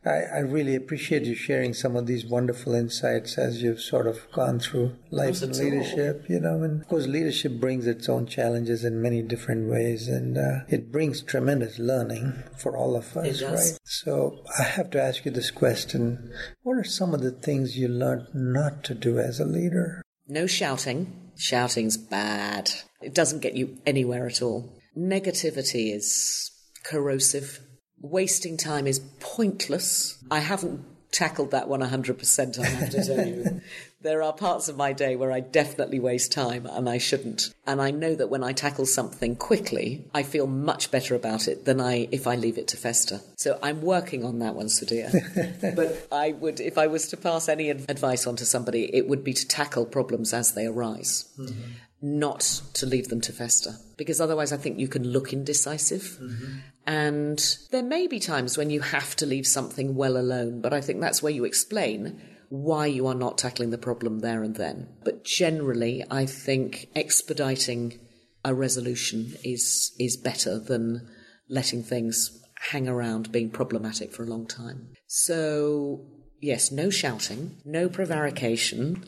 I, 0.06 0.38
I, 0.38 0.40
really 0.40 0.76
appreciate 0.76 1.24
you 1.24 1.34
sharing 1.34 1.74
some 1.74 1.96
of 1.96 2.06
these 2.06 2.24
wonderful 2.24 2.76
insights 2.76 3.40
as 3.40 3.64
you've 3.64 3.82
sort 3.82 4.06
of 4.06 4.32
gone 4.32 4.60
through 4.60 4.96
life 5.10 5.42
and 5.42 5.56
leadership, 5.58 6.26
you 6.30 6.40
know, 6.40 6.62
and 6.62 6.84
of 6.84 6.88
course, 6.88 7.08
leadership 7.08 7.54
brings 7.60 7.88
its 7.88 8.08
own 8.08 8.28
challenges 8.28 8.86
in 8.86 9.02
many 9.02 9.24
different 9.24 9.72
ways, 9.72 10.08
and 10.08 10.38
uh, 10.38 10.60
it 10.70 10.92
brings 10.92 11.24
tremendous 11.24 11.80
learning 11.80 12.44
for 12.56 12.78
all 12.78 12.96
of 12.96 13.18
us, 13.18 13.42
right? 13.42 13.80
So 13.84 14.44
I 14.60 14.64
have 14.64 14.92
to 14.92 15.02
ask 15.02 15.26
you 15.26 15.32
this 15.32 15.50
question 15.50 16.32
What 16.62 16.78
are 16.78 16.84
some 16.84 17.16
of 17.16 17.22
the 17.22 17.32
things 17.32 17.76
you 17.76 17.88
learned 17.88 18.28
not 18.36 18.84
to 18.84 18.94
do 18.94 19.18
as 19.18 19.40
a 19.40 19.46
leader? 19.46 20.04
No 20.28 20.46
shouting 20.46 21.24
Shouting's 21.36 21.98
bad. 21.98 22.72
It 23.02 23.14
doesn't 23.14 23.42
get 23.42 23.56
you 23.56 23.78
anywhere 23.86 24.28
at 24.28 24.42
all. 24.42 24.72
Negativity 24.98 25.94
is 25.94 26.52
corrosive. 26.84 27.60
Wasting 28.02 28.58
time 28.58 28.88
is 28.88 29.00
pointless. 29.20 30.22
I 30.30 30.40
haven't 30.40 30.86
tackled 31.14 31.52
that 31.52 31.70
one 31.70 31.82
100%, 31.82 32.60
I 32.60 32.66
have 32.66 32.90
to 32.90 33.06
tell 33.06 33.26
you. 33.26 33.62
there 34.02 34.22
are 34.24 34.34
parts 34.34 34.68
of 34.68 34.76
my 34.76 34.92
day 34.92 35.16
where 35.16 35.32
I 35.32 35.40
definitely 35.40 36.00
waste 36.00 36.32
time 36.32 36.66
and 36.66 36.90
I 36.90 36.98
shouldn't. 36.98 37.54
And 37.66 37.82
I 37.82 37.92
know 37.92 38.16
that 38.16 38.30
when 38.30 38.44
I 38.44 38.52
tackle 38.52 38.86
something 38.86 39.36
quickly, 39.36 40.10
I 40.14 40.24
feel 40.24 40.48
much 40.48 40.92
better 40.92 41.16
about 41.16 41.48
it 41.48 41.66
than 41.66 41.80
I 41.80 42.10
if 42.12 42.28
I 42.28 42.36
leave 42.36 42.58
it 42.58 42.68
to 42.70 42.78
fester. 42.78 43.22
So 43.38 43.60
I'm 43.62 43.82
working 43.82 44.26
on 44.26 44.40
that 44.40 44.56
one, 44.56 44.66
Sudhir. 44.66 45.76
but 45.76 46.08
I 46.12 46.34
would, 46.34 46.60
if 46.60 46.78
I 46.78 46.88
was 46.88 47.08
to 47.10 47.18
pass 47.18 47.48
any 47.48 47.70
advice 47.70 48.28
on 48.28 48.36
to 48.38 48.46
somebody, 48.46 48.94
it 48.94 49.08
would 49.08 49.24
be 49.24 49.34
to 49.34 49.48
tackle 49.48 49.86
problems 49.86 50.34
as 50.34 50.54
they 50.54 50.66
arise. 50.66 51.32
Mm-hmm 51.38 51.62
not 52.04 52.62
to 52.74 52.86
leave 52.86 53.08
them 53.08 53.22
to 53.22 53.32
fester 53.32 53.78
because 53.96 54.20
otherwise 54.20 54.52
I 54.52 54.58
think 54.58 54.78
you 54.78 54.90
can 54.90 55.08
look 55.08 55.32
indecisive. 55.32 56.20
Mm-hmm. 56.22 56.58
And 56.86 57.58
there 57.72 57.82
may 57.82 58.08
be 58.08 58.20
times 58.20 58.58
when 58.58 58.70
you 58.70 58.82
have 58.82 59.16
to 59.16 59.26
leave 59.26 59.48
something 59.48 59.96
well 59.96 60.18
alone, 60.18 60.60
but 60.60 60.74
I 60.74 60.82
think 60.82 61.00
that's 61.00 61.24
where 61.24 61.32
you 61.32 61.46
explain 61.46 62.22
why 62.50 62.88
you 62.88 63.08
are 63.08 63.16
not 63.16 63.38
tackling 63.38 63.70
the 63.70 63.78
problem 63.78 64.20
there 64.20 64.44
and 64.44 64.56
then. 64.56 64.90
But 65.06 65.24
generally, 65.24 66.04
I 66.12 66.26
think 66.26 66.90
expediting 66.94 68.00
a 68.44 68.54
resolution 68.54 69.36
is 69.46 69.96
is 69.98 70.18
better 70.18 70.60
than 70.60 71.08
letting 71.48 71.84
things 71.84 72.44
hang 72.72 72.88
around 72.88 73.32
being 73.32 73.50
problematic 73.50 74.12
for 74.12 74.24
a 74.24 74.28
long 74.28 74.46
time. 74.46 74.90
So, 75.08 76.06
yes, 76.42 76.70
no 76.70 76.90
shouting, 76.90 77.58
no 77.64 77.88
prevarication, 77.88 79.06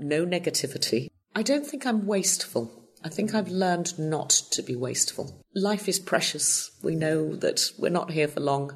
no 0.00 0.24
negativity. 0.24 1.10
I 1.38 1.42
don't 1.42 1.64
think 1.64 1.86
I'm 1.86 2.04
wasteful. 2.04 2.68
I 3.04 3.08
think 3.08 3.32
I've 3.32 3.46
learned 3.46 3.96
not 3.96 4.30
to 4.50 4.60
be 4.60 4.74
wasteful. 4.74 5.40
Life 5.54 5.88
is 5.88 6.00
precious. 6.00 6.72
We 6.82 6.96
know 6.96 7.36
that 7.36 7.60
we're 7.78 7.90
not 7.90 8.10
here 8.10 8.26
for 8.26 8.40
long. 8.40 8.72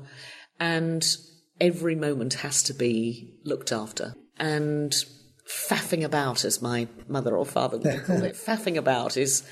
And 0.60 1.04
every 1.60 1.96
moment 1.96 2.34
has 2.34 2.62
to 2.62 2.72
be 2.72 3.34
looked 3.44 3.72
after. 3.72 4.14
And 4.36 4.94
faffing 5.44 6.04
about, 6.04 6.44
as 6.44 6.62
my 6.62 6.86
mother 7.08 7.36
or 7.36 7.44
father 7.44 7.78
would 7.78 8.04
call 8.04 8.22
it, 8.22 8.34
faffing 8.46 8.76
about 8.76 9.16
is 9.16 9.42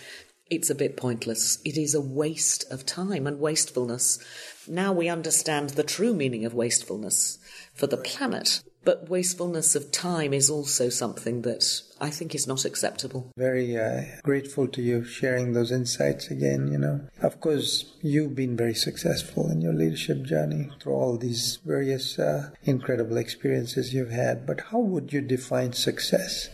it's 0.48 0.70
a 0.70 0.74
bit 0.76 0.96
pointless. 0.96 1.58
It 1.64 1.76
is 1.76 1.96
a 1.96 2.00
waste 2.00 2.70
of 2.70 2.86
time 2.86 3.26
and 3.26 3.40
wastefulness. 3.40 4.20
Now 4.68 4.92
we 4.92 5.08
understand 5.08 5.70
the 5.70 5.82
true 5.82 6.14
meaning 6.14 6.44
of 6.44 6.54
wastefulness 6.54 7.38
for 7.74 7.88
the 7.88 7.96
planet. 7.96 8.62
But 8.84 9.08
wastefulness 9.08 9.74
of 9.74 9.90
time 9.90 10.32
is 10.32 10.48
also 10.48 10.90
something 10.90 11.42
that 11.42 11.82
I 12.00 12.08
think 12.08 12.34
is 12.34 12.46
not 12.46 12.64
acceptable. 12.64 13.30
Very 13.36 13.78
uh, 13.78 14.04
grateful 14.22 14.66
to 14.68 14.80
you 14.80 15.05
sharing 15.05 15.53
those 15.53 15.70
insights 15.70 16.30
again. 16.30 16.72
You 16.72 16.78
know, 16.78 17.01
of 17.20 17.40
course, 17.40 17.92
you've 18.01 18.34
been 18.34 18.57
very 18.57 18.74
successful 18.74 19.51
in 19.51 19.61
your 19.61 19.74
leadership 19.74 20.22
journey 20.22 20.70
through 20.80 20.94
all 20.94 21.18
these 21.18 21.59
various 21.64 22.18
uh, 22.18 22.51
incredible 22.64 23.18
experiences 23.18 23.92
you've 23.92 24.11
had. 24.11 24.46
But 24.46 24.61
how 24.70 24.78
would 24.78 25.12
you 25.12 25.20
define 25.20 25.74
success 25.74 26.48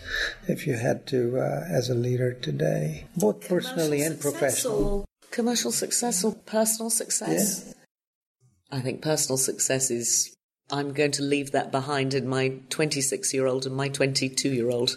if 0.49 0.67
you 0.67 0.75
had 0.75 1.07
to, 1.09 1.39
uh, 1.39 1.65
as 1.71 1.89
a 1.89 1.95
leader 1.95 2.33
today, 2.33 3.07
both 3.17 3.49
personally 3.49 4.03
and 4.03 4.21
professionally? 4.21 5.05
Commercial 5.31 5.71
success 5.71 6.25
or 6.25 6.35
personal 6.35 6.91
success? 6.91 7.65
Yeah. 7.67 8.79
I 8.79 8.81
think 8.81 9.01
personal 9.01 9.37
success 9.37 9.93
is, 9.93 10.35
I'm 10.73 10.93
going 10.93 11.13
to 11.13 11.23
leave 11.23 11.53
that 11.53 11.71
behind 11.71 12.15
in 12.15 12.27
my 12.27 12.55
26 12.71 13.33
year 13.33 13.47
old 13.47 13.65
and 13.65 13.77
my 13.77 13.89
22 13.89 14.49
year 14.49 14.71
old. 14.71 14.97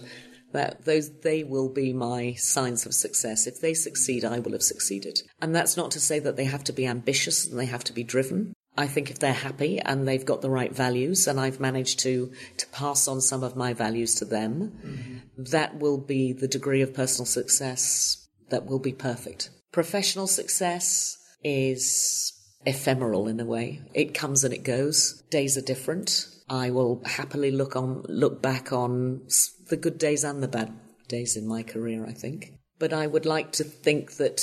That 0.52 0.86
those 0.86 1.12
they 1.20 1.44
will 1.44 1.70
be 1.70 1.94
my 1.94 2.34
signs 2.34 2.86
of 2.86 2.94
success. 2.94 3.46
If 3.46 3.62
they 3.62 3.74
succeed, 3.74 4.26
I 4.26 4.40
will 4.40 4.54
have 4.54 4.64
succeeded. 4.64 5.22
And 5.42 5.56
that's 5.56 5.78
not 5.78 5.92
to 5.92 6.00
say 6.00 6.20
that 6.20 6.38
they 6.38 6.46
have 6.46 6.64
to 6.66 6.74
be 6.74 6.88
ambitious 6.88 7.46
and 7.46 7.60
they 7.60 7.68
have 7.68 7.84
to 7.86 7.94
be 7.94 8.04
driven. 8.04 8.54
I 8.78 8.88
think 8.88 9.12
if 9.12 9.20
they're 9.20 9.34
happy 9.34 9.80
and 9.80 10.08
they've 10.08 10.26
got 10.26 10.42
the 10.42 10.50
right 10.50 10.74
values, 10.74 11.28
and 11.28 11.40
I've 11.40 11.60
managed 11.60 12.00
to 12.00 12.32
to 12.58 12.68
pass 12.68 13.08
on 13.08 13.22
some 13.22 13.44
of 13.44 13.56
my 13.56 13.74
values 13.74 14.16
to 14.16 14.26
them, 14.26 14.72
mm-hmm. 14.84 15.44
that 15.52 15.80
will 15.80 15.98
be 15.98 16.34
the 16.34 16.48
degree 16.48 16.82
of 16.82 16.94
personal 16.94 17.26
success 17.26 18.28
that 18.50 18.66
will 18.66 18.80
be 18.80 18.94
perfect. 18.94 19.50
Professional 19.72 20.28
success 20.28 21.18
is 21.44 22.34
ephemeral 22.66 23.28
in 23.28 23.40
a 23.40 23.46
way. 23.46 23.82
It 23.94 24.14
comes 24.14 24.44
and 24.44 24.54
it 24.54 24.64
goes. 24.64 25.24
Days 25.30 25.58
are 25.58 25.62
different. 25.62 26.28
I 26.50 26.72
will 26.72 27.02
happily 27.06 27.52
look 27.52 27.76
on 27.76 28.04
look 28.08 28.42
back 28.42 28.74
on 28.74 29.22
the 29.70 29.78
good 29.78 29.98
days 29.98 30.24
and 30.24 30.42
the 30.44 30.48
bad 30.48 30.74
days 31.08 31.36
in 31.36 31.48
my 31.48 31.64
career, 31.64 32.06
I 32.06 32.14
think. 32.14 32.54
But 32.78 32.94
I 32.94 33.08
would 33.08 33.26
like 33.26 33.52
to 33.54 33.64
think 33.64 34.18
that 34.18 34.42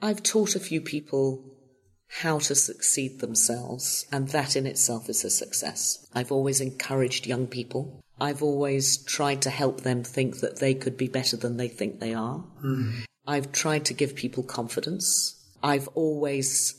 I've 0.00 0.22
taught 0.22 0.54
a 0.54 0.60
few 0.60 0.80
people 0.80 1.44
how 2.20 2.38
to 2.38 2.54
succeed 2.54 3.20
themselves, 3.20 4.06
and 4.12 4.28
that 4.28 4.54
in 4.54 4.66
itself 4.66 5.08
is 5.08 5.24
a 5.24 5.30
success. 5.30 6.06
I've 6.14 6.30
always 6.30 6.60
encouraged 6.60 7.26
young 7.26 7.46
people. 7.48 8.00
I've 8.20 8.42
always 8.42 8.98
tried 8.98 9.42
to 9.42 9.50
help 9.50 9.80
them 9.80 10.04
think 10.04 10.38
that 10.38 10.60
they 10.60 10.74
could 10.74 10.96
be 10.96 11.08
better 11.08 11.36
than 11.36 11.56
they 11.56 11.66
think 11.66 11.98
they 11.98 12.14
are. 12.14 12.44
Mm. 12.64 13.04
I've 13.26 13.50
tried 13.50 13.84
to 13.86 13.94
give 13.94 14.14
people 14.14 14.44
confidence. 14.44 15.34
I've 15.62 15.88
always 15.94 16.74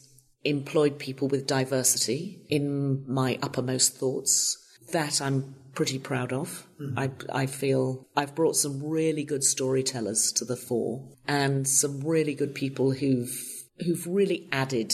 employed 0.46 1.00
people 1.00 1.28
with 1.28 1.48
diversity 1.48 2.46
in 2.48 3.04
my 3.12 3.38
uppermost 3.42 3.98
thoughts. 3.98 4.58
That 4.94 5.22
I'm 5.22 5.56
pretty 5.76 6.00
proud 6.00 6.34
of. 6.34 6.68
Mm-hmm. 6.82 7.00
I, 7.00 7.12
I 7.44 7.46
feel 7.46 8.08
I've 8.16 8.34
brought 8.34 8.56
some 8.56 8.84
really 8.84 9.24
good 9.24 9.44
storytellers 9.44 10.32
to 10.34 10.46
the 10.46 10.56
fore 10.56 11.08
and 11.28 11.68
some 11.68 12.00
really 12.00 12.34
good 12.34 12.56
people 12.56 12.92
who've 12.92 13.38
who've 13.86 14.08
really 14.08 14.48
added 14.52 14.94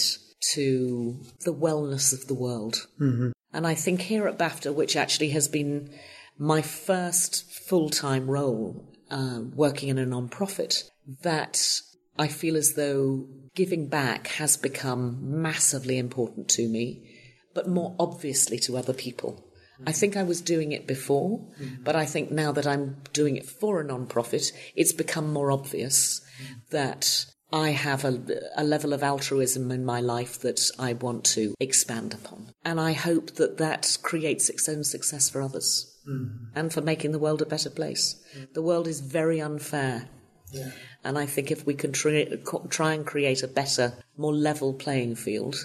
to 0.53 1.19
the 1.45 1.53
wellness 1.53 2.11
of 2.13 2.27
the 2.27 2.33
world. 2.33 2.87
Mm-hmm. 2.99 3.31
And 3.53 3.67
I 3.67 3.75
think 3.75 4.01
here 4.01 4.27
at 4.27 4.39
BAFTA, 4.39 4.73
which 4.73 4.95
actually 4.95 5.29
has 5.29 5.47
been 5.47 5.93
my 6.37 6.61
first 6.61 7.51
full 7.51 7.89
time 7.89 8.29
role 8.29 8.91
uh, 9.09 9.41
working 9.53 9.89
in 9.89 9.97
a 9.97 10.05
non-profit, 10.05 10.89
that 11.21 11.81
I 12.17 12.27
feel 12.27 12.55
as 12.55 12.73
though 12.73 13.27
giving 13.55 13.87
back 13.87 14.27
has 14.27 14.57
become 14.57 15.41
massively 15.41 15.97
important 15.97 16.49
to 16.49 16.67
me, 16.67 17.07
but 17.53 17.67
more 17.67 17.95
obviously 17.99 18.57
to 18.59 18.77
other 18.77 18.93
people. 18.93 19.50
I 19.85 19.91
think 19.91 20.15
I 20.15 20.23
was 20.23 20.41
doing 20.41 20.71
it 20.71 20.87
before, 20.87 21.39
mm-hmm. 21.39 21.83
but 21.83 21.95
I 21.95 22.05
think 22.05 22.31
now 22.31 22.51
that 22.51 22.67
I'm 22.67 22.97
doing 23.13 23.35
it 23.35 23.45
for 23.45 23.81
a 23.81 23.83
non-profit, 23.83 24.51
it's 24.75 24.93
become 24.93 25.33
more 25.33 25.51
obvious 25.51 26.21
that 26.69 27.25
I 27.53 27.69
have 27.71 28.05
a, 28.05 28.21
a, 28.55 28.63
level 28.63 28.93
of 28.93 29.03
altruism 29.03 29.71
in 29.71 29.83
my 29.83 29.99
life 29.99 30.39
that 30.39 30.61
I 30.79 30.93
want 30.93 31.25
to 31.25 31.53
expand 31.59 32.13
upon. 32.13 32.53
And 32.63 32.79
I 32.79 32.93
hope 32.93 33.35
that 33.35 33.57
that 33.57 33.97
creates 34.01 34.49
its 34.49 34.69
own 34.69 34.83
success 34.83 35.29
for 35.29 35.41
others 35.41 35.99
mm-hmm. 36.07 36.57
and 36.57 36.71
for 36.71 36.81
making 36.81 37.11
the 37.11 37.19
world 37.19 37.41
a 37.41 37.45
better 37.45 37.69
place. 37.69 38.23
Mm-hmm. 38.33 38.53
The 38.53 38.61
world 38.61 38.87
is 38.87 39.01
very 39.01 39.41
unfair. 39.41 40.07
Yeah. 40.51 40.71
And 41.03 41.17
I 41.17 41.25
think 41.25 41.51
if 41.51 41.65
we 41.65 41.73
can 41.73 41.91
try, 41.91 42.25
try 42.69 42.93
and 42.93 43.05
create 43.05 43.43
a 43.43 43.47
better, 43.47 43.93
more 44.15 44.33
level 44.33 44.73
playing 44.73 45.15
field, 45.15 45.55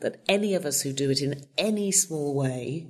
that 0.00 0.20
any 0.28 0.54
of 0.54 0.66
us 0.66 0.82
who 0.82 0.92
do 0.92 1.10
it 1.10 1.22
in 1.22 1.46
any 1.56 1.90
small 1.92 2.34
way 2.34 2.88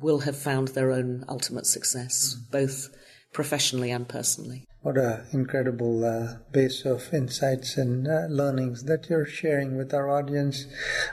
will 0.00 0.20
have 0.20 0.36
found 0.36 0.68
their 0.68 0.92
own 0.92 1.24
ultimate 1.28 1.66
success, 1.66 2.34
mm. 2.34 2.50
both 2.50 2.88
professionally 3.32 3.90
and 3.90 4.08
personally. 4.08 4.66
What 4.82 4.96
an 4.96 5.26
incredible 5.32 6.06
uh, 6.06 6.36
base 6.52 6.86
of 6.86 7.12
insights 7.12 7.76
and 7.76 8.08
uh, 8.08 8.28
learnings 8.30 8.84
that 8.84 9.10
you're 9.10 9.26
sharing 9.26 9.76
with 9.76 9.92
our 9.92 10.08
audience. 10.08 10.64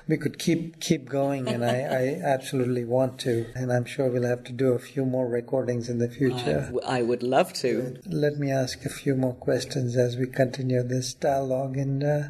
We 0.08 0.16
could 0.16 0.40
keep 0.40 0.80
keep 0.80 1.10
going, 1.10 1.50
and 1.50 1.66
I, 1.66 1.82
I, 1.82 2.22
absolutely 2.24 2.86
want 2.86 3.20
to. 3.20 3.46
And 3.56 3.74
I'm 3.74 3.84
sure 3.84 4.10
we'll 4.10 4.24
have 4.24 4.46
to 4.46 4.54
do 4.54 4.72
a 4.72 4.80
few 4.80 5.04
more 5.04 5.28
recordings 5.28 5.90
in 5.90 6.00
the 6.00 6.08
future. 6.08 6.72
I, 6.86 7.00
I 7.00 7.02
would 7.02 7.24
love 7.24 7.52
to. 7.56 7.98
Let 8.06 8.38
me 8.38 8.52
ask 8.52 8.86
a 8.86 8.90
few 8.90 9.16
more 9.16 9.34
questions 9.34 9.98
as 9.98 10.16
we 10.16 10.28
continue 10.28 10.82
this 10.82 11.14
dialogue. 11.14 11.76
And 11.76 12.02
uh, 12.02 12.24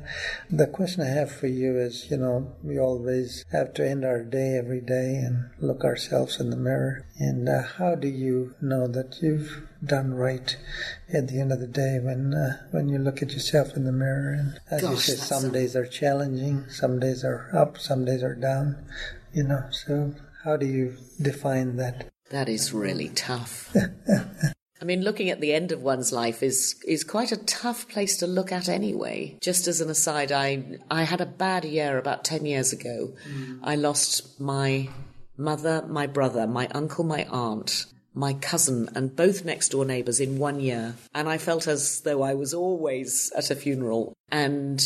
the 0.49 0.65
question 0.65 1.03
I 1.03 1.09
have 1.09 1.31
for 1.31 1.45
you 1.45 1.77
is, 1.77 2.09
you 2.09 2.17
know, 2.17 2.55
we 2.63 2.79
always 2.79 3.45
have 3.51 3.75
to 3.75 3.87
end 3.87 4.03
our 4.03 4.23
day 4.23 4.57
every 4.57 4.81
day 4.81 5.17
and 5.17 5.51
look 5.59 5.83
ourselves 5.83 6.39
in 6.39 6.49
the 6.49 6.57
mirror. 6.57 7.05
And 7.19 7.47
uh, 7.47 7.61
how 7.61 7.93
do 7.93 8.07
you 8.07 8.55
know 8.59 8.87
that 8.87 9.21
you've 9.21 9.67
done 9.85 10.15
right 10.15 10.57
at 11.13 11.27
the 11.27 11.39
end 11.39 11.51
of 11.51 11.59
the 11.59 11.67
day 11.67 11.99
when 12.01 12.33
uh, 12.33 12.57
when 12.71 12.89
you 12.89 12.97
look 12.97 13.21
at 13.21 13.31
yourself 13.31 13.75
in 13.75 13.85
the 13.85 13.91
mirror 13.91 14.33
and 14.33 14.59
as 14.69 14.81
Gosh, 14.81 14.91
you 14.91 14.97
say 14.97 15.15
some 15.15 15.51
days 15.51 15.75
are 15.75 15.85
challenging 15.85 16.65
some 16.69 16.99
days 16.99 17.23
are 17.23 17.49
up 17.55 17.77
some 17.77 18.05
days 18.05 18.23
are 18.23 18.35
down 18.35 18.77
you 19.33 19.43
know 19.43 19.63
so 19.71 20.13
how 20.43 20.57
do 20.57 20.65
you 20.65 20.97
define 21.21 21.77
that 21.77 22.09
that 22.29 22.49
is 22.49 22.73
really 22.73 23.09
tough 23.09 23.73
I 24.79 24.85
mean, 24.85 25.01
looking 25.01 25.31
at 25.31 25.41
the 25.41 25.53
end 25.53 25.71
of 25.71 25.81
one's 25.81 26.11
life 26.11 26.43
is 26.43 26.75
is 26.87 27.03
quite 27.03 27.31
a 27.31 27.43
tough 27.45 27.89
place 27.89 28.17
to 28.17 28.27
look 28.27 28.51
at 28.51 28.69
anyway. 28.69 29.35
Just 29.41 29.67
as 29.67 29.81
an 29.81 29.89
aside, 29.89 30.31
I 30.31 30.77
I 30.91 31.01
had 31.01 31.19
a 31.19 31.25
bad 31.25 31.65
year 31.65 31.97
about 31.97 32.23
ten 32.23 32.45
years 32.45 32.73
ago. 32.73 33.15
Mm. 33.27 33.59
I 33.63 33.75
lost 33.75 34.39
my 34.39 34.89
mother, 35.35 35.83
my 35.87 36.05
brother, 36.05 36.45
my 36.45 36.67
uncle, 36.75 37.03
my 37.03 37.25
aunt, 37.25 37.87
my 38.17 38.33
cousin 38.33 38.89
and 38.95 39.15
both 39.15 39.45
next 39.45 39.69
door 39.69 39.85
neighbours 39.85 40.19
in 40.19 40.39
one 40.39 40.59
year. 40.59 40.95
And 41.13 41.29
I 41.29 41.37
felt 41.37 41.67
as 41.67 42.01
though 42.01 42.23
I 42.23 42.33
was 42.33 42.53
always 42.53 43.31
at 43.35 43.51
a 43.51 43.55
funeral. 43.55 44.13
And 44.29 44.83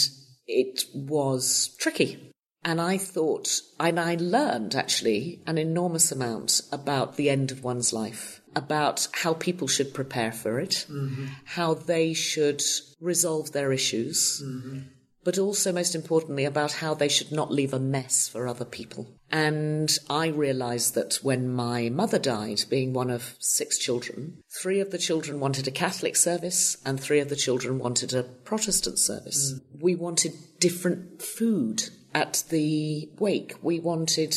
it 0.48 0.84
was 0.94 1.76
tricky. 1.80 2.34
And 2.64 2.80
I 2.80 2.98
thought, 2.98 3.62
and 3.80 4.00
I 4.00 4.16
learned 4.20 4.76
actually 4.76 5.42
an 5.48 5.58
enormous 5.58 6.12
amount 6.12 6.62
about 6.72 7.16
the 7.16 7.30
end 7.30 7.52
of 7.52 7.64
one's 7.64 7.92
life, 7.92 8.42
about 8.56 9.08
how 9.14 9.34
people 9.34 9.68
should 9.68 9.96
prepare 9.96 10.32
for 10.32 10.60
it, 10.60 10.86
mm-hmm. 10.88 11.26
how 11.46 11.74
they 11.74 12.14
should 12.14 12.62
resolve 13.00 13.52
their 13.52 13.72
issues. 13.72 14.44
Mm-hmm 14.46 14.80
but 15.24 15.38
also 15.38 15.72
most 15.72 15.96
importantly 15.96 16.46
about 16.46 16.74
how 16.74 16.94
they 16.94 17.08
should 17.08 17.32
not 17.32 17.52
leave 17.52 17.74
a 17.74 17.80
mess 17.80 18.28
for 18.28 18.48
other 18.48 18.66
people. 18.66 19.08
And 19.32 19.90
I 20.10 20.28
realized 20.28 20.94
that 20.96 21.20
when 21.22 21.50
my 21.50 21.90
mother 21.90 22.20
died, 22.20 22.66
being 22.70 22.94
one 22.94 23.10
of 23.10 23.36
six 23.40 23.78
children, 23.78 24.44
three 24.62 24.80
of 24.80 24.92
the 24.92 24.98
children 24.98 25.40
wanted 25.40 25.68
a 25.68 25.72
Catholic 25.72 26.16
service 26.16 26.78
and 26.86 27.00
three 27.00 27.20
of 27.20 27.30
the 27.30 27.36
children 27.36 27.80
wanted 27.80 28.14
a 28.14 28.24
Protestant 28.24 29.00
service. 29.00 29.54
Mm. 29.54 29.82
We 29.82 29.96
wanted 29.96 30.34
different 30.60 31.22
food 31.22 31.84
at 32.14 32.44
the 32.50 33.10
wake. 33.20 33.56
We 33.62 33.80
wanted 33.80 34.36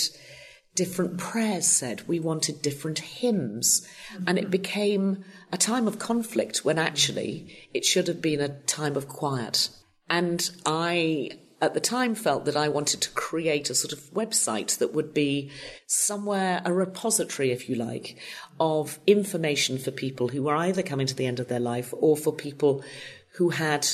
different 0.76 1.18
prayers 1.18 1.66
said. 1.66 2.06
We 2.06 2.20
wanted 2.20 2.62
different 2.62 3.00
hymns. 3.00 3.86
Mm-hmm. 4.12 4.24
And 4.28 4.38
it 4.38 4.50
became 4.50 5.24
a 5.50 5.58
time 5.58 5.88
of 5.88 5.98
conflict 5.98 6.64
when 6.64 6.78
actually 6.78 7.68
it 7.74 7.84
should 7.84 8.06
have 8.06 8.22
been 8.22 8.40
a 8.40 8.60
time 8.62 8.96
of 8.96 9.08
quiet 9.08 9.70
and 10.08 10.50
I, 10.66 11.30
at 11.60 11.74
the 11.74 11.80
time, 11.80 12.14
felt 12.14 12.44
that 12.44 12.56
I 12.56 12.68
wanted 12.68 13.00
to 13.02 13.10
create 13.10 13.70
a 13.70 13.74
sort 13.74 13.92
of 13.92 14.12
website 14.12 14.78
that 14.78 14.92
would 14.92 15.14
be 15.14 15.50
somewhere, 15.86 16.60
a 16.64 16.72
repository, 16.72 17.52
if 17.52 17.68
you 17.68 17.74
like, 17.74 18.18
of 18.60 18.98
information 19.06 19.78
for 19.78 19.90
people 19.90 20.28
who 20.28 20.42
were 20.42 20.56
either 20.56 20.82
coming 20.82 21.06
to 21.06 21.14
the 21.14 21.26
end 21.26 21.40
of 21.40 21.48
their 21.48 21.60
life 21.60 21.94
or 21.96 22.16
for 22.16 22.32
people 22.32 22.84
who 23.36 23.50
had 23.50 23.86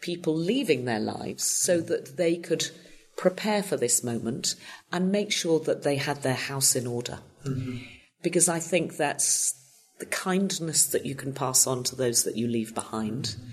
people 0.00 0.34
leaving 0.34 0.84
their 0.84 1.00
lives 1.00 1.44
so 1.44 1.80
that 1.80 2.16
they 2.16 2.36
could 2.36 2.70
prepare 3.16 3.62
for 3.62 3.76
this 3.76 4.02
moment 4.02 4.54
and 4.90 5.12
make 5.12 5.30
sure 5.30 5.60
that 5.60 5.82
they 5.82 5.96
had 5.96 6.22
their 6.22 6.34
house 6.34 6.74
in 6.74 6.86
order. 6.86 7.20
Mm-hmm. 7.46 7.78
Because 8.22 8.48
I 8.48 8.58
think 8.58 8.96
that's 8.96 9.54
the 10.00 10.06
kindness 10.06 10.86
that 10.86 11.06
you 11.06 11.14
can 11.14 11.32
pass 11.32 11.66
on 11.66 11.84
to 11.84 11.94
those 11.94 12.24
that 12.24 12.36
you 12.36 12.48
leave 12.48 12.74
behind. 12.74 13.24
Mm-hmm 13.24 13.50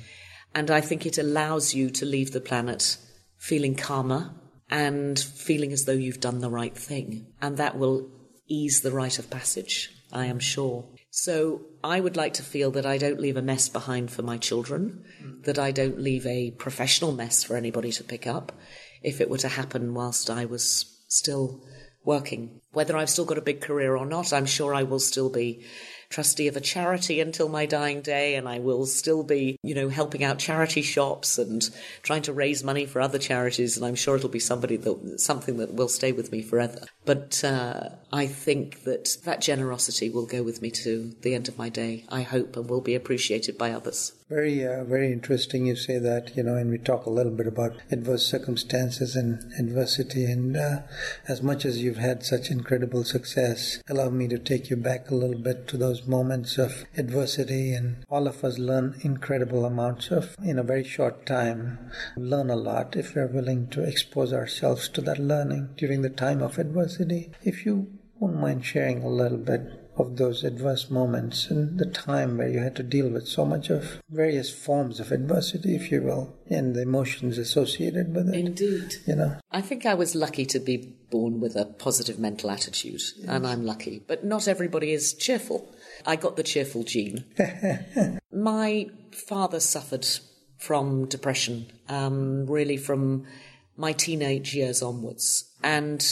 and 0.54 0.72
I 0.72 0.82
think 0.82 1.06
it 1.06 1.18
allows 1.18 1.74
you 1.74 1.90
to 1.92 2.06
leave 2.06 2.32
the 2.32 2.42
planet 2.42 2.98
feeling 3.40 3.74
calmer 3.74 4.36
and 4.70 5.18
feeling 5.18 5.74
as 5.74 5.86
though 5.86 5.94
you've 5.94 6.20
done 6.20 6.40
the 6.40 6.50
right 6.50 6.78
thing. 6.78 7.26
And 7.42 7.58
that 7.58 7.78
will 7.78 8.12
ease 8.48 8.82
the 8.82 8.92
rite 8.92 9.18
of 9.18 9.30
passage, 9.30 9.90
I 10.14 10.26
am 10.26 10.40
sure. 10.40 10.88
So 11.10 11.62
I 11.84 12.00
would 12.00 12.16
like 12.16 12.34
to 12.36 12.44
feel 12.44 12.70
that 12.72 12.86
I 12.86 13.00
don't 13.00 13.20
leave 13.20 13.38
a 13.38 13.42
mess 13.42 13.68
behind 13.68 14.12
for 14.12 14.22
my 14.22 14.38
children, 14.38 15.04
that 15.46 15.58
I 15.58 15.72
don't 15.72 16.00
leave 16.00 16.26
a 16.28 16.52
professional 16.52 17.12
mess 17.12 17.44
for 17.44 17.58
anybody 17.58 17.92
to 17.94 18.04
pick 18.04 18.28
up 18.28 18.52
if 19.02 19.20
it 19.20 19.30
were 19.30 19.40
to 19.40 19.48
happen 19.48 19.94
whilst 19.96 20.30
I 20.30 20.46
was 20.46 20.86
still 21.08 21.64
working. 22.06 22.62
whether 22.72 22.96
I've 22.96 23.10
still 23.10 23.26
got 23.26 23.38
a 23.38 23.42
big 23.42 23.62
career 23.62 23.96
or 23.96 24.06
not, 24.06 24.32
I'm 24.32 24.46
sure 24.46 24.74
I 24.74 24.84
will 24.84 25.00
still 25.00 25.30
be 25.30 25.66
trustee 26.10 26.48
of 26.48 26.56
a 26.58 26.62
charity 26.62 27.20
until 27.20 27.50
my 27.50 27.66
dying 27.66 28.02
day, 28.02 28.36
and 28.36 28.48
I 28.48 28.60
will 28.60 28.86
still 28.86 29.24
be, 29.24 29.58
you 29.64 29.76
know, 29.76 29.90
helping 29.90 30.24
out 30.24 30.40
charity 30.40 30.82
shops 30.82 31.38
and 31.38 31.70
trying 32.02 32.24
to 32.24 32.34
raise 32.34 32.64
money 32.64 32.86
for 32.86 33.00
other 33.00 33.20
charities. 33.20 33.78
And 33.78 33.86
I'm 33.86 33.96
sure 33.96 34.16
it'll 34.16 34.30
be 34.30 34.40
somebody 34.40 34.78
that 34.78 35.20
something 35.20 35.58
that 35.58 35.74
will 35.74 35.88
stay 35.88 36.12
with 36.12 36.32
me 36.32 36.42
forever. 36.42 36.86
But 37.06 37.44
uh, 37.44 37.90
I 38.12 38.28
think 38.28 38.84
that 38.84 39.18
that 39.24 39.42
generosity 39.42 40.10
will 40.10 40.26
go 40.26 40.44
with 40.44 40.62
me 40.62 40.72
to 40.72 41.14
the 41.22 41.36
end 41.36 41.48
of 41.48 41.58
my 41.58 41.70
day. 41.70 42.06
I 42.10 42.24
hope 42.24 42.56
and 42.58 42.70
will 42.70 42.82
be 42.82 42.96
appreciated 42.96 43.58
by 43.58 43.72
others. 43.72 44.14
Very, 44.30 44.64
uh, 44.64 44.84
very 44.84 45.12
interesting. 45.12 45.66
You 45.66 45.76
say 45.76 45.98
that, 45.98 46.38
you 46.38 46.44
know, 46.44 46.56
and 46.56 46.70
we 46.70 46.78
talk 46.78 47.08
a 47.08 47.10
little 47.10 47.32
bit 47.32 47.48
about 47.48 47.78
adverse 47.90 48.28
circumstances 48.28 49.16
and 49.16 49.52
adversity. 49.58 50.26
And 50.26 50.56
uh, 50.56 50.82
as 51.28 51.42
much 51.42 51.66
as 51.66 51.82
you've 51.82 51.98
had 51.98 52.24
such 52.24 52.52
incredible 52.52 53.04
success, 53.04 53.82
allow 53.90 54.12
me 54.12 54.28
to 54.28 54.38
take 54.38 54.70
you 54.70 54.76
back 54.76 55.10
a 55.10 55.16
little 55.16 55.40
bit 55.40 55.68
to 55.70 55.78
those 55.78 56.06
moments 56.06 56.60
of 56.60 56.86
adversity. 56.96 57.74
And 57.74 58.06
all 58.08 58.28
of 58.28 58.44
us 58.44 58.60
learn 58.60 59.00
incredible 59.02 59.66
amounts 59.66 60.12
of, 60.12 60.36
in 60.44 60.60
a 60.60 60.64
very 60.64 60.84
short 60.84 61.26
time, 61.26 61.90
learn 62.16 62.52
a 62.52 62.56
lot 62.56 62.96
if 62.96 63.16
we're 63.16 63.26
willing 63.26 63.68
to 63.70 63.82
expose 63.82 64.32
ourselves 64.32 64.90
to 64.90 65.02
that 65.02 65.18
learning 65.18 65.70
during 65.76 66.04
the 66.04 66.10
time 66.12 66.44
of 66.44 66.60
adversity. 66.60 67.32
If 67.42 67.66
you 67.66 67.88
wouldn't 68.20 68.40
mind 68.40 68.64
sharing 68.64 69.02
a 69.02 69.10
little 69.10 69.40
bit 69.40 69.79
of 70.00 70.16
those 70.18 70.44
adverse 70.44 70.90
moments 70.90 71.50
and 71.50 71.78
the 71.78 71.86
time 71.86 72.38
where 72.38 72.48
you 72.48 72.60
had 72.60 72.76
to 72.78 72.84
deal 72.84 73.10
with 73.10 73.28
so 73.28 73.46
much 73.46 73.70
of 73.70 74.02
various 74.10 74.50
forms 74.50 75.00
of 75.00 75.12
adversity, 75.12 75.76
if 75.76 75.92
you 75.92 76.02
will, 76.02 76.34
and 76.50 76.76
the 76.76 76.82
emotions 76.82 77.38
associated 77.38 78.16
with 78.16 78.30
it. 78.30 78.36
Indeed. 78.36 78.96
You 79.06 79.16
know, 79.16 79.36
I 79.52 79.62
think 79.62 79.86
I 79.86 79.94
was 79.94 80.16
lucky 80.16 80.46
to 80.48 80.60
be 80.60 80.96
born 81.12 81.40
with 81.40 81.56
a 81.56 81.66
positive 81.66 82.18
mental 82.18 82.50
attitude, 82.50 83.02
yes. 83.18 83.28
and 83.28 83.46
I'm 83.46 83.66
lucky. 83.66 84.02
But 84.08 84.24
not 84.24 84.48
everybody 84.48 84.94
is 84.94 85.14
cheerful. 85.14 85.70
I 86.06 86.16
got 86.16 86.38
the 86.38 86.44
cheerful 86.44 86.84
gene. 86.84 87.26
My 88.32 88.90
father 89.12 89.60
suffered 89.60 90.08
from 90.58 91.06
depression, 91.06 91.72
um, 91.88 92.46
really 92.46 92.78
from 92.78 93.26
my 93.78 93.94
teenage 93.94 94.54
years 94.54 94.82
onwards. 94.82 95.50
And 95.64 96.06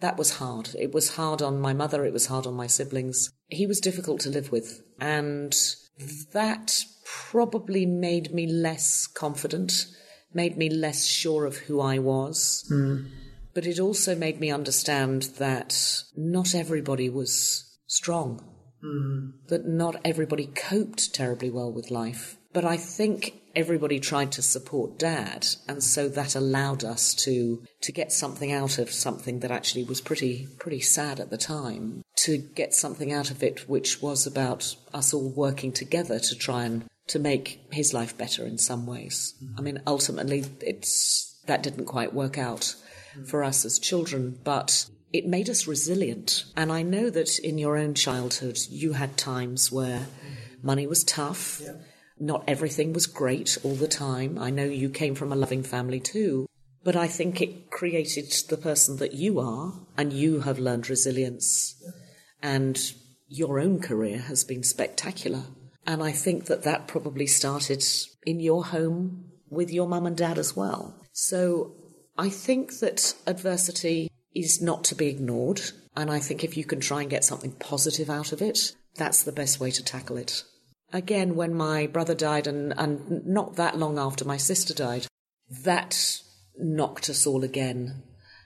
that 0.00 0.16
was 0.16 0.36
hard. 0.36 0.70
It 0.78 0.92
was 0.92 1.16
hard 1.16 1.42
on 1.42 1.60
my 1.60 1.72
mother, 1.72 2.04
it 2.04 2.12
was 2.12 2.26
hard 2.26 2.46
on 2.46 2.54
my 2.54 2.66
siblings. 2.66 3.30
He 3.48 3.66
was 3.66 3.80
difficult 3.80 4.20
to 4.22 4.30
live 4.30 4.52
with, 4.52 4.82
and 5.00 5.56
that 6.32 6.84
probably 7.04 7.86
made 7.86 8.34
me 8.34 8.46
less 8.46 9.06
confident, 9.06 9.86
made 10.34 10.56
me 10.56 10.68
less 10.68 11.06
sure 11.06 11.46
of 11.46 11.56
who 11.56 11.80
I 11.80 11.98
was. 11.98 12.66
Mm. 12.70 13.08
But 13.54 13.66
it 13.66 13.80
also 13.80 14.14
made 14.14 14.38
me 14.38 14.50
understand 14.50 15.22
that 15.38 16.02
not 16.14 16.54
everybody 16.54 17.08
was 17.08 17.78
strong, 17.86 18.44
mm. 18.84 19.32
that 19.48 19.66
not 19.66 19.96
everybody 20.04 20.46
coped 20.46 21.14
terribly 21.14 21.48
well 21.50 21.72
with 21.72 21.90
life. 21.90 22.36
But 22.52 22.64
I 22.64 22.76
think 22.76 23.34
everybody 23.56 23.98
tried 23.98 24.30
to 24.30 24.42
support 24.42 24.98
dad 24.98 25.46
and 25.66 25.82
so 25.82 26.08
that 26.08 26.36
allowed 26.36 26.84
us 26.84 27.14
to 27.14 27.62
to 27.80 27.90
get 27.90 28.12
something 28.12 28.52
out 28.52 28.78
of 28.78 28.90
something 28.90 29.40
that 29.40 29.50
actually 29.50 29.82
was 29.82 30.00
pretty 30.02 30.46
pretty 30.58 30.80
sad 30.80 31.18
at 31.18 31.30
the 31.30 31.38
time 31.38 32.02
to 32.14 32.36
get 32.36 32.74
something 32.74 33.10
out 33.10 33.30
of 33.30 33.42
it 33.42 33.66
which 33.68 34.02
was 34.02 34.26
about 34.26 34.76
us 34.92 35.14
all 35.14 35.30
working 35.30 35.72
together 35.72 36.18
to 36.18 36.36
try 36.36 36.64
and 36.64 36.84
to 37.08 37.18
make 37.18 37.60
his 37.72 37.94
life 37.94 38.18
better 38.18 38.44
in 38.44 38.58
some 38.58 38.84
ways. 38.84 39.34
I 39.56 39.62
mean 39.62 39.80
ultimately 39.86 40.44
it's 40.60 41.40
that 41.46 41.62
didn't 41.62 41.86
quite 41.86 42.12
work 42.12 42.36
out 42.36 42.74
for 43.26 43.42
us 43.42 43.64
as 43.64 43.78
children 43.78 44.38
but 44.44 44.86
it 45.12 45.26
made 45.26 45.48
us 45.48 45.66
resilient. 45.66 46.44
And 46.56 46.70
i 46.70 46.82
know 46.82 47.08
that 47.08 47.38
in 47.38 47.56
your 47.56 47.78
own 47.78 47.94
childhood 47.94 48.58
you 48.68 48.92
had 48.92 49.16
times 49.16 49.72
where 49.72 50.08
money 50.62 50.86
was 50.86 51.04
tough. 51.04 51.62
Yeah 51.64 51.72
not 52.18 52.44
everything 52.46 52.92
was 52.92 53.06
great 53.06 53.58
all 53.62 53.74
the 53.74 53.88
time. 53.88 54.38
I 54.38 54.50
know 54.50 54.64
you 54.64 54.88
came 54.88 55.14
from 55.14 55.32
a 55.32 55.36
loving 55.36 55.62
family 55.62 56.00
too. 56.00 56.46
But 56.82 56.96
I 56.96 57.08
think 57.08 57.40
it 57.40 57.70
created 57.70 58.32
the 58.48 58.56
person 58.56 58.98
that 58.98 59.12
you 59.12 59.40
are, 59.40 59.74
and 59.98 60.12
you 60.12 60.40
have 60.40 60.60
learned 60.60 60.88
resilience. 60.88 61.74
And 62.40 62.78
your 63.28 63.58
own 63.58 63.80
career 63.80 64.18
has 64.18 64.44
been 64.44 64.62
spectacular. 64.62 65.42
And 65.84 66.02
I 66.02 66.12
think 66.12 66.46
that 66.46 66.62
that 66.62 66.86
probably 66.86 67.26
started 67.26 67.84
in 68.24 68.40
your 68.40 68.66
home 68.66 69.32
with 69.50 69.72
your 69.72 69.88
mum 69.88 70.06
and 70.06 70.16
dad 70.16 70.38
as 70.38 70.54
well. 70.54 70.94
So 71.12 71.74
I 72.16 72.28
think 72.28 72.78
that 72.78 73.14
adversity 73.26 74.08
is 74.34 74.62
not 74.62 74.84
to 74.84 74.94
be 74.94 75.08
ignored. 75.08 75.62
And 75.96 76.10
I 76.10 76.20
think 76.20 76.44
if 76.44 76.56
you 76.56 76.64
can 76.64 76.80
try 76.80 77.00
and 77.00 77.10
get 77.10 77.24
something 77.24 77.52
positive 77.52 78.10
out 78.10 78.32
of 78.32 78.40
it, 78.40 78.76
that's 78.94 79.22
the 79.24 79.32
best 79.32 79.58
way 79.58 79.70
to 79.72 79.82
tackle 79.82 80.16
it 80.16 80.44
again 80.96 81.36
when 81.36 81.54
my 81.54 81.86
brother 81.86 82.14
died 82.14 82.46
and, 82.46 82.74
and 82.76 83.24
not 83.26 83.56
that 83.56 83.78
long 83.78 83.98
after 83.98 84.24
my 84.24 84.36
sister 84.36 84.74
died, 84.74 85.06
that 85.62 86.20
knocked 86.58 87.08
us 87.08 87.26
all 87.26 87.44
again 87.44 88.02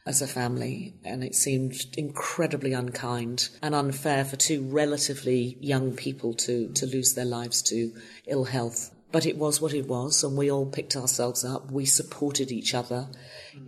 as 0.06 0.22
a 0.22 0.26
family, 0.26 0.94
and 1.04 1.22
it 1.22 1.34
seemed 1.34 1.74
incredibly 1.96 2.72
unkind 2.72 3.48
and 3.62 3.74
unfair 3.74 4.24
for 4.24 4.36
two 4.36 4.62
relatively 4.62 5.56
young 5.60 5.94
people 5.94 6.34
to, 6.34 6.72
to 6.72 6.86
lose 6.86 7.14
their 7.14 7.24
lives 7.24 7.62
to 7.62 7.92
ill 8.26 8.44
health. 8.44 8.90
But 9.12 9.26
it 9.26 9.36
was 9.36 9.60
what 9.60 9.74
it 9.74 9.86
was, 9.88 10.24
and 10.24 10.36
we 10.36 10.50
all 10.50 10.66
picked 10.66 10.96
ourselves 10.96 11.44
up. 11.44 11.70
We 11.70 11.84
supported 11.84 12.50
each 12.50 12.74
other 12.74 13.08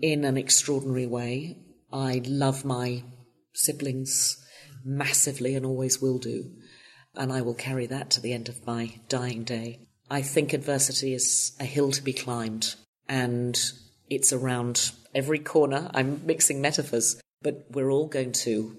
in 0.00 0.24
an 0.24 0.36
extraordinary 0.36 1.06
way. 1.06 1.58
I 1.92 2.22
love 2.24 2.64
my 2.64 3.04
siblings 3.52 4.42
massively 4.84 5.54
and 5.54 5.66
always 5.66 6.00
will 6.00 6.18
do 6.18 6.50
and 7.16 7.32
I 7.32 7.42
will 7.42 7.54
carry 7.54 7.86
that 7.86 8.10
to 8.10 8.20
the 8.20 8.32
end 8.32 8.48
of 8.48 8.66
my 8.66 9.00
dying 9.08 9.44
day. 9.44 9.80
I 10.10 10.22
think 10.22 10.52
adversity 10.52 11.14
is 11.14 11.52
a 11.58 11.64
hill 11.64 11.90
to 11.92 12.02
be 12.02 12.12
climbed, 12.12 12.74
and 13.08 13.58
it's 14.10 14.32
around 14.32 14.92
every 15.14 15.38
corner. 15.38 15.90
I'm 15.94 16.24
mixing 16.26 16.60
metaphors, 16.60 17.20
but 17.40 17.66
we're 17.70 17.90
all 17.90 18.06
going 18.06 18.32
to 18.32 18.76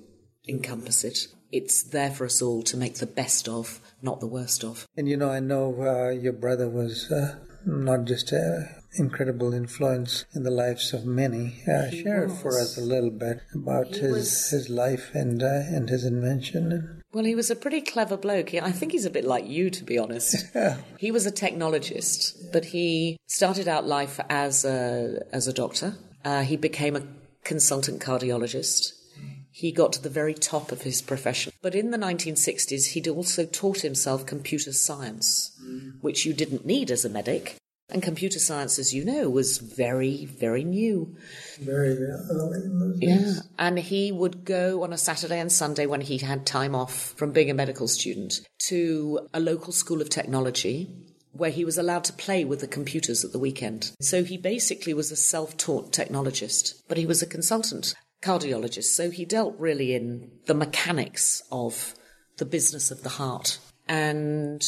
encompass 0.47 1.03
it. 1.03 1.27
It's 1.51 1.84
there 1.84 2.11
for 2.11 2.25
us 2.25 2.41
all 2.41 2.63
to 2.63 2.77
make 2.77 2.95
the 2.95 3.05
best 3.05 3.47
of, 3.47 3.79
not 4.01 4.19
the 4.19 4.27
worst 4.27 4.63
of. 4.63 4.88
And 4.97 5.07
you 5.07 5.17
know, 5.17 5.29
I 5.29 5.39
know 5.39 5.75
uh, 5.81 6.09
your 6.09 6.34
brother 6.34 6.67
was 6.67 7.11
uh, 7.11 7.38
not 7.65 8.05
just 8.05 8.31
an 8.31 8.69
incredible 8.95 9.53
influence 9.53 10.25
in 10.34 10.43
the 10.43 10.51
lives 10.51 10.93
of 10.93 11.05
many. 11.05 11.61
Uh, 11.67 11.89
share 11.91 12.27
was. 12.27 12.41
for 12.41 12.59
us 12.59 12.77
a 12.77 12.81
little 12.81 13.11
bit 13.11 13.41
about 13.53 13.88
he 13.88 13.99
his 13.99 14.13
was. 14.13 14.49
his 14.49 14.69
life 14.69 15.11
and 15.13 15.43
uh, 15.43 15.47
and 15.47 15.89
his 15.89 16.05
invention. 16.05 17.02
Well, 17.14 17.26
he 17.26 17.36
was 17.36 17.51
a 17.51 17.55
pretty 17.55 17.82
clever 17.82 18.18
bloke. 18.18 18.55
I 18.55 18.72
think 18.72 18.91
he's 18.91 19.05
a 19.05 19.11
bit 19.11 19.24
like 19.24 19.47
you, 19.47 19.70
to 19.70 19.84
be 19.84 19.99
honest. 19.99 20.47
he 20.97 21.11
was 21.11 21.28
a 21.28 21.32
technologist, 21.32 22.51
but 22.51 22.66
he 22.66 23.18
started 23.28 23.68
out 23.68 23.86
life 23.86 24.20
as 24.30 24.66
a 24.66 25.24
as 25.32 25.47
a 25.47 25.53
doctor. 25.53 25.95
Uh, 26.26 26.41
he 26.41 26.57
became 26.57 26.95
a 26.95 27.07
consultant 27.43 28.01
cardiologist. 28.01 28.93
He 29.51 29.72
got 29.72 29.93
to 29.93 30.01
the 30.01 30.09
very 30.09 30.34
top 30.34 30.72
of 30.72 30.82
his 30.82 31.03
profession. 31.03 31.53
But 31.61 31.76
in 31.76 31.91
the 31.91 31.97
1960s, 31.97 32.93
he'd 32.93 33.07
also 33.07 33.45
taught 33.45 33.82
himself 33.82 34.26
computer 34.26 34.74
science, 34.74 35.51
mm. 35.64 35.93
which 36.01 36.26
you 36.26 36.34
didn't 36.34 36.66
need 36.66 36.89
as 36.89 37.05
a 37.05 37.09
medic. 37.09 37.57
And 37.89 38.01
computer 38.01 38.39
science, 38.39 38.79
as 38.79 38.93
you 38.93 39.03
know, 39.03 39.29
was 39.29 39.57
very, 39.57 40.25
very 40.25 40.63
new. 40.63 41.15
Very 41.59 41.97
early. 41.97 42.97
Yeah. 42.99 43.34
And 43.59 43.77
he 43.77 44.11
would 44.11 44.45
go 44.45 44.84
on 44.84 44.93
a 44.93 44.97
Saturday 44.97 45.39
and 45.39 45.51
Sunday 45.51 45.86
when 45.86 46.01
he 46.01 46.17
had 46.17 46.45
time 46.45 46.75
off 46.75 47.13
from 47.17 47.31
being 47.31 47.51
a 47.51 47.53
medical 47.53 47.88
student 47.88 48.39
to 48.67 49.27
a 49.34 49.39
local 49.39 49.73
school 49.73 50.01
of 50.01 50.09
technology 50.09 50.89
where 51.34 51.49
he 51.49 51.65
was 51.65 51.77
allowed 51.77 52.03
to 52.05 52.13
play 52.13 52.45
with 52.45 52.61
the 52.61 52.67
computers 52.67 53.25
at 53.25 53.31
the 53.31 53.39
weekend. 53.39 53.91
So 53.99 54.23
he 54.23 54.38
basically 54.38 54.93
was 54.93 55.11
a 55.11 55.15
self 55.15 55.57
taught 55.57 55.91
technologist, 55.91 56.84
but 56.88 56.97
he 56.97 57.05
was 57.05 57.21
a 57.21 57.27
consultant 57.27 57.93
cardiologist. 58.23 58.95
So 58.95 59.09
he 59.09 59.25
dealt 59.25 59.59
really 59.59 59.93
in 59.93 60.31
the 60.45 60.53
mechanics 60.53 61.43
of 61.51 61.95
the 62.38 62.45
business 62.45 62.91
of 62.91 63.03
the 63.03 63.09
heart. 63.09 63.59
And 63.88 64.63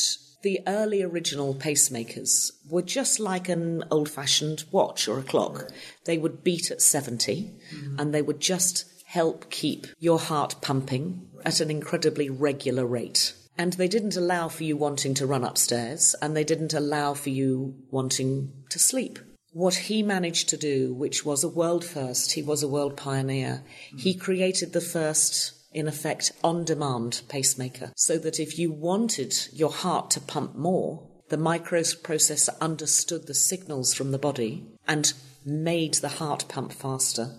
the 0.46 0.62
early 0.68 1.02
original 1.02 1.56
pacemakers 1.56 2.52
were 2.70 2.84
just 2.84 3.20
like 3.20 3.50
an 3.50 3.84
old 3.90 4.08
fashioned 4.08 4.64
watch 4.72 5.08
or 5.08 5.18
a 5.18 5.24
clock. 5.24 5.72
They 6.04 6.20
would 6.20 6.44
beat 6.44 6.70
at 6.70 6.84
70 6.84 7.52
mm-hmm. 7.74 8.00
and 8.00 8.14
they 8.14 8.22
would 8.22 8.40
just 8.40 8.86
help 9.06 9.50
keep 9.50 9.88
your 9.98 10.20
heart 10.20 10.58
pumping 10.62 11.28
at 11.44 11.62
an 11.62 11.72
incredibly 11.72 12.30
regular 12.30 12.86
rate. 12.86 13.34
And 13.58 13.74
they 13.74 13.88
didn't 13.88 14.16
allow 14.16 14.48
for 14.48 14.64
you 14.64 14.78
wanting 14.78 15.16
to 15.16 15.26
run 15.26 15.44
upstairs 15.44 16.16
and 16.22 16.38
they 16.38 16.44
didn't 16.44 16.76
allow 16.76 17.16
for 17.16 17.32
you 17.32 17.74
wanting 17.90 18.54
to 18.70 18.78
sleep. 18.78 19.18
What 19.52 19.74
he 19.74 20.04
managed 20.04 20.50
to 20.50 20.58
do, 20.58 20.94
which 20.94 21.26
was 21.26 21.44
a 21.44 21.50
world 21.50 21.84
first, 21.84 22.34
he 22.34 22.44
was 22.44 22.62
a 22.62 22.68
world 22.68 22.96
pioneer, 22.96 23.64
mm-hmm. 23.88 23.98
he 23.98 24.14
created 24.14 24.74
the 24.74 24.82
first 24.82 25.54
in 25.76 25.88
effect, 25.88 26.32
on 26.44 26.64
demand 26.64 27.22
pacemaker, 27.28 27.92
so 27.96 28.18
that 28.18 28.40
if 28.40 28.58
you 28.58 28.72
wanted 28.72 29.36
your 29.52 29.72
heart 29.72 30.10
to 30.10 30.22
pump 30.22 30.56
more, 30.56 31.06
the 31.30 31.38
microprocessor 31.38 32.58
understood 32.62 33.28
the 33.28 33.34
signals 33.34 33.94
from 33.94 34.12
the 34.12 34.18
body 34.18 34.66
and 34.88 35.14
made 35.46 35.96
the 35.96 36.08
heart 36.08 36.46
pump 36.48 36.72
faster. 36.72 37.36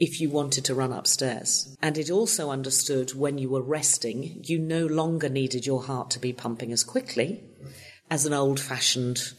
if 0.00 0.20
you 0.20 0.28
wanted 0.28 0.64
to 0.64 0.74
run 0.74 0.92
upstairs. 0.92 1.76
And 1.80 1.96
it 1.96 2.10
also 2.10 2.50
understood 2.50 3.14
when 3.14 3.38
you 3.38 3.48
were 3.48 3.62
resting, 3.62 4.42
you 4.42 4.58
no 4.58 4.84
longer 4.84 5.28
needed 5.28 5.64
your 5.64 5.84
heart 5.84 6.10
to 6.10 6.18
be 6.18 6.32
pumping 6.32 6.72
as 6.72 6.82
quickly 6.82 7.44
as 8.10 8.26
an 8.26 8.32
old 8.32 8.58
fashioned 8.58 9.32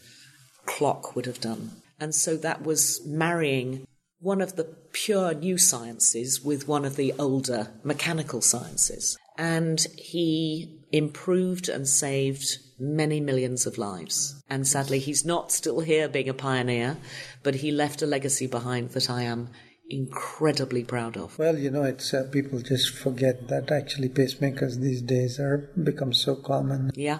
clock 0.64 1.14
would 1.14 1.26
have 1.26 1.42
done. 1.42 1.72
And 2.00 2.14
so 2.14 2.38
that 2.38 2.62
was 2.62 3.04
marrying 3.04 3.86
one 4.18 4.40
of 4.40 4.56
the 4.56 4.64
pure 4.92 5.34
new 5.34 5.58
sciences 5.58 6.42
with 6.42 6.68
one 6.68 6.84
of 6.84 6.96
the 6.96 7.12
older 7.18 7.68
mechanical 7.84 8.40
sciences. 8.40 9.16
And 9.38 9.80
he 9.96 10.80
improved 10.92 11.68
and 11.68 11.86
saved 11.86 12.58
many 12.78 13.20
millions 13.20 13.66
of 13.66 13.78
lives. 13.78 14.42
And 14.48 14.66
sadly, 14.66 14.98
he's 14.98 15.24
not 15.24 15.52
still 15.52 15.80
here 15.80 16.08
being 16.08 16.28
a 16.28 16.34
pioneer, 16.34 16.96
but 17.42 17.56
he 17.56 17.70
left 17.70 18.02
a 18.02 18.06
legacy 18.06 18.46
behind 18.46 18.90
that 18.90 19.10
I 19.10 19.22
am 19.22 19.50
incredibly 19.88 20.84
proud 20.84 21.16
of. 21.16 21.38
Well, 21.38 21.58
you 21.58 21.70
know, 21.70 21.84
it's 21.84 22.12
uh, 22.12 22.28
people 22.30 22.60
just 22.60 22.90
forget 22.90 23.48
that 23.48 23.70
actually 23.70 24.08
pacemakers 24.08 24.80
these 24.80 25.02
days 25.02 25.38
are 25.38 25.70
become 25.82 26.12
so 26.12 26.36
common. 26.36 26.90
Yeah. 26.94 27.18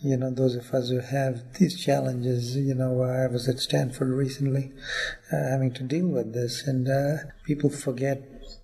You 0.00 0.16
know, 0.16 0.30
those 0.30 0.54
of 0.54 0.72
us 0.72 0.90
who 0.90 1.00
have 1.00 1.42
these 1.58 1.78
challenges. 1.78 2.56
You 2.56 2.74
know, 2.74 3.02
I 3.02 3.26
was 3.26 3.48
at 3.48 3.58
Stanford 3.58 4.10
recently, 4.10 4.72
uh, 5.32 5.36
having 5.50 5.72
to 5.74 5.82
deal 5.82 6.06
with 6.06 6.34
this, 6.34 6.66
and 6.66 6.88
uh, 6.88 7.24
people 7.44 7.70
forget. 7.70 8.22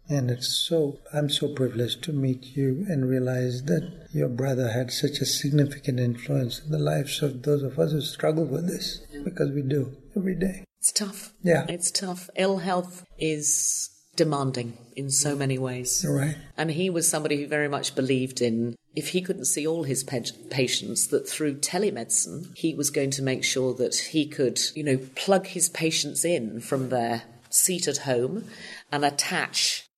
And 0.08 0.30
it's 0.30 0.48
so, 0.48 1.00
I'm 1.14 1.30
so 1.30 1.48
privileged 1.48 2.02
to 2.04 2.12
meet 2.12 2.56
you 2.56 2.84
and 2.88 3.08
realize 3.08 3.64
that 3.64 4.08
your 4.12 4.28
brother 4.28 4.70
had 4.70 4.90
such 4.90 5.18
a 5.20 5.26
significant 5.26 5.98
influence 5.98 6.60
in 6.62 6.70
the 6.70 6.78
lives 6.78 7.22
of 7.22 7.42
those 7.42 7.62
of 7.62 7.78
us 7.78 7.92
who 7.92 8.02
struggle 8.02 8.44
with 8.44 8.66
this, 8.66 9.00
because 9.24 9.50
we 9.50 9.62
do 9.62 9.96
every 10.14 10.34
day. 10.34 10.64
It's 10.78 10.92
tough. 10.92 11.32
Yeah. 11.42 11.64
It's 11.68 11.90
tough. 11.90 12.28
Ill 12.36 12.58
health 12.58 13.04
is 13.18 13.88
demanding 14.14 14.76
in 14.94 15.10
so 15.10 15.34
many 15.34 15.58
ways. 15.58 16.04
Right. 16.06 16.36
And 16.56 16.70
he 16.70 16.90
was 16.90 17.08
somebody 17.08 17.40
who 17.40 17.48
very 17.48 17.68
much 17.68 17.94
believed 17.94 18.42
in 18.42 18.76
if 18.96 19.08
he 19.08 19.20
couldn't 19.20 19.46
see 19.46 19.66
all 19.66 19.82
his 19.84 20.04
pa- 20.04 20.20
patients, 20.50 21.08
that 21.08 21.28
through 21.28 21.56
telemedicine, 21.56 22.56
he 22.56 22.74
was 22.74 22.90
going 22.90 23.10
to 23.12 23.22
make 23.22 23.42
sure 23.44 23.74
that 23.74 23.94
he 24.12 24.26
could, 24.26 24.60
you 24.74 24.84
know, 24.84 24.98
plug 25.16 25.46
his 25.48 25.68
patients 25.68 26.24
in 26.24 26.60
from 26.60 26.88
their 26.90 27.22
seat 27.50 27.86
at 27.88 27.98
home 27.98 28.44
and 28.92 29.04
attach 29.04 29.88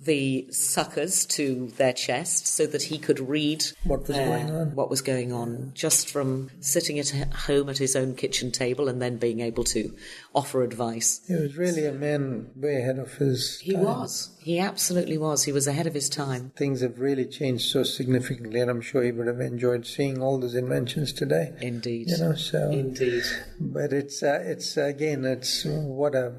the 0.00 0.46
suckers 0.52 1.26
to 1.26 1.66
their 1.76 1.92
chest 1.92 2.46
so 2.46 2.66
that 2.66 2.84
he 2.84 2.98
could 2.98 3.18
read 3.18 3.64
What 3.82 4.06
was 4.06 4.16
their- 4.16 4.26
going 4.28 4.50
uh, 4.50 4.58
on. 4.60 4.74
what 4.76 4.90
was 4.90 5.02
going 5.02 5.32
on 5.32 5.72
just 5.74 6.08
from 6.08 6.50
sitting 6.60 7.00
at 7.00 7.08
home 7.34 7.68
at 7.68 7.78
his 7.78 7.96
own 7.96 8.14
kitchen 8.14 8.52
table 8.52 8.88
and 8.88 9.02
then 9.02 9.16
being 9.16 9.40
able 9.40 9.64
to 9.64 9.92
offer 10.38 10.62
advice. 10.62 11.08
He 11.26 11.34
was 11.34 11.56
really 11.64 11.84
a 11.86 11.92
man 11.92 12.50
way 12.56 12.76
ahead 12.82 12.98
of 12.98 13.10
his 13.22 13.58
He 13.60 13.72
time. 13.74 13.82
was. 13.84 14.12
He 14.48 14.58
absolutely 14.70 15.18
was. 15.18 15.38
He 15.44 15.52
was 15.52 15.66
ahead 15.66 15.86
of 15.86 15.94
his 16.00 16.08
time. 16.08 16.52
Things 16.56 16.80
have 16.80 16.98
really 17.08 17.26
changed 17.26 17.64
so 17.74 17.82
significantly, 17.82 18.60
and 18.60 18.70
I'm 18.70 18.80
sure 18.80 19.02
he 19.02 19.12
would 19.12 19.26
have 19.26 19.40
enjoyed 19.40 19.84
seeing 19.86 20.22
all 20.22 20.38
those 20.38 20.54
inventions 20.54 21.12
today. 21.12 21.46
Indeed. 21.60 22.08
You 22.10 22.18
know, 22.18 22.34
so 22.34 22.70
Indeed. 22.70 23.24
But 23.60 23.92
it's 23.92 24.22
uh, 24.22 24.40
it's 24.52 24.76
again 24.76 25.24
it's 25.24 25.64
what 25.66 26.14
a 26.14 26.32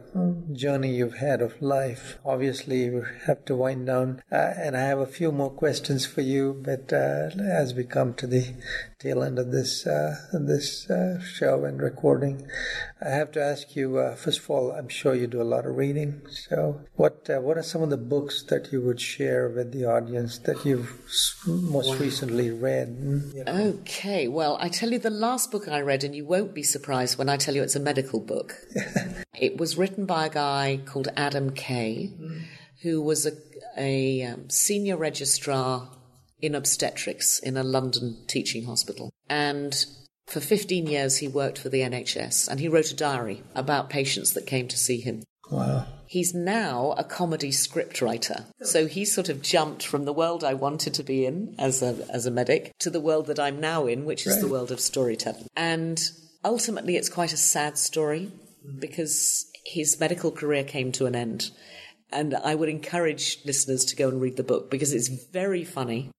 journey 0.53 0.91
you've 0.95 1.17
had 1.29 1.41
of 1.41 1.61
life. 1.61 2.17
Obviously, 2.25 2.89
we 2.89 3.01
have 3.27 3.45
to 3.45 3.55
wind 3.55 3.85
down, 3.87 4.23
uh, 4.31 4.53
and 4.63 4.75
I 4.75 4.81
have 4.91 4.99
a 4.99 5.05
few 5.19 5.31
more 5.31 5.51
questions 5.51 6.05
for 6.13 6.21
you. 6.21 6.59
But 6.69 6.91
uh, 6.93 7.29
as 7.61 7.73
we 7.73 7.83
come 7.83 8.13
to 8.15 8.27
the 8.27 8.43
tail 8.99 9.23
end 9.23 9.39
of 9.39 9.49
this 9.49 9.87
uh, 9.87 10.17
this 10.33 10.89
uh, 10.89 11.21
show 11.21 11.63
and 11.63 11.81
recording, 11.81 12.45
I 13.01 13.09
have 13.09 13.31
to 13.31 13.41
ask 13.41 13.73
you. 13.73 13.97
Uh, 13.97 14.15
first 14.15 14.39
of 14.39 14.49
all, 14.49 14.71
I'm 14.71 14.89
sure 14.89 15.15
you 15.15 15.25
do 15.25 15.41
a 15.41 15.49
lot 15.55 15.65
of 15.65 15.77
reading. 15.77 16.21
So, 16.29 16.81
what 16.95 17.29
uh, 17.29 17.39
what 17.39 17.57
are 17.57 17.63
some 17.63 17.81
of 17.81 17.91
the 17.91 17.97
books 17.97 18.43
that 18.43 18.73
you 18.73 18.81
would 18.81 18.99
share 18.99 19.47
with 19.47 19.71
the 19.71 19.85
audience 19.85 20.37
that 20.39 20.65
you've 20.65 20.91
most 21.47 21.97
recently 21.99 22.51
read? 22.51 22.89
Mm, 22.89 23.79
Okay, 23.79 24.27
well, 24.27 24.57
I 24.59 24.67
tell 24.67 24.91
you 24.91 24.99
the 24.99 25.09
last 25.09 25.49
book 25.49 25.69
I 25.69 25.79
read, 25.79 26.03
and 26.03 26.13
you 26.13 26.25
won't 26.25 26.53
be 26.53 26.63
surprised 26.63 27.17
when 27.17 27.29
I 27.29 27.37
tell 27.37 27.55
you 27.55 27.63
it's 27.63 27.77
a 27.77 27.79
medical 27.79 28.19
book. 28.19 28.55
it 29.39 29.57
was 29.57 29.77
written 29.77 30.05
by 30.05 30.25
a 30.25 30.29
guy 30.29 30.81
called 30.85 31.07
Adam 31.15 31.51
Kay, 31.51 32.11
who 32.81 33.01
was 33.01 33.25
a, 33.25 33.31
a 33.77 34.23
um, 34.23 34.49
senior 34.49 34.97
registrar 34.97 35.89
in 36.41 36.55
obstetrics 36.55 37.39
in 37.39 37.57
a 37.57 37.63
London 37.63 38.17
teaching 38.27 38.65
hospital. 38.65 39.11
And 39.29 39.85
for 40.27 40.39
15 40.39 40.87
years, 40.87 41.17
he 41.17 41.27
worked 41.27 41.57
for 41.57 41.69
the 41.69 41.81
NHS, 41.81 42.47
and 42.47 42.59
he 42.59 42.67
wrote 42.67 42.91
a 42.91 42.95
diary 42.95 43.43
about 43.55 43.89
patients 43.89 44.33
that 44.33 44.45
came 44.45 44.67
to 44.67 44.77
see 44.77 44.99
him. 45.01 45.23
Wow. 45.51 45.87
He's 46.05 46.33
now 46.33 46.95
a 46.97 47.03
comedy 47.03 47.51
scriptwriter. 47.51 48.45
So 48.61 48.87
he 48.87 49.05
sort 49.05 49.29
of 49.29 49.41
jumped 49.41 49.85
from 49.85 50.05
the 50.05 50.13
world 50.13 50.43
I 50.43 50.53
wanted 50.53 50.93
to 50.95 51.03
be 51.03 51.25
in 51.25 51.55
as 51.59 51.81
a, 51.81 52.05
as 52.11 52.25
a 52.25 52.31
medic 52.31 52.71
to 52.79 52.89
the 52.89 52.99
world 52.99 53.27
that 53.27 53.39
I'm 53.39 53.59
now 53.59 53.85
in, 53.85 54.05
which 54.05 54.25
is 54.25 54.41
the 54.41 54.47
world 54.47 54.71
of 54.71 54.79
storytelling. 54.79 55.47
And 55.55 56.01
ultimately, 56.43 56.95
it's 56.95 57.09
quite 57.09 57.33
a 57.33 57.37
sad 57.37 57.77
story 57.77 58.31
because 58.79 59.45
his 59.65 59.99
medical 59.99 60.31
career 60.31 60.63
came 60.63 60.91
to 60.93 61.05
an 61.05 61.15
end. 61.15 61.51
And 62.11 62.35
I 62.35 62.55
would 62.55 62.69
encourage 62.69 63.39
listeners 63.45 63.85
to 63.85 63.95
go 63.95 64.09
and 64.09 64.19
read 64.19 64.35
the 64.35 64.43
book 64.43 64.71
because 64.71 64.93
it's 64.93 65.09
very 65.31 65.63
funny. 65.63 66.09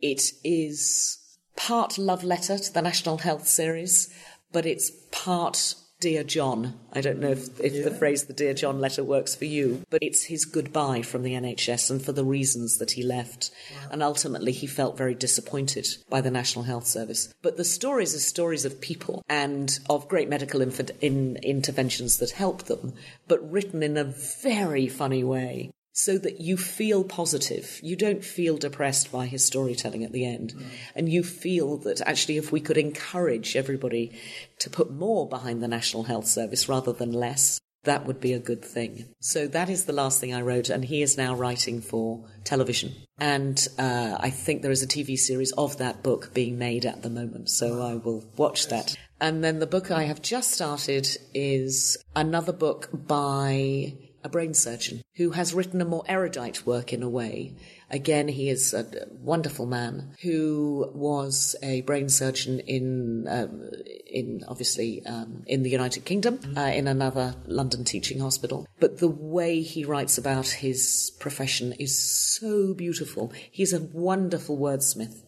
It 0.00 0.32
is 0.42 1.18
part 1.56 1.98
love 1.98 2.24
letter 2.24 2.58
to 2.58 2.72
the 2.72 2.82
National 2.82 3.18
Health 3.18 3.48
Service, 3.48 4.12
but 4.52 4.66
it's 4.66 4.90
part 5.10 5.74
Dear 6.04 6.24
John. 6.24 6.78
I 6.92 7.00
don't 7.00 7.18
know 7.18 7.30
if, 7.30 7.58
if 7.60 7.82
the 7.82 7.90
phrase 7.90 8.24
the 8.24 8.34
Dear 8.34 8.52
John 8.52 8.78
letter 8.78 9.02
works 9.02 9.34
for 9.34 9.46
you, 9.46 9.84
but 9.88 10.02
it's 10.02 10.24
his 10.24 10.44
goodbye 10.44 11.00
from 11.00 11.22
the 11.22 11.32
NHS 11.32 11.90
and 11.90 12.02
for 12.04 12.12
the 12.12 12.26
reasons 12.26 12.76
that 12.76 12.90
he 12.90 13.02
left. 13.02 13.50
And 13.90 14.02
ultimately, 14.02 14.52
he 14.52 14.66
felt 14.66 14.98
very 14.98 15.14
disappointed 15.14 15.86
by 16.10 16.20
the 16.20 16.30
National 16.30 16.66
Health 16.66 16.86
Service. 16.86 17.32
But 17.40 17.56
the 17.56 17.64
stories 17.64 18.14
are 18.14 18.18
stories 18.18 18.66
of 18.66 18.82
people 18.82 19.24
and 19.30 19.78
of 19.88 20.06
great 20.06 20.28
medical 20.28 20.60
inf- 20.60 20.90
in, 21.00 21.36
interventions 21.36 22.18
that 22.18 22.32
help 22.32 22.64
them, 22.64 22.92
but 23.26 23.50
written 23.50 23.82
in 23.82 23.96
a 23.96 24.04
very 24.04 24.88
funny 24.88 25.24
way 25.24 25.70
so 25.94 26.18
that 26.18 26.40
you 26.40 26.56
feel 26.56 27.04
positive. 27.04 27.80
You 27.82 27.94
don't 27.94 28.24
feel 28.24 28.56
depressed 28.56 29.12
by 29.12 29.26
his 29.26 29.46
storytelling 29.46 30.02
at 30.02 30.12
the 30.12 30.26
end. 30.26 30.52
And 30.94 31.08
you 31.08 31.22
feel 31.22 31.76
that 31.78 32.02
actually, 32.02 32.36
if 32.36 32.50
we 32.50 32.60
could 32.60 32.76
encourage 32.76 33.54
everybody 33.54 34.12
to 34.58 34.68
put 34.68 34.90
more 34.90 35.28
behind 35.28 35.62
the 35.62 35.68
National 35.68 36.02
Health 36.02 36.26
Service 36.26 36.68
rather 36.68 36.92
than 36.92 37.12
less, 37.12 37.60
that 37.84 38.06
would 38.06 38.20
be 38.20 38.32
a 38.32 38.40
good 38.40 38.64
thing. 38.64 39.04
So 39.20 39.46
that 39.46 39.70
is 39.70 39.84
the 39.84 39.92
last 39.92 40.20
thing 40.20 40.34
I 40.34 40.40
wrote, 40.40 40.68
and 40.68 40.84
he 40.84 41.00
is 41.00 41.16
now 41.16 41.34
writing 41.34 41.80
for 41.80 42.24
television. 42.42 42.94
And 43.18 43.66
uh, 43.78 44.16
I 44.18 44.30
think 44.30 44.62
there 44.62 44.72
is 44.72 44.82
a 44.82 44.88
TV 44.88 45.16
series 45.16 45.52
of 45.52 45.78
that 45.78 46.02
book 46.02 46.34
being 46.34 46.58
made 46.58 46.86
at 46.86 47.02
the 47.02 47.10
moment, 47.10 47.50
so 47.50 47.82
I 47.82 47.94
will 47.94 48.24
watch 48.36 48.68
that. 48.68 48.96
And 49.20 49.44
then 49.44 49.60
the 49.60 49.66
book 49.66 49.90
I 49.90 50.04
have 50.04 50.22
just 50.22 50.50
started 50.50 51.06
is 51.34 51.96
another 52.16 52.52
book 52.52 52.88
by 52.92 53.94
a 54.24 54.28
brain 54.28 54.54
surgeon 54.54 55.02
who 55.16 55.30
has 55.30 55.52
written 55.52 55.80
a 55.82 55.84
more 55.84 56.02
erudite 56.08 56.66
work 56.66 56.92
in 56.92 57.02
a 57.02 57.08
way. 57.08 57.54
Again, 57.90 58.26
he 58.26 58.48
is 58.48 58.72
a 58.72 58.86
wonderful 59.20 59.66
man 59.66 60.14
who 60.22 60.90
was 60.94 61.54
a 61.62 61.82
brain 61.82 62.08
surgeon 62.08 62.60
in, 62.60 63.28
um, 63.28 63.70
in 64.10 64.42
obviously 64.48 65.04
um, 65.04 65.44
in 65.46 65.62
the 65.62 65.70
United 65.70 66.06
Kingdom, 66.06 66.40
uh, 66.56 66.62
in 66.62 66.88
another 66.88 67.36
London 67.46 67.84
teaching 67.84 68.18
hospital. 68.18 68.66
But 68.80 68.98
the 68.98 69.08
way 69.08 69.60
he 69.60 69.84
writes 69.84 70.16
about 70.16 70.48
his 70.48 71.12
profession 71.20 71.74
is 71.74 71.96
so 71.96 72.72
beautiful. 72.72 73.30
He's 73.50 73.74
a 73.74 73.82
wonderful 73.82 74.56
wordsmith, 74.58 75.20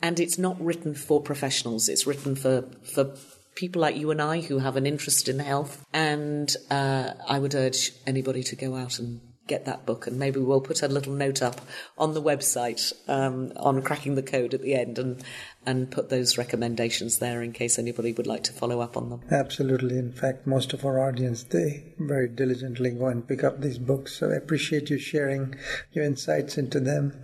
and 0.00 0.18
it's 0.18 0.38
not 0.38 0.60
written 0.60 0.94
for 0.94 1.20
professionals. 1.20 1.88
It's 1.88 2.06
written 2.06 2.34
for 2.34 2.64
for 2.82 3.14
people 3.54 3.82
like 3.82 3.96
you 3.96 4.10
and 4.10 4.20
I 4.20 4.40
who 4.40 4.58
have 4.58 4.76
an 4.76 4.86
interest 4.86 5.28
in 5.28 5.38
health. 5.38 5.84
And 5.92 6.54
uh, 6.70 7.12
I 7.28 7.38
would 7.38 7.54
urge 7.54 7.92
anybody 8.06 8.42
to 8.44 8.56
go 8.56 8.76
out 8.76 8.98
and 8.98 9.20
get 9.46 9.64
that 9.64 9.84
book. 9.84 10.06
And 10.06 10.18
maybe 10.18 10.40
we'll 10.40 10.60
put 10.60 10.82
a 10.82 10.88
little 10.88 11.12
note 11.12 11.42
up 11.42 11.60
on 11.98 12.14
the 12.14 12.22
website 12.22 12.92
um, 13.08 13.52
on 13.56 13.82
cracking 13.82 14.14
the 14.14 14.22
code 14.22 14.54
at 14.54 14.62
the 14.62 14.74
end 14.74 14.98
and, 14.98 15.22
and 15.66 15.90
put 15.90 16.10
those 16.10 16.38
recommendations 16.38 17.18
there 17.18 17.42
in 17.42 17.52
case 17.52 17.78
anybody 17.78 18.12
would 18.12 18.26
like 18.26 18.44
to 18.44 18.52
follow 18.52 18.80
up 18.80 18.96
on 18.96 19.10
them. 19.10 19.20
Absolutely. 19.30 19.98
In 19.98 20.12
fact, 20.12 20.46
most 20.46 20.72
of 20.72 20.84
our 20.84 21.00
audience, 21.06 21.42
they 21.42 21.92
very 21.98 22.28
diligently 22.28 22.90
go 22.90 23.06
and 23.06 23.26
pick 23.26 23.42
up 23.42 23.60
these 23.60 23.78
books. 23.78 24.18
So 24.18 24.30
I 24.30 24.36
appreciate 24.36 24.90
you 24.90 24.98
sharing 24.98 25.54
your 25.92 26.04
insights 26.04 26.56
into 26.56 26.80
them. 26.80 27.20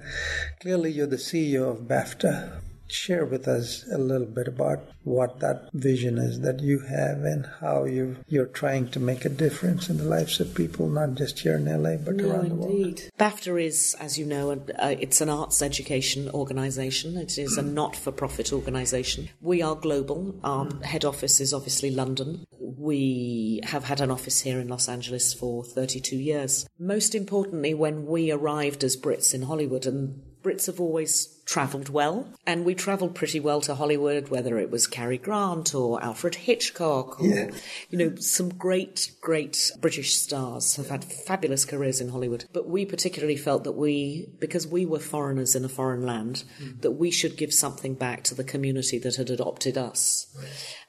Clearly, 0.61 0.91
you're 0.91 1.07
the 1.07 1.17
CEO 1.17 1.71
of 1.71 1.89
BAFTA. 1.89 2.61
Share 2.91 3.25
with 3.27 3.47
us 3.47 3.85
a 3.93 3.99
little 3.99 4.27
bit 4.27 4.49
about 4.49 4.81
what 5.05 5.41
that 5.41 5.69
vision 5.75 6.19
is 6.19 6.41
that 6.41 6.61
you 6.61 6.81
have 6.81 7.19
and 7.25 7.47
how 7.61 7.85
you 7.85 8.17
you're 8.29 8.47
trying 8.47 8.89
to 8.91 9.01
make 9.01 9.25
a 9.25 9.29
difference 9.29 9.89
in 9.89 9.99
the 9.99 10.05
lives 10.05 10.41
of 10.41 10.55
people, 10.55 10.89
not 10.89 11.15
just 11.15 11.39
here 11.41 11.57
in 11.57 11.67
LA, 11.67 11.97
but 11.97 12.21
around 12.21 12.49
the 12.49 12.55
world. 12.55 13.01
BAFTA 13.19 13.63
is, 13.65 13.95
as 14.01 14.19
you 14.19 14.25
know, 14.27 14.51
an- 14.51 14.71
uh, 14.79 14.95
it's 14.99 15.21
an 15.21 15.29
arts 15.29 15.61
education 15.63 16.31
organisation. 16.31 17.17
It 17.17 17.39
is 17.39 17.57
a 17.59 17.63
not-for-profit 17.63 18.53
organisation. 18.53 19.29
We 19.41 19.61
are 19.63 19.75
global. 19.75 20.35
Our 20.43 20.69
head 20.83 21.05
office 21.05 21.41
is 21.41 21.53
obviously 21.53 21.91
London. 21.91 22.45
We 22.61 23.61
have 23.65 23.85
had 23.85 24.01
an 24.01 24.11
office 24.11 24.41
here 24.41 24.61
in 24.61 24.69
Los 24.69 24.89
Angeles 24.89 25.35
for 25.35 25.65
32 25.65 26.17
years. 26.17 26.67
Most 26.79 27.15
importantly, 27.15 27.75
when 27.75 28.07
we 28.07 28.31
arrived 28.31 28.85
as 28.85 28.97
Brits 28.97 29.35
in 29.35 29.43
Hollywood, 29.43 29.85
and 29.87 30.23
Brits 30.43 30.67
have 30.67 30.81
always 30.81 31.35
travelled 31.45 31.89
well, 31.89 32.29
and 32.47 32.65
we 32.65 32.75
travelled 32.75 33.15
pretty 33.15 33.41
well 33.41 33.61
to 33.63 33.75
Hollywood, 33.75 34.29
whether 34.29 34.59
it 34.59 34.71
was 34.71 34.87
Cary 34.87 35.19
Grant 35.19 35.75
or 35.75 36.03
Alfred 36.03 36.35
Hitchcock, 36.35 37.21
or, 37.21 37.27
Yeah. 37.27 37.51
you 37.91 37.99
know, 37.99 38.15
some 38.17 38.51
great, 38.51 39.13
great 39.21 39.73
British 39.81 40.15
stars 40.17 40.77
have 40.77 40.91
had 40.91 41.05
fabulous 41.05 41.65
careers 41.65 42.01
in 42.01 42.11
Hollywood. 42.11 42.45
But 42.53 42.69
we 42.69 42.85
particularly 42.85 43.37
felt 43.37 43.65
that 43.65 43.73
we, 43.73 44.29
because 44.39 44.67
we 44.67 44.85
were 44.85 44.99
foreigners 44.99 45.55
in 45.55 45.65
a 45.65 45.69
foreign 45.69 46.05
land, 46.05 46.45
mm. 46.63 46.81
that 46.83 46.93
we 46.93 47.11
should 47.11 47.37
give 47.37 47.53
something 47.55 47.95
back 47.95 48.23
to 48.25 48.35
the 48.35 48.45
community 48.45 48.99
that 48.99 49.17
had 49.17 49.31
adopted 49.31 49.79
us. 49.79 50.27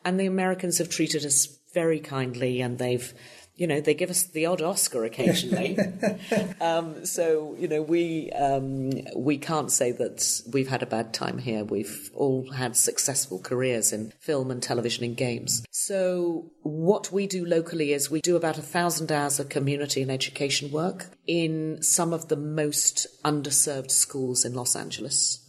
And 0.04 0.20
the 0.20 0.26
Americans 0.26 0.78
have 0.78 0.89
treated 0.89 1.26
us 1.26 1.47
very 1.74 2.00
kindly, 2.00 2.62
and 2.62 2.80
they've 2.80 3.14
you 3.60 3.68
know, 3.68 3.82
they 3.82 3.93
give 3.93 4.10
us 4.10 4.24
the 4.24 4.45
odd 4.45 4.62
Oscar 4.62 5.03
occasionally. 5.03 5.78
um, 6.62 7.05
so, 7.05 7.57
you 7.60 7.68
know, 7.68 7.82
we 7.82 8.32
um, 8.32 8.91
we 9.18 9.38
can't 9.38 9.70
say 9.70 9.91
that 9.91 10.41
we've 10.53 10.70
had 10.70 10.82
a 10.82 10.86
bad 10.86 11.14
time 11.14 11.39
here. 11.39 11.66
We've 11.66 12.10
all 12.14 12.49
had 12.53 12.78
successful 12.78 13.38
careers 13.38 13.91
in 13.91 14.14
film 14.22 14.49
and 14.49 14.64
television 14.64 15.03
and 15.03 15.18
games. 15.18 15.66
So, 15.72 16.51
what 16.62 17.12
we 17.12 17.28
do 17.28 17.45
locally 17.45 17.91
is 17.91 18.10
we 18.10 18.22
do 18.22 18.38
about 18.38 18.57
a 18.57 18.62
thousand 18.62 19.12
hours 19.12 19.41
of 19.41 19.49
community 19.49 20.01
and 20.01 20.10
education 20.10 20.72
work 20.72 21.07
in 21.28 21.84
some 21.84 22.14
of 22.14 22.30
the 22.30 22.38
most 22.38 23.07
underserved 23.26 23.91
schools 23.91 24.45
in 24.45 24.53
Los 24.53 24.74
Angeles. 24.74 25.45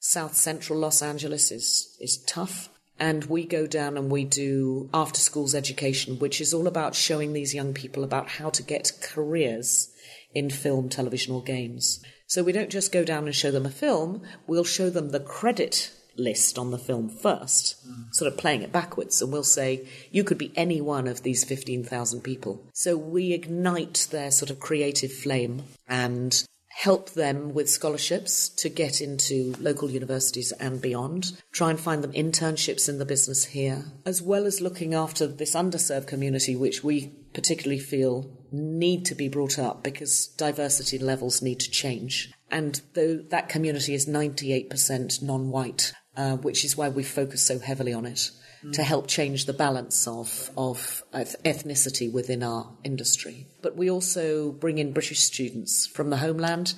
South 0.00 0.34
Central 0.34 0.80
Los 0.80 1.02
Angeles 1.02 1.52
is 1.52 1.96
is 2.00 2.22
tough 2.26 2.68
and 2.98 3.24
we 3.24 3.44
go 3.44 3.66
down 3.66 3.96
and 3.96 4.10
we 4.10 4.24
do 4.24 4.88
after 4.94 5.20
schools 5.20 5.54
education, 5.54 6.18
which 6.18 6.40
is 6.40 6.54
all 6.54 6.66
about 6.66 6.94
showing 6.94 7.32
these 7.32 7.54
young 7.54 7.74
people 7.74 8.04
about 8.04 8.28
how 8.28 8.50
to 8.50 8.62
get 8.62 8.92
careers 9.02 9.90
in 10.34 10.50
film, 10.50 10.88
television, 10.88 11.34
or 11.34 11.42
games. 11.42 12.04
So 12.26 12.42
we 12.42 12.52
don't 12.52 12.70
just 12.70 12.92
go 12.92 13.04
down 13.04 13.26
and 13.26 13.34
show 13.34 13.50
them 13.50 13.66
a 13.66 13.70
film, 13.70 14.22
we'll 14.46 14.64
show 14.64 14.90
them 14.90 15.10
the 15.10 15.20
credit 15.20 15.90
list 16.16 16.58
on 16.58 16.70
the 16.70 16.78
film 16.78 17.08
first, 17.08 17.86
mm. 17.86 18.12
sort 18.12 18.32
of 18.32 18.38
playing 18.38 18.62
it 18.62 18.72
backwards, 18.72 19.20
and 19.20 19.32
we'll 19.32 19.42
say, 19.42 19.86
you 20.10 20.24
could 20.24 20.38
be 20.38 20.52
any 20.56 20.80
one 20.80 21.06
of 21.06 21.22
these 21.22 21.44
15,000 21.44 22.20
people. 22.20 22.64
So 22.72 22.96
we 22.96 23.32
ignite 23.32 24.08
their 24.10 24.30
sort 24.30 24.50
of 24.50 24.60
creative 24.60 25.12
flame 25.12 25.64
and 25.88 26.44
help 26.74 27.10
them 27.10 27.54
with 27.54 27.70
scholarships 27.70 28.48
to 28.48 28.68
get 28.68 29.00
into 29.00 29.54
local 29.60 29.88
universities 29.88 30.52
and 30.52 30.82
beyond, 30.82 31.32
try 31.52 31.70
and 31.70 31.78
find 31.78 32.02
them 32.02 32.12
internships 32.12 32.88
in 32.88 32.98
the 32.98 33.06
business 33.06 33.44
here, 33.46 33.84
as 34.04 34.20
well 34.20 34.44
as 34.44 34.60
looking 34.60 34.92
after 34.92 35.26
this 35.26 35.54
underserved 35.54 36.08
community, 36.08 36.56
which 36.56 36.82
we 36.82 37.12
particularly 37.32 37.78
feel 37.78 38.28
need 38.50 39.04
to 39.04 39.14
be 39.14 39.28
brought 39.28 39.58
up 39.58 39.84
because 39.84 40.26
diversity 40.36 40.98
levels 40.98 41.40
need 41.40 41.60
to 41.60 41.70
change. 41.70 42.32
And 42.50 42.80
though 42.94 43.16
that 43.30 43.48
community 43.48 43.94
is 43.94 44.06
98% 44.06 45.22
non 45.22 45.50
white, 45.50 45.92
uh, 46.16 46.36
which 46.36 46.64
is 46.64 46.76
why 46.76 46.88
we 46.88 47.04
focus 47.04 47.42
so 47.42 47.60
heavily 47.60 47.92
on 47.92 48.04
it. 48.04 48.30
To 48.72 48.82
help 48.82 49.08
change 49.08 49.44
the 49.44 49.52
balance 49.52 50.06
of, 50.08 50.50
of 50.56 51.02
ethnicity 51.12 52.10
within 52.10 52.42
our 52.42 52.70
industry. 52.82 53.46
But 53.62 53.76
we 53.76 53.90
also 53.90 54.52
bring 54.52 54.78
in 54.78 54.92
British 54.92 55.20
students 55.20 55.86
from 55.86 56.10
the 56.10 56.16
homeland 56.16 56.74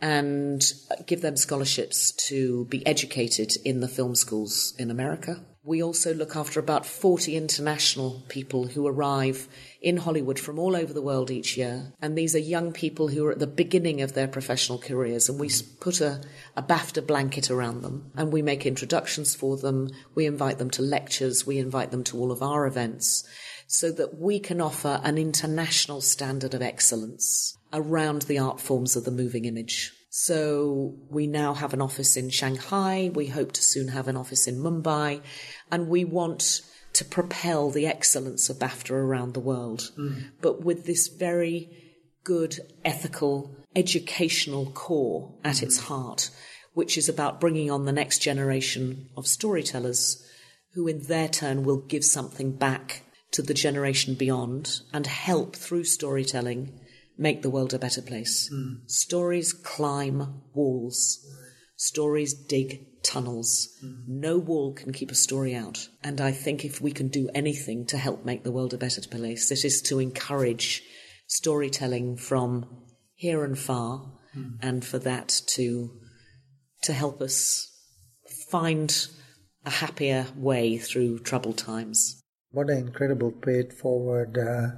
and 0.00 0.62
give 1.06 1.22
them 1.22 1.36
scholarships 1.36 2.12
to 2.28 2.64
be 2.66 2.86
educated 2.86 3.52
in 3.64 3.80
the 3.80 3.88
film 3.88 4.14
schools 4.14 4.74
in 4.78 4.90
America. 4.90 5.44
We 5.68 5.82
also 5.82 6.14
look 6.14 6.34
after 6.34 6.58
about 6.58 6.86
40 6.86 7.36
international 7.36 8.22
people 8.28 8.68
who 8.68 8.86
arrive 8.86 9.48
in 9.82 9.98
Hollywood 9.98 10.38
from 10.38 10.58
all 10.58 10.74
over 10.74 10.94
the 10.94 11.02
world 11.02 11.30
each 11.30 11.58
year. 11.58 11.92
And 12.00 12.16
these 12.16 12.34
are 12.34 12.38
young 12.38 12.72
people 12.72 13.08
who 13.08 13.26
are 13.26 13.32
at 13.32 13.38
the 13.38 13.46
beginning 13.46 14.00
of 14.00 14.14
their 14.14 14.28
professional 14.28 14.78
careers. 14.78 15.28
And 15.28 15.38
we 15.38 15.50
put 15.78 16.00
a, 16.00 16.22
a 16.56 16.62
BAFTA 16.62 17.06
blanket 17.06 17.50
around 17.50 17.82
them 17.82 18.10
and 18.16 18.32
we 18.32 18.40
make 18.40 18.64
introductions 18.64 19.34
for 19.34 19.58
them. 19.58 19.90
We 20.14 20.24
invite 20.24 20.56
them 20.56 20.70
to 20.70 20.80
lectures. 20.80 21.46
We 21.46 21.58
invite 21.58 21.90
them 21.90 22.02
to 22.04 22.16
all 22.16 22.32
of 22.32 22.42
our 22.42 22.66
events 22.66 23.28
so 23.66 23.92
that 23.92 24.18
we 24.18 24.40
can 24.40 24.62
offer 24.62 25.02
an 25.04 25.18
international 25.18 26.00
standard 26.00 26.54
of 26.54 26.62
excellence 26.62 27.58
around 27.74 28.22
the 28.22 28.38
art 28.38 28.58
forms 28.58 28.96
of 28.96 29.04
the 29.04 29.10
moving 29.10 29.44
image. 29.44 29.92
So 30.10 30.94
we 31.10 31.26
now 31.26 31.54
have 31.54 31.74
an 31.74 31.82
office 31.82 32.16
in 32.16 32.30
Shanghai. 32.30 33.10
We 33.14 33.26
hope 33.26 33.52
to 33.52 33.62
soon 33.62 33.88
have 33.88 34.08
an 34.08 34.16
office 34.16 34.46
in 34.46 34.56
Mumbai. 34.56 35.20
And 35.70 35.88
we 35.88 36.04
want 36.04 36.62
to 36.94 37.04
propel 37.04 37.70
the 37.70 37.86
excellence 37.86 38.48
of 38.48 38.58
BAFTA 38.58 38.92
around 38.92 39.34
the 39.34 39.40
world, 39.40 39.92
mm. 39.98 40.30
but 40.40 40.64
with 40.64 40.86
this 40.86 41.08
very 41.08 41.68
good 42.24 42.58
ethical 42.84 43.54
educational 43.76 44.66
core 44.72 45.34
at 45.44 45.56
mm. 45.56 45.62
its 45.64 45.78
heart, 45.78 46.30
which 46.72 46.96
is 46.96 47.08
about 47.08 47.40
bringing 47.40 47.70
on 47.70 47.84
the 47.84 47.92
next 47.92 48.18
generation 48.18 49.08
of 49.16 49.26
storytellers 49.26 50.24
who, 50.74 50.88
in 50.88 51.02
their 51.04 51.28
turn, 51.28 51.64
will 51.64 51.80
give 51.82 52.04
something 52.04 52.52
back 52.52 53.02
to 53.30 53.42
the 53.42 53.54
generation 53.54 54.14
beyond 54.14 54.80
and 54.92 55.06
help 55.06 55.54
through 55.54 55.84
storytelling 55.84 56.80
make 57.18 57.42
the 57.42 57.50
world 57.50 57.74
a 57.74 57.78
better 57.78 58.00
place. 58.00 58.48
Hmm. 58.48 58.86
Stories 58.86 59.52
climb 59.52 60.42
walls. 60.54 61.26
Stories 61.76 62.32
dig 62.32 63.02
tunnels. 63.02 63.68
Hmm. 63.80 63.94
No 64.06 64.38
wall 64.38 64.72
can 64.72 64.92
keep 64.92 65.10
a 65.10 65.16
story 65.16 65.54
out. 65.54 65.88
And 66.02 66.20
I 66.20 66.32
think 66.32 66.64
if 66.64 66.80
we 66.80 66.92
can 66.92 67.08
do 67.08 67.28
anything 67.34 67.84
to 67.86 67.98
help 67.98 68.24
make 68.24 68.44
the 68.44 68.52
world 68.52 68.72
a 68.72 68.78
better 68.78 69.02
place, 69.02 69.50
it 69.50 69.64
is 69.64 69.82
to 69.82 69.98
encourage 69.98 70.82
storytelling 71.26 72.16
from 72.16 72.84
here 73.14 73.44
and 73.44 73.58
far, 73.58 74.12
hmm. 74.32 74.50
and 74.62 74.84
for 74.84 74.98
that 75.00 75.40
to 75.48 75.90
to 76.82 76.92
help 76.92 77.20
us 77.20 77.68
find 78.50 79.08
a 79.64 79.70
happier 79.70 80.26
way 80.36 80.78
through 80.78 81.18
troubled 81.18 81.58
times. 81.58 82.17
What 82.50 82.70
an 82.70 82.78
incredible 82.78 83.30
paid 83.30 83.74
forward 83.74 84.38
uh, 84.38 84.68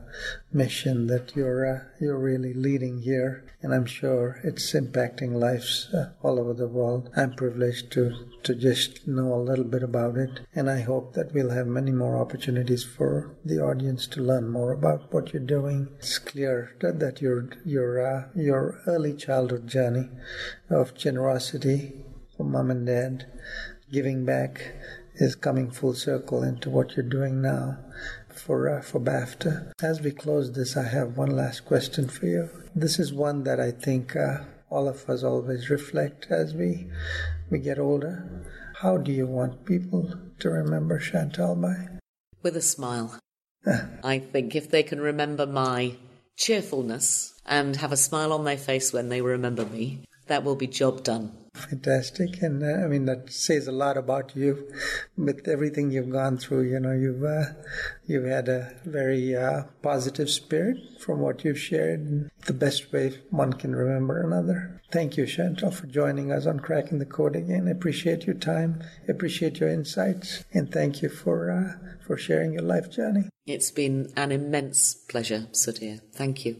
mission 0.52 1.06
that 1.06 1.36
you're 1.36 1.64
uh, 1.64 1.84
you're 2.00 2.18
really 2.18 2.52
leading 2.52 3.02
here, 3.02 3.44
and 3.62 3.72
I'm 3.72 3.86
sure 3.86 4.40
it's 4.42 4.72
impacting 4.72 5.34
lives 5.34 5.88
uh, 5.94 6.10
all 6.20 6.40
over 6.40 6.52
the 6.52 6.66
world. 6.66 7.10
I'm 7.16 7.32
privileged 7.34 7.92
to 7.92 8.26
to 8.42 8.56
just 8.56 9.06
know 9.06 9.34
a 9.34 9.46
little 9.48 9.64
bit 9.64 9.84
about 9.84 10.16
it, 10.16 10.40
and 10.52 10.68
I 10.68 10.80
hope 10.80 11.14
that 11.14 11.32
we'll 11.32 11.50
have 11.50 11.68
many 11.68 11.92
more 11.92 12.20
opportunities 12.20 12.82
for 12.82 13.36
the 13.44 13.60
audience 13.60 14.08
to 14.08 14.20
learn 14.20 14.48
more 14.48 14.72
about 14.72 15.12
what 15.12 15.32
you're 15.32 15.40
doing. 15.40 15.90
It's 16.00 16.18
clear 16.18 16.74
that, 16.80 16.98
that 16.98 17.22
your 17.22 17.50
your 17.64 18.04
uh, 18.04 18.28
your 18.34 18.80
early 18.88 19.14
childhood 19.14 19.68
journey 19.68 20.08
of 20.68 20.96
generosity 20.96 22.04
from 22.36 22.50
mom 22.50 22.72
and 22.72 22.84
dad, 22.84 23.26
giving 23.92 24.24
back 24.24 24.74
is 25.20 25.34
coming 25.34 25.70
full 25.70 25.94
circle 25.94 26.42
into 26.42 26.70
what 26.70 26.96
you're 26.96 27.04
doing 27.04 27.42
now 27.42 27.78
for 28.34 28.68
uh, 28.68 28.82
for 28.82 28.98
BAFTA. 28.98 29.72
As 29.82 30.00
we 30.00 30.10
close 30.10 30.52
this, 30.52 30.76
I 30.76 30.88
have 30.88 31.16
one 31.16 31.36
last 31.36 31.66
question 31.66 32.08
for 32.08 32.26
you. 32.26 32.48
This 32.74 32.98
is 32.98 33.12
one 33.12 33.44
that 33.44 33.60
I 33.60 33.70
think 33.70 34.16
uh, 34.16 34.38
all 34.70 34.88
of 34.88 35.08
us 35.08 35.22
always 35.22 35.68
reflect 35.68 36.28
as 36.30 36.54
we 36.54 36.88
we 37.50 37.58
get 37.58 37.78
older. 37.78 38.46
How 38.80 38.96
do 38.96 39.12
you 39.12 39.26
want 39.26 39.66
people 39.66 40.14
to 40.38 40.48
remember 40.48 40.98
Chantal 40.98 41.54
by? 41.54 41.88
With 42.42 42.56
a 42.56 42.62
smile. 42.62 43.18
I 44.02 44.18
think 44.18 44.56
if 44.56 44.70
they 44.70 44.82
can 44.82 45.00
remember 45.00 45.46
my 45.46 45.96
cheerfulness 46.38 47.34
and 47.44 47.76
have 47.76 47.92
a 47.92 47.96
smile 47.96 48.32
on 48.32 48.44
their 48.44 48.56
face 48.56 48.90
when 48.90 49.10
they 49.10 49.20
remember 49.20 49.66
me, 49.66 50.04
that 50.28 50.44
will 50.44 50.56
be 50.56 50.66
job 50.66 51.04
done. 51.04 51.36
Fantastic, 51.54 52.42
and 52.42 52.62
uh, 52.62 52.84
I 52.84 52.86
mean 52.86 53.06
that 53.06 53.32
says 53.32 53.66
a 53.66 53.72
lot 53.72 53.96
about 53.96 54.36
you. 54.36 54.72
With 55.16 55.48
everything 55.48 55.90
you've 55.90 56.10
gone 56.10 56.38
through, 56.38 56.62
you 56.62 56.78
know 56.78 56.92
you've 56.92 57.24
uh, 57.24 57.54
you've 58.06 58.24
had 58.24 58.48
a 58.48 58.72
very 58.84 59.34
uh, 59.36 59.64
positive 59.82 60.30
spirit 60.30 60.78
from 61.00 61.18
what 61.20 61.44
you've 61.44 61.58
shared. 61.58 62.30
The 62.46 62.52
best 62.52 62.92
way 62.92 63.18
one 63.30 63.52
can 63.54 63.74
remember 63.74 64.22
another. 64.22 64.80
Thank 64.92 65.16
you, 65.16 65.26
Chantal, 65.26 65.70
for 65.70 65.86
joining 65.86 66.32
us 66.32 66.46
on 66.46 66.60
Cracking 66.60 66.98
the 66.98 67.04
Code 67.04 67.36
again. 67.36 67.66
I 67.66 67.72
appreciate 67.72 68.26
your 68.26 68.36
time, 68.36 68.82
appreciate 69.08 69.58
your 69.58 69.68
insights, 69.70 70.44
and 70.52 70.70
thank 70.70 71.02
you 71.02 71.08
for 71.08 71.50
uh, 71.50 71.96
for 72.06 72.16
sharing 72.16 72.52
your 72.52 72.62
life 72.62 72.90
journey. 72.90 73.28
It's 73.46 73.72
been 73.72 74.12
an 74.16 74.30
immense 74.30 74.94
pleasure, 74.94 75.48
Sudhir. 75.52 76.00
Thank 76.12 76.44
you. 76.44 76.58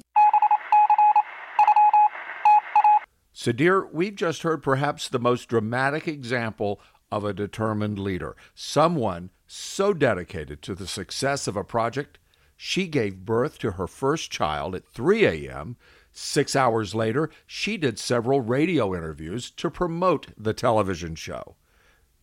Sudhir, 3.41 3.91
we've 3.91 4.17
just 4.17 4.43
heard 4.43 4.63
perhaps 4.63 5.09
the 5.09 5.19
most 5.19 5.49
dramatic 5.49 6.07
example 6.07 6.79
of 7.11 7.25
a 7.25 7.33
determined 7.33 7.99
leader. 7.99 8.37
Someone 8.55 9.31
so 9.47 9.95
dedicated 9.95 10.61
to 10.61 10.75
the 10.75 10.87
success 10.87 11.47
of 11.47 11.57
a 11.57 11.65
project, 11.65 12.19
she 12.55 12.87
gave 12.87 13.25
birth 13.25 13.59
to 13.61 13.71
her 13.71 13.87
first 13.87 14.31
child 14.31 14.75
at 14.75 14.87
3 14.87 15.25
a.m. 15.25 15.79
Six 16.13 16.55
hours 16.55 16.95
later, 16.95 17.31
she 17.47 17.79
did 17.79 17.99
several 17.99 18.43
radio 18.43 18.95
interviews 18.95 19.51
to 19.53 19.71
promote 19.71 20.27
the 20.37 20.53
television 20.53 21.15
show. 21.15 21.57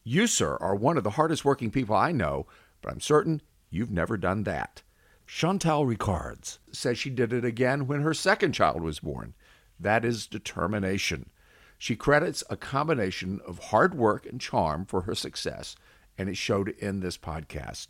You, 0.03 0.27
sir, 0.27 0.55
are 0.61 0.75
one 0.75 0.97
of 0.97 1.03
the 1.03 1.17
hardest 1.17 1.43
working 1.43 1.71
people 1.71 1.95
I 1.95 2.11
know, 2.11 2.45
but 2.83 2.91
I'm 2.91 3.01
certain 3.01 3.41
you've 3.71 3.89
never 3.89 4.17
done 4.17 4.43
that. 4.43 4.83
Chantal 5.25 5.83
Rickards 5.87 6.59
says 6.71 6.99
she 6.99 7.09
did 7.09 7.33
it 7.33 7.43
again 7.43 7.87
when 7.87 8.01
her 8.01 8.13
second 8.13 8.51
child 8.51 8.83
was 8.83 8.99
born. 8.99 9.33
That 9.79 10.03
is 10.03 10.27
determination. 10.27 11.29
She 11.77 11.95
credits 11.95 12.43
a 12.49 12.57
combination 12.57 13.39
of 13.45 13.65
hard 13.65 13.93
work 13.93 14.25
and 14.25 14.41
charm 14.41 14.85
for 14.85 15.01
her 15.01 15.13
success, 15.13 15.75
and 16.17 16.27
it 16.27 16.37
showed 16.37 16.69
in 16.69 16.99
this 16.99 17.17
podcast. 17.17 17.87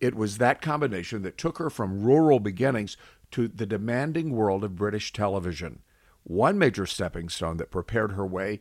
It 0.00 0.14
was 0.14 0.38
that 0.38 0.62
combination 0.62 1.22
that 1.22 1.38
took 1.38 1.58
her 1.58 1.70
from 1.70 2.02
rural 2.02 2.38
beginnings 2.38 2.96
to 3.32 3.48
the 3.48 3.66
demanding 3.66 4.30
world 4.30 4.62
of 4.62 4.76
British 4.76 5.12
television. 5.12 5.80
One 6.22 6.58
major 6.58 6.86
stepping 6.86 7.28
stone 7.28 7.56
that 7.56 7.70
prepared 7.70 8.12
her 8.12 8.26
way 8.26 8.60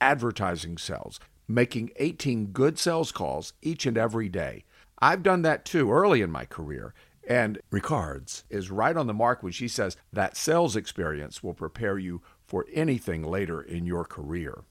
advertising 0.00 0.78
sales, 0.78 1.20
making 1.48 1.90
18 1.96 2.46
good 2.46 2.78
sales 2.78 3.12
calls 3.12 3.52
each 3.62 3.86
and 3.86 3.96
every 3.98 4.28
day. 4.28 4.64
I've 4.98 5.22
done 5.22 5.42
that 5.42 5.64
too 5.64 5.92
early 5.92 6.22
in 6.22 6.30
my 6.30 6.44
career. 6.44 6.94
And 7.26 7.60
Rickards 7.70 8.44
is 8.48 8.70
right 8.70 8.96
on 8.96 9.08
the 9.08 9.14
mark 9.14 9.42
when 9.42 9.52
she 9.52 9.66
says 9.66 9.96
that 10.12 10.36
sales 10.36 10.76
experience 10.76 11.42
will 11.42 11.54
prepare 11.54 11.98
you 11.98 12.22
for 12.46 12.66
anything 12.72 13.22
later 13.22 13.60
in 13.60 13.84
your 13.84 14.04
career. 14.04 14.62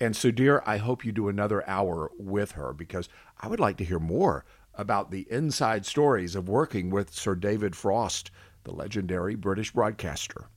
And 0.00 0.14
Sudhir, 0.14 0.62
I 0.66 0.78
hope 0.78 1.04
you 1.04 1.12
do 1.12 1.28
another 1.28 1.66
hour 1.68 2.10
with 2.18 2.52
her 2.52 2.72
because 2.72 3.08
I 3.38 3.48
would 3.48 3.60
like 3.60 3.76
to 3.76 3.84
hear 3.84 4.00
more 4.00 4.44
about 4.74 5.10
the 5.10 5.26
inside 5.30 5.86
stories 5.86 6.34
of 6.34 6.48
working 6.48 6.90
with 6.90 7.12
Sir 7.12 7.34
David 7.34 7.76
Frost, 7.76 8.30
the 8.64 8.72
legendary 8.72 9.34
British 9.34 9.70
broadcaster. 9.70 10.48